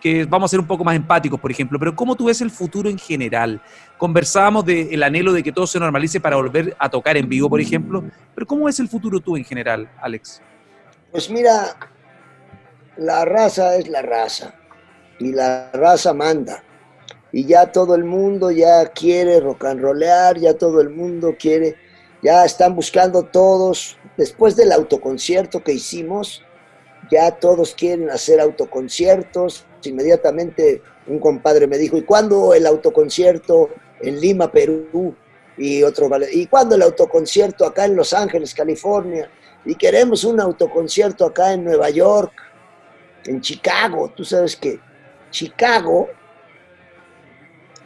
que 0.00 0.24
vamos 0.24 0.48
a 0.48 0.52
ser 0.52 0.60
un 0.60 0.66
poco 0.66 0.84
más 0.84 0.94
empáticos, 0.94 1.40
por 1.40 1.50
ejemplo, 1.50 1.78
pero 1.78 1.96
¿cómo 1.96 2.14
tú 2.14 2.26
ves 2.26 2.40
el 2.40 2.50
futuro 2.50 2.88
en 2.88 2.98
general? 2.98 3.60
Conversábamos 3.98 4.64
del 4.64 5.02
anhelo 5.02 5.32
de 5.32 5.42
que 5.42 5.50
todo 5.50 5.66
se 5.66 5.80
normalice 5.80 6.20
para 6.20 6.36
volver 6.36 6.76
a 6.78 6.88
tocar 6.88 7.16
en 7.16 7.28
vivo, 7.28 7.50
por 7.50 7.60
ejemplo, 7.60 8.04
pero 8.34 8.46
¿cómo 8.46 8.66
ves 8.66 8.78
el 8.78 8.88
futuro 8.88 9.18
tú 9.18 9.36
en 9.36 9.44
general, 9.44 9.90
Alex? 10.00 10.40
Pues 11.10 11.28
mira, 11.28 11.76
la 12.96 13.24
raza 13.24 13.76
es 13.76 13.88
la 13.88 14.02
raza, 14.02 14.54
y 15.18 15.32
la 15.32 15.70
raza 15.72 16.14
manda 16.14 16.62
y 17.32 17.46
ya 17.46 17.72
todo 17.72 17.94
el 17.94 18.04
mundo 18.04 18.50
ya 18.50 18.86
quiere 18.86 19.40
rock 19.40 19.64
and 19.64 19.80
rollear, 19.80 20.38
ya 20.38 20.54
todo 20.54 20.80
el 20.80 20.90
mundo 20.90 21.34
quiere, 21.38 21.76
ya 22.22 22.44
están 22.44 22.76
buscando 22.76 23.24
todos, 23.24 23.96
después 24.16 24.54
del 24.54 24.70
autoconcierto 24.70 25.64
que 25.64 25.72
hicimos, 25.72 26.44
ya 27.10 27.30
todos 27.32 27.74
quieren 27.74 28.10
hacer 28.10 28.38
autoconciertos, 28.38 29.64
inmediatamente 29.84 30.82
un 31.06 31.18
compadre 31.18 31.66
me 31.66 31.78
dijo, 31.78 31.96
¿y 31.96 32.02
cuándo 32.02 32.54
el 32.54 32.66
autoconcierto 32.66 33.70
en 34.00 34.20
Lima, 34.20 34.52
Perú? 34.52 35.16
Y 35.56 35.82
otro, 35.82 36.08
¿y 36.30 36.46
cuándo 36.46 36.76
el 36.76 36.82
autoconcierto 36.82 37.66
acá 37.66 37.84
en 37.84 37.96
Los 37.96 38.12
Ángeles, 38.12 38.54
California? 38.54 39.30
Y 39.64 39.74
queremos 39.74 40.24
un 40.24 40.40
autoconcierto 40.40 41.24
acá 41.24 41.52
en 41.52 41.64
Nueva 41.64 41.90
York, 41.90 42.32
en 43.26 43.40
Chicago. 43.40 44.12
Tú 44.14 44.24
sabes 44.24 44.56
que 44.56 44.80
Chicago 45.30 46.08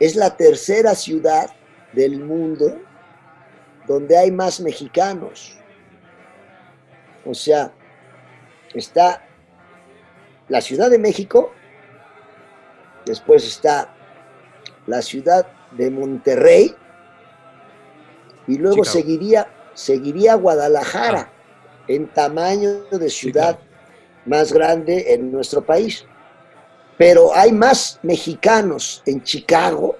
es 0.00 0.16
la 0.16 0.36
tercera 0.36 0.94
ciudad 0.94 1.50
del 1.92 2.20
mundo 2.22 2.80
donde 3.86 4.16
hay 4.18 4.30
más 4.30 4.60
mexicanos. 4.60 5.56
O 7.24 7.34
sea, 7.34 7.72
está 8.74 9.22
la 10.48 10.60
Ciudad 10.60 10.90
de 10.90 10.98
México, 10.98 11.52
después 13.04 13.46
está 13.46 13.94
la 14.86 15.02
ciudad 15.02 15.46
de 15.72 15.90
Monterrey 15.90 16.74
y 18.46 18.58
luego 18.58 18.84
seguiría, 18.84 19.48
seguiría 19.74 20.34
Guadalajara 20.34 21.32
ah. 21.32 21.84
en 21.88 22.06
tamaño 22.08 22.84
de 22.90 23.10
ciudad 23.10 23.58
más 24.24 24.52
grande 24.52 25.14
en 25.14 25.32
nuestro 25.32 25.64
país. 25.64 26.04
Pero 26.98 27.34
hay 27.34 27.52
más 27.52 27.98
mexicanos 28.02 29.02
en 29.06 29.22
Chicago 29.22 29.96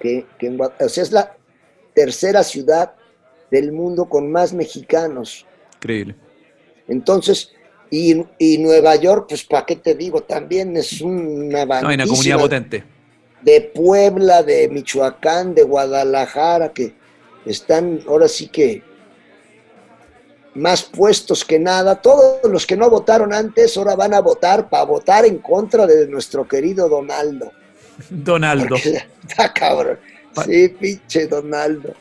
que, 0.00 0.26
en 0.40 0.60
O 0.60 0.88
sea, 0.88 1.02
es 1.02 1.12
la 1.12 1.36
tercera 1.94 2.42
ciudad 2.42 2.94
del 3.50 3.72
mundo 3.72 4.06
con 4.08 4.30
más 4.30 4.52
mexicanos. 4.52 5.46
Increíble. 5.76 6.16
Entonces, 6.88 7.52
y, 7.90 8.58
Nueva 8.58 8.96
York, 8.96 9.26
pues, 9.28 9.44
¿para 9.44 9.64
qué 9.64 9.76
te 9.76 9.94
digo? 9.94 10.22
También 10.22 10.76
es 10.76 11.00
una 11.00 11.64
No, 11.64 11.88
hay 11.88 11.94
una 11.94 12.06
comunidad 12.06 12.38
potente. 12.38 12.84
De 13.42 13.60
Puebla, 13.60 14.42
de 14.42 14.68
Michoacán, 14.68 15.54
de 15.54 15.62
Guadalajara, 15.62 16.72
que 16.72 16.94
están 17.44 18.00
ahora 18.08 18.26
sí 18.26 18.48
que 18.48 18.82
más 20.56 20.82
puestos 20.82 21.44
que 21.44 21.58
nada. 21.58 21.96
Todos 21.96 22.50
los 22.50 22.66
que 22.66 22.76
no 22.76 22.90
votaron 22.90 23.32
antes 23.32 23.76
ahora 23.76 23.94
van 23.94 24.14
a 24.14 24.20
votar 24.20 24.68
para 24.68 24.84
votar 24.84 25.24
en 25.24 25.38
contra 25.38 25.86
de 25.86 26.08
nuestro 26.08 26.46
querido 26.46 26.88
Donaldo. 26.88 27.52
Donaldo. 28.10 28.76
está 28.76 29.52
cabrón. 29.52 29.98
Sí, 30.44 30.68
pinche 30.68 31.26
Donaldo. 31.26 31.94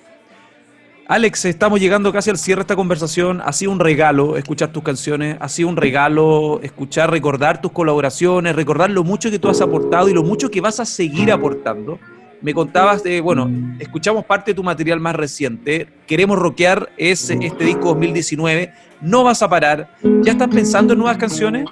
Alex, 1.08 1.46
estamos 1.46 1.80
llegando 1.80 2.12
casi 2.12 2.32
al 2.32 2.38
cierre 2.38 2.60
de 2.60 2.64
esta 2.64 2.76
conversación. 2.76 3.40
Ha 3.46 3.54
sido 3.54 3.72
un 3.72 3.80
regalo 3.80 4.38
escuchar 4.38 4.72
tus 4.72 4.82
canciones, 4.82 5.38
ha 5.40 5.48
sido 5.50 5.70
un 5.70 5.78
regalo 5.78 6.60
escuchar, 6.64 7.12
recordar 7.12 7.62
tus 7.62 7.72
colaboraciones, 7.72 8.56
recordar 8.56 8.90
lo 8.90 9.04
mucho 9.04 9.30
que 9.30 9.38
tú 9.38 9.48
has 9.48 9.62
aportado 9.62 10.10
y 10.10 10.14
lo 10.14 10.24
mucho 10.24 10.50
que 10.50 10.62
vas 10.62 10.80
a 10.80 10.86
seguir 10.86 11.32
aportando. 11.32 12.00
Me 12.46 12.54
contabas 12.54 13.02
de, 13.02 13.22
bueno, 13.22 13.50
escuchamos 13.80 14.24
parte 14.24 14.52
de 14.52 14.56
tu 14.56 14.62
material 14.62 15.00
más 15.00 15.16
reciente. 15.16 15.88
Queremos 16.06 16.38
rockear 16.38 16.92
es 16.96 17.32
este 17.32 17.64
disco 17.64 17.86
2019. 17.86 18.72
No 19.02 19.24
vas 19.24 19.42
a 19.42 19.50
parar. 19.50 19.96
¿Ya 20.22 20.34
estás 20.34 20.50
pensando 20.50 20.94
en 20.94 21.00
nuevas 21.00 21.18
canciones? 21.18 21.66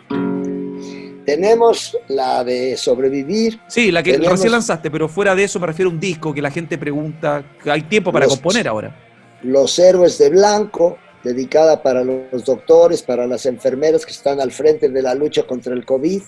Tenemos 1.27 1.95
la 2.07 2.43
de 2.43 2.75
sobrevivir. 2.75 3.59
Sí, 3.67 3.91
la 3.91 4.01
que 4.01 4.17
recién 4.17 4.51
lanzaste, 4.51 4.89
pero 4.89 5.07
fuera 5.07 5.35
de 5.35 5.43
eso 5.43 5.59
me 5.59 5.67
refiero 5.67 5.91
a 5.91 5.93
un 5.93 5.99
disco 5.99 6.33
que 6.33 6.41
la 6.41 6.49
gente 6.49 6.79
pregunta. 6.79 7.45
Hay 7.65 7.83
tiempo 7.83 8.11
para 8.11 8.25
componer 8.25 8.67
ahora. 8.67 8.99
Los 9.43 9.77
héroes 9.77 10.17
de 10.17 10.31
blanco, 10.31 10.97
dedicada 11.23 11.83
para 11.83 12.03
los 12.03 12.43
doctores, 12.45 13.03
para 13.03 13.27
las 13.27 13.45
enfermeras 13.45 14.07
que 14.07 14.11
están 14.11 14.41
al 14.41 14.51
frente 14.51 14.89
de 14.89 15.01
la 15.03 15.13
lucha 15.13 15.43
contra 15.43 15.75
el 15.75 15.85
COVID. 15.85 16.23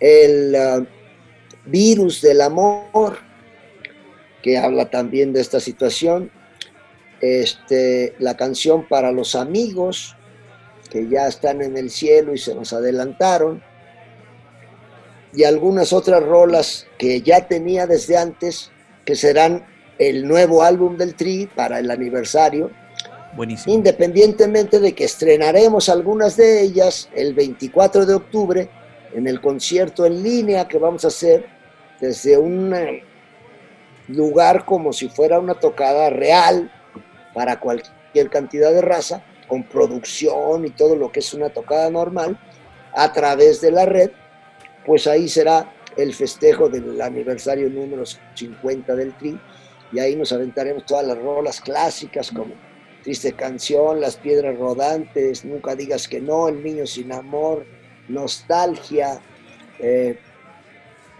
El 0.00 0.54
uh, 0.54 0.99
virus 1.66 2.20
del 2.22 2.40
amor, 2.40 3.18
que 4.42 4.58
habla 4.58 4.90
también 4.90 5.32
de 5.32 5.40
esta 5.40 5.60
situación. 5.60 6.30
Este, 7.20 8.14
la 8.18 8.36
canción 8.36 8.88
para 8.88 9.12
los 9.12 9.34
amigos, 9.34 10.16
que 10.90 11.08
ya 11.08 11.26
están 11.26 11.62
en 11.62 11.76
el 11.76 11.90
cielo 11.90 12.34
y 12.34 12.38
se 12.38 12.54
nos 12.54 12.72
adelantaron. 12.72 13.62
Y 15.32 15.44
algunas 15.44 15.92
otras 15.92 16.22
rolas 16.22 16.86
que 16.98 17.20
ya 17.22 17.46
tenía 17.46 17.86
desde 17.86 18.16
antes, 18.16 18.70
que 19.04 19.14
serán 19.14 19.64
el 19.98 20.26
nuevo 20.26 20.62
álbum 20.62 20.96
del 20.96 21.14
Tri 21.14 21.46
para 21.54 21.78
el 21.78 21.90
aniversario. 21.90 22.70
Buenísimo. 23.36 23.74
Independientemente 23.74 24.80
de 24.80 24.92
que 24.94 25.04
estrenaremos 25.04 25.88
algunas 25.88 26.36
de 26.36 26.62
ellas 26.62 27.08
el 27.14 27.34
24 27.34 28.06
de 28.06 28.14
octubre 28.14 28.70
en 29.12 29.26
el 29.26 29.40
concierto 29.40 30.06
en 30.06 30.22
línea 30.22 30.68
que 30.68 30.78
vamos 30.78 31.04
a 31.04 31.08
hacer 31.08 31.46
desde 32.00 32.38
un 32.38 32.74
lugar 34.08 34.64
como 34.64 34.92
si 34.92 35.08
fuera 35.08 35.38
una 35.38 35.54
tocada 35.54 36.10
real 36.10 36.70
para 37.34 37.60
cualquier 37.60 38.30
cantidad 38.30 38.72
de 38.72 38.80
raza, 38.80 39.22
con 39.46 39.64
producción 39.64 40.64
y 40.64 40.70
todo 40.70 40.96
lo 40.96 41.10
que 41.10 41.20
es 41.20 41.34
una 41.34 41.50
tocada 41.50 41.90
normal, 41.90 42.38
a 42.92 43.12
través 43.12 43.60
de 43.60 43.70
la 43.70 43.86
red, 43.86 44.10
pues 44.86 45.06
ahí 45.06 45.28
será 45.28 45.72
el 45.96 46.14
festejo 46.14 46.68
del 46.68 47.00
aniversario 47.00 47.68
número 47.68 48.04
50 48.06 48.94
del 48.94 49.16
Tri, 49.16 49.38
y 49.92 49.98
ahí 49.98 50.14
nos 50.16 50.32
aventaremos 50.32 50.86
todas 50.86 51.06
las 51.06 51.18
rolas 51.18 51.60
clásicas 51.60 52.30
como 52.30 52.54
Triste 53.02 53.32
Canción, 53.32 54.00
Las 54.00 54.16
Piedras 54.16 54.56
Rodantes, 54.56 55.44
Nunca 55.44 55.74
Digas 55.74 56.06
que 56.06 56.20
No, 56.20 56.48
El 56.48 56.62
Niño 56.62 56.86
Sin 56.86 57.12
Amor, 57.12 57.66
Nostalgia, 58.10 59.20
eh, 59.78 60.18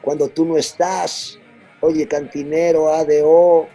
Cuando 0.02 0.28
Tú 0.28 0.44
No 0.44 0.56
Estás, 0.56 1.38
Oye 1.80 2.06
Cantinero, 2.06 2.92
ADO. 2.92 3.68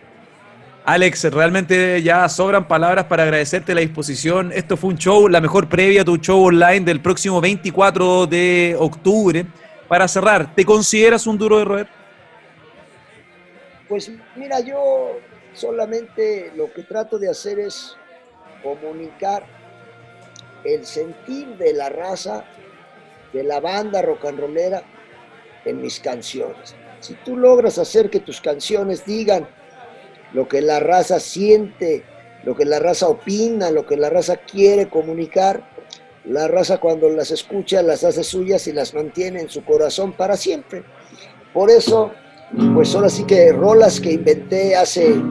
Alex, 0.85 1.23
realmente 1.33 2.03
ya 2.03 2.29
sobran 2.29 2.67
palabras 2.67 3.05
para 3.05 3.23
agradecerte 3.23 3.73
la 3.73 3.81
disposición. 3.81 4.51
Esto 4.51 4.77
fue 4.77 4.91
un 4.91 4.97
show, 4.97 5.27
la 5.27 5.41
mejor 5.41 5.67
previa 5.67 6.03
a 6.03 6.05
tu 6.05 6.17
show 6.17 6.45
online 6.45 6.81
del 6.81 7.01
próximo 7.01 7.41
24 7.41 8.27
de 8.27 8.75
octubre. 8.77 9.45
Para 9.87 10.07
cerrar, 10.07 10.53
¿te 10.53 10.63
consideras 10.63 11.25
un 11.25 11.39
duro 11.39 11.57
de 11.57 11.65
roer? 11.65 11.87
Pues 13.89 14.11
mira, 14.35 14.59
yo 14.59 15.19
solamente 15.53 16.51
lo 16.55 16.71
que 16.71 16.83
trato 16.83 17.17
de 17.17 17.29
hacer 17.29 17.59
es 17.59 17.95
comunicar 18.61 19.43
el 20.63 20.85
sentir 20.85 21.47
de 21.57 21.73
la 21.73 21.89
raza, 21.89 22.43
de 23.35 23.43
la 23.43 23.59
banda 23.59 24.01
rock 24.01 24.25
and 24.25 24.39
rollera 24.39 24.81
en 25.65 25.81
mis 25.81 25.99
canciones. 25.99 26.73
Si 27.01 27.15
tú 27.15 27.35
logras 27.35 27.77
hacer 27.77 28.09
que 28.09 28.21
tus 28.21 28.39
canciones 28.39 29.05
digan 29.05 29.45
lo 30.31 30.47
que 30.47 30.61
la 30.61 30.79
raza 30.79 31.19
siente, 31.19 32.05
lo 32.45 32.55
que 32.55 32.63
la 32.63 32.79
raza 32.79 33.09
opina, 33.09 33.71
lo 33.71 33.85
que 33.85 33.97
la 33.97 34.09
raza 34.09 34.37
quiere 34.37 34.87
comunicar, 34.89 35.75
La 36.27 36.47
raza 36.47 36.79
cuando 36.79 37.07
las 37.07 37.29
escucha 37.29 37.83
las 37.83 38.03
hace 38.03 38.23
suyas 38.23 38.65
y 38.65 38.71
las 38.73 38.95
mantiene 38.95 39.41
en 39.41 39.47
su 39.47 39.63
corazón 39.63 40.11
para 40.13 40.35
siempre. 40.35 40.83
Por 41.53 41.69
eso, 41.69 42.13
pues 42.73 42.95
ahora 42.95 43.09
sí 43.09 43.25
que 43.25 43.51
rolas 43.51 43.99
que 43.99 44.13
inventé 44.13 44.75
hace 44.75 45.21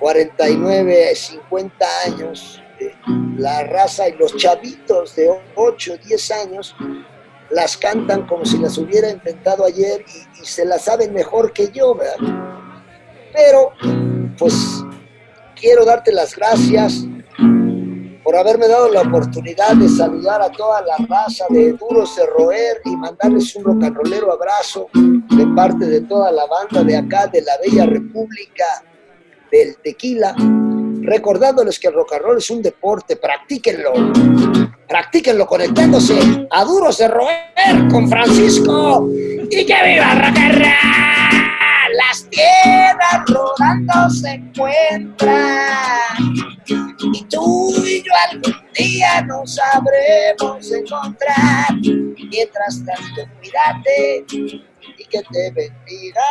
49, 0.00 1.14
50 1.14 1.86
años, 2.06 2.60
eh, 2.80 2.90
la 3.38 3.62
raza 3.62 4.08
y 4.08 4.16
los 4.16 4.36
chavitos 4.36 5.14
de 5.14 5.30
8, 5.54 5.98
10 6.04 6.30
años 6.32 6.74
las 7.50 7.76
cantan 7.76 8.26
como 8.26 8.44
si 8.44 8.58
las 8.58 8.78
hubiera 8.78 9.10
inventado 9.10 9.64
ayer 9.64 10.04
y, 10.40 10.44
se 10.44 10.64
las 10.64 10.84
saben 10.84 11.12
mejor 11.14 11.52
que 11.52 11.70
yo, 11.72 11.94
¿verdad? 11.94 12.16
Pero, 13.32 13.72
pues, 14.38 14.84
quiero 15.58 15.84
darte 15.84 16.12
las 16.12 16.36
gracias 16.36 17.06
por 18.22 18.36
haberme 18.36 18.68
dado 18.68 18.88
la 18.88 19.02
oportunidad 19.02 19.74
de 19.76 19.88
saludar 19.88 20.40
a 20.40 20.50
toda 20.50 20.82
la 20.82 20.96
raza 21.06 21.44
de 21.50 21.72
Duros 21.72 22.16
de 22.16 22.26
Roer 22.26 22.80
y 22.84 22.96
mandarles 22.96 23.54
un 23.56 23.80
rollero 23.94 24.32
abrazo 24.32 24.88
de 24.92 25.46
parte 25.54 25.86
de 25.86 26.00
toda 26.02 26.32
la 26.32 26.46
banda 26.46 26.82
de 26.82 26.96
acá, 26.96 27.26
de 27.26 27.42
la 27.42 27.52
Bella 27.62 27.86
República 27.86 28.64
del 29.50 29.76
Tequila, 29.82 30.34
recordándoles 31.04 31.78
que 31.78 31.88
el 31.88 31.94
rock 31.94 32.14
and 32.14 32.22
roll 32.22 32.38
es 32.38 32.50
un 32.50 32.62
deporte, 32.62 33.16
practíquenlo, 33.16 33.92
practíquenlo 34.88 35.46
conectándose 35.46 36.18
a 36.50 36.64
Duros 36.64 36.98
de 36.98 37.08
Roer 37.08 37.88
con 37.90 38.08
Francisco 38.08 39.08
y 39.12 39.64
que 39.64 39.76
viva 39.84 40.14
rock 40.14 40.38
and 40.38 40.58
roll 40.58 41.14
las 41.96 42.28
tierras 42.30 43.24
rodando 43.28 44.10
se 44.10 44.30
encuentran. 44.30 45.34
Y 47.12 47.24
tú 47.24 47.72
y 47.84 48.02
yo 48.02 48.12
algún 48.30 48.56
día 48.74 49.22
nos 49.22 49.54
sabremos 49.54 50.72
encontrar. 50.72 51.74
Mientras 52.30 52.84
tanto, 52.84 53.30
cuídate 53.38 54.24
que 55.14 55.22
te 55.30 55.50
bendiga 55.52 56.22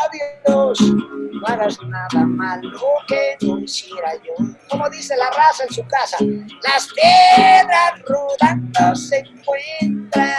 Dios. 0.45 0.79
No 0.81 1.47
hagas 1.47 1.77
nada 1.83 2.25
malo 2.25 2.79
que 3.07 3.37
no 3.41 3.59
hiciera 3.59 4.15
yo. 4.15 4.45
Como 4.69 4.89
dice 4.89 5.15
la 5.15 5.29
raza 5.29 5.63
en 5.63 5.73
su 5.73 5.85
casa, 5.87 6.17
las 6.63 6.89
piedras 6.93 8.01
rodando 8.05 8.95
se 8.95 9.19
encuentran. 9.19 10.33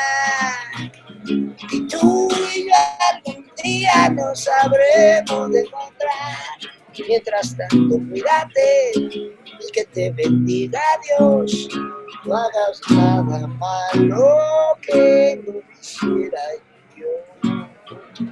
Y 1.26 1.86
tú 1.86 2.28
y 2.54 2.66
yo 2.66 2.74
algún 3.12 3.50
día 3.62 4.10
nos 4.10 4.44
sabremos 4.44 5.50
de 5.50 5.60
encontrar. 5.60 6.38
Mientras 7.08 7.56
tanto, 7.56 7.96
cuídate 8.10 8.92
y 8.94 9.72
que 9.72 9.84
te 9.86 10.10
bendiga 10.12 10.80
Dios. 11.18 11.68
No 12.24 12.36
hagas 12.36 12.80
nada 12.90 13.46
malo 13.46 14.76
que 14.82 15.42
no 15.46 15.60
hiciera 15.80 16.40
yo. 16.56 16.73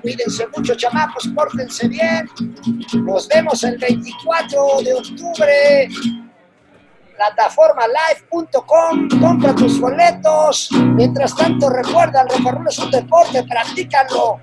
Cuídense 0.01 0.47
mucho, 0.57 0.75
chamacos, 0.75 1.29
pórtense 1.29 1.89
bien. 1.89 2.29
Nos 3.05 3.29
vemos 3.29 3.63
el 3.65 3.79
24 3.79 4.83
de 4.85 4.95
octubre 4.95 5.89
plataformalive.com, 7.17 9.09
compra 9.21 9.55
tus 9.55 9.81
boletos. 9.81 10.69
Mientras 10.73 11.37
tanto, 11.37 11.71
recuerda, 11.71 12.23
el 12.23 12.29
rock 12.45 12.67
es 12.69 12.79
un 12.79 12.91
deporte, 12.91 13.45
practícalo. 13.45 14.41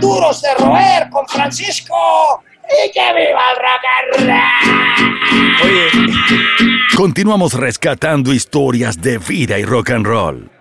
Duros 0.00 0.42
de 0.42 0.54
roer 0.54 1.08
con 1.10 1.26
Francisco. 1.28 2.42
¡Y 2.68 2.90
que 2.90 3.12
viva 3.14 3.42
el 3.52 3.56
rock. 3.62 3.84
Continuamos 6.96 7.54
rescatando 7.54 8.32
historias 8.32 9.00
de 9.00 9.18
vida 9.18 9.56
y 9.58 9.64
rock 9.64 9.90
and 9.90 10.04
roll 10.06 10.55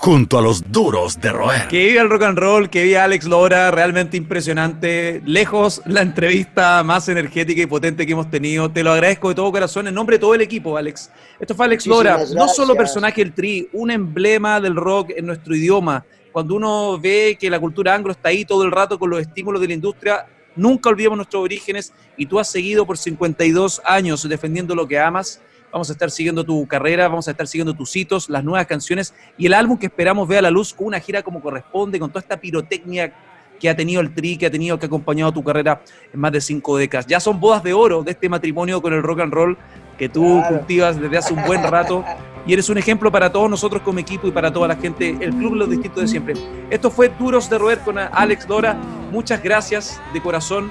junto 0.00 0.38
a 0.38 0.42
los 0.42 0.72
duros 0.72 1.20
de 1.20 1.30
roer. 1.30 1.68
Que 1.68 1.88
viva 1.88 2.00
el 2.00 2.08
rock 2.08 2.22
and 2.22 2.38
roll, 2.38 2.70
que 2.70 2.84
viva 2.84 3.04
Alex 3.04 3.26
Lora, 3.26 3.70
realmente 3.70 4.16
impresionante. 4.16 5.20
Lejos 5.26 5.82
la 5.84 6.00
entrevista 6.00 6.82
más 6.82 7.06
energética 7.10 7.60
y 7.60 7.66
potente 7.66 8.06
que 8.06 8.12
hemos 8.12 8.30
tenido. 8.30 8.70
Te 8.70 8.82
lo 8.82 8.92
agradezco 8.92 9.28
de 9.28 9.34
todo 9.34 9.52
corazón 9.52 9.88
en 9.88 9.94
nombre 9.94 10.16
de 10.16 10.20
todo 10.20 10.34
el 10.34 10.40
equipo, 10.40 10.78
Alex. 10.78 11.10
Esto 11.38 11.54
fue 11.54 11.66
Alex 11.66 11.86
Lora, 11.86 12.18
no 12.34 12.48
solo 12.48 12.74
personaje 12.74 13.22
del 13.22 13.34
Tri, 13.34 13.68
un 13.74 13.90
emblema 13.90 14.58
del 14.58 14.74
rock 14.74 15.10
en 15.14 15.26
nuestro 15.26 15.54
idioma. 15.54 16.02
Cuando 16.32 16.54
uno 16.54 16.98
ve 16.98 17.36
que 17.38 17.50
la 17.50 17.60
cultura 17.60 17.94
anglo 17.94 18.12
está 18.12 18.30
ahí 18.30 18.46
todo 18.46 18.64
el 18.64 18.70
rato 18.70 18.98
con 18.98 19.10
los 19.10 19.20
estímulos 19.20 19.60
de 19.60 19.66
la 19.66 19.74
industria, 19.74 20.26
nunca 20.56 20.88
olvidemos 20.88 21.18
nuestros 21.18 21.42
orígenes 21.42 21.92
y 22.16 22.24
tú 22.24 22.40
has 22.40 22.50
seguido 22.50 22.86
por 22.86 22.96
52 22.96 23.82
años 23.84 24.26
defendiendo 24.26 24.74
lo 24.74 24.88
que 24.88 24.98
amas 24.98 25.42
Vamos 25.72 25.88
a 25.88 25.92
estar 25.92 26.10
siguiendo 26.10 26.44
tu 26.44 26.66
carrera, 26.66 27.08
vamos 27.08 27.28
a 27.28 27.30
estar 27.30 27.46
siguiendo 27.46 27.74
tus 27.74 27.94
hitos, 27.94 28.28
las 28.28 28.42
nuevas 28.42 28.66
canciones 28.66 29.14
y 29.38 29.46
el 29.46 29.54
álbum 29.54 29.78
que 29.78 29.86
esperamos 29.86 30.26
vea 30.26 30.42
la 30.42 30.50
luz 30.50 30.74
con 30.74 30.88
una 30.88 31.00
gira 31.00 31.22
como 31.22 31.40
corresponde, 31.40 31.98
con 31.98 32.10
toda 32.10 32.20
esta 32.20 32.40
pirotecnia 32.40 33.12
que 33.60 33.68
ha 33.68 33.76
tenido 33.76 34.00
el 34.00 34.12
Tri, 34.12 34.36
que 34.36 34.46
ha 34.46 34.50
tenido, 34.50 34.78
que 34.78 34.86
ha 34.86 34.88
acompañado 34.88 35.30
tu 35.30 35.44
carrera 35.44 35.82
en 36.12 36.18
más 36.18 36.32
de 36.32 36.40
cinco 36.40 36.76
décadas. 36.76 37.06
Ya 37.06 37.20
son 37.20 37.38
bodas 37.38 37.62
de 37.62 37.72
oro 37.72 38.02
de 38.02 38.12
este 38.12 38.28
matrimonio 38.28 38.82
con 38.82 38.92
el 38.92 39.02
rock 39.02 39.20
and 39.20 39.32
roll 39.32 39.58
que 39.98 40.08
tú 40.08 40.42
cultivas 40.48 40.98
desde 40.98 41.18
hace 41.18 41.34
un 41.34 41.44
buen 41.44 41.62
rato 41.62 42.02
y 42.46 42.54
eres 42.54 42.70
un 42.70 42.78
ejemplo 42.78 43.12
para 43.12 43.30
todos 43.30 43.50
nosotros 43.50 43.82
como 43.82 43.98
equipo 43.98 44.26
y 44.26 44.30
para 44.30 44.50
toda 44.50 44.66
la 44.66 44.76
gente, 44.76 45.16
el 45.20 45.30
Club 45.34 45.54
Los 45.54 45.70
Distintos 45.70 46.02
de 46.02 46.08
Siempre. 46.08 46.34
Esto 46.70 46.90
fue 46.90 47.10
Duros 47.10 47.50
de 47.50 47.58
Roer 47.58 47.80
con 47.80 47.98
Alex 47.98 48.46
Dora. 48.46 48.74
Muchas 49.12 49.42
gracias 49.42 50.00
de 50.12 50.22
corazón. 50.22 50.70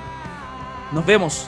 Nos 0.91 1.05
vemos. 1.05 1.47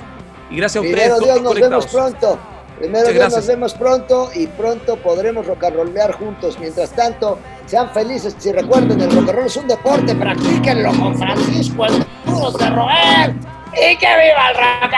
Y 0.51 0.57
gracias 0.57 0.83
a 0.83 0.87
ustedes. 0.87 1.19
Dios, 1.19 1.41
nos 1.41 1.55
vemos 1.55 1.87
pronto. 1.87 2.39
Primero 2.81 3.09
Dios, 3.09 3.31
nos 3.31 3.45
vemos 3.45 3.73
pronto 3.75 4.31
y 4.33 4.47
pronto 4.47 4.95
podremos 4.95 5.45
rocarrolear 5.45 6.13
juntos. 6.13 6.57
Mientras 6.59 6.89
tanto, 6.89 7.37
sean 7.67 7.91
felices. 7.93 8.35
Si 8.39 8.51
recuerden, 8.51 8.99
el 8.99 9.27
roll 9.27 9.45
es 9.45 9.55
un 9.55 9.67
deporte, 9.67 10.15
practíquenlo 10.15 10.89
con 10.93 11.15
Francisco, 11.15 11.85
el 11.85 12.03
Duros 12.25 12.57
de 12.57 12.69
Roer. 12.71 13.35
¡Y 13.73 13.97
que 13.97 14.07
viva 14.07 14.49
el 14.49 14.55
roll! 14.57 14.91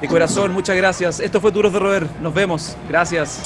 De 0.00 0.08
corazón, 0.08 0.52
muchas 0.52 0.76
gracias. 0.76 1.20
Esto 1.20 1.40
fue 1.40 1.52
Duros 1.52 1.72
de 1.72 1.78
Roer. 1.78 2.08
Nos 2.20 2.34
vemos. 2.34 2.76
Gracias. 2.88 3.40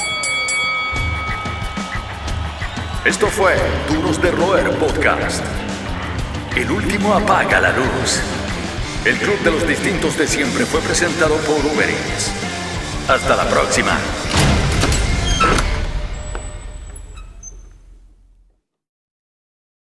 Esto 3.05 3.27
fue 3.27 3.57
Duros 3.91 4.23
de 4.23 4.31
Roer 4.31 4.71
Podcast. 4.79 5.45
El 6.57 6.71
último 6.71 7.13
apaga 7.13 7.61
la 7.61 7.73
luz. 7.73 8.23
El 9.05 9.17
Club 9.17 9.37
de 9.41 9.51
los 9.51 9.67
Distintos 9.67 10.17
de 10.17 10.29
Siempre 10.29 10.65
fue 10.65 10.81
presentado 10.81 11.35
por 11.39 11.57
Uber 11.57 11.91
Eats. 11.91 12.33
Hasta 13.09 13.35
la 13.35 13.49
próxima. 13.49 13.99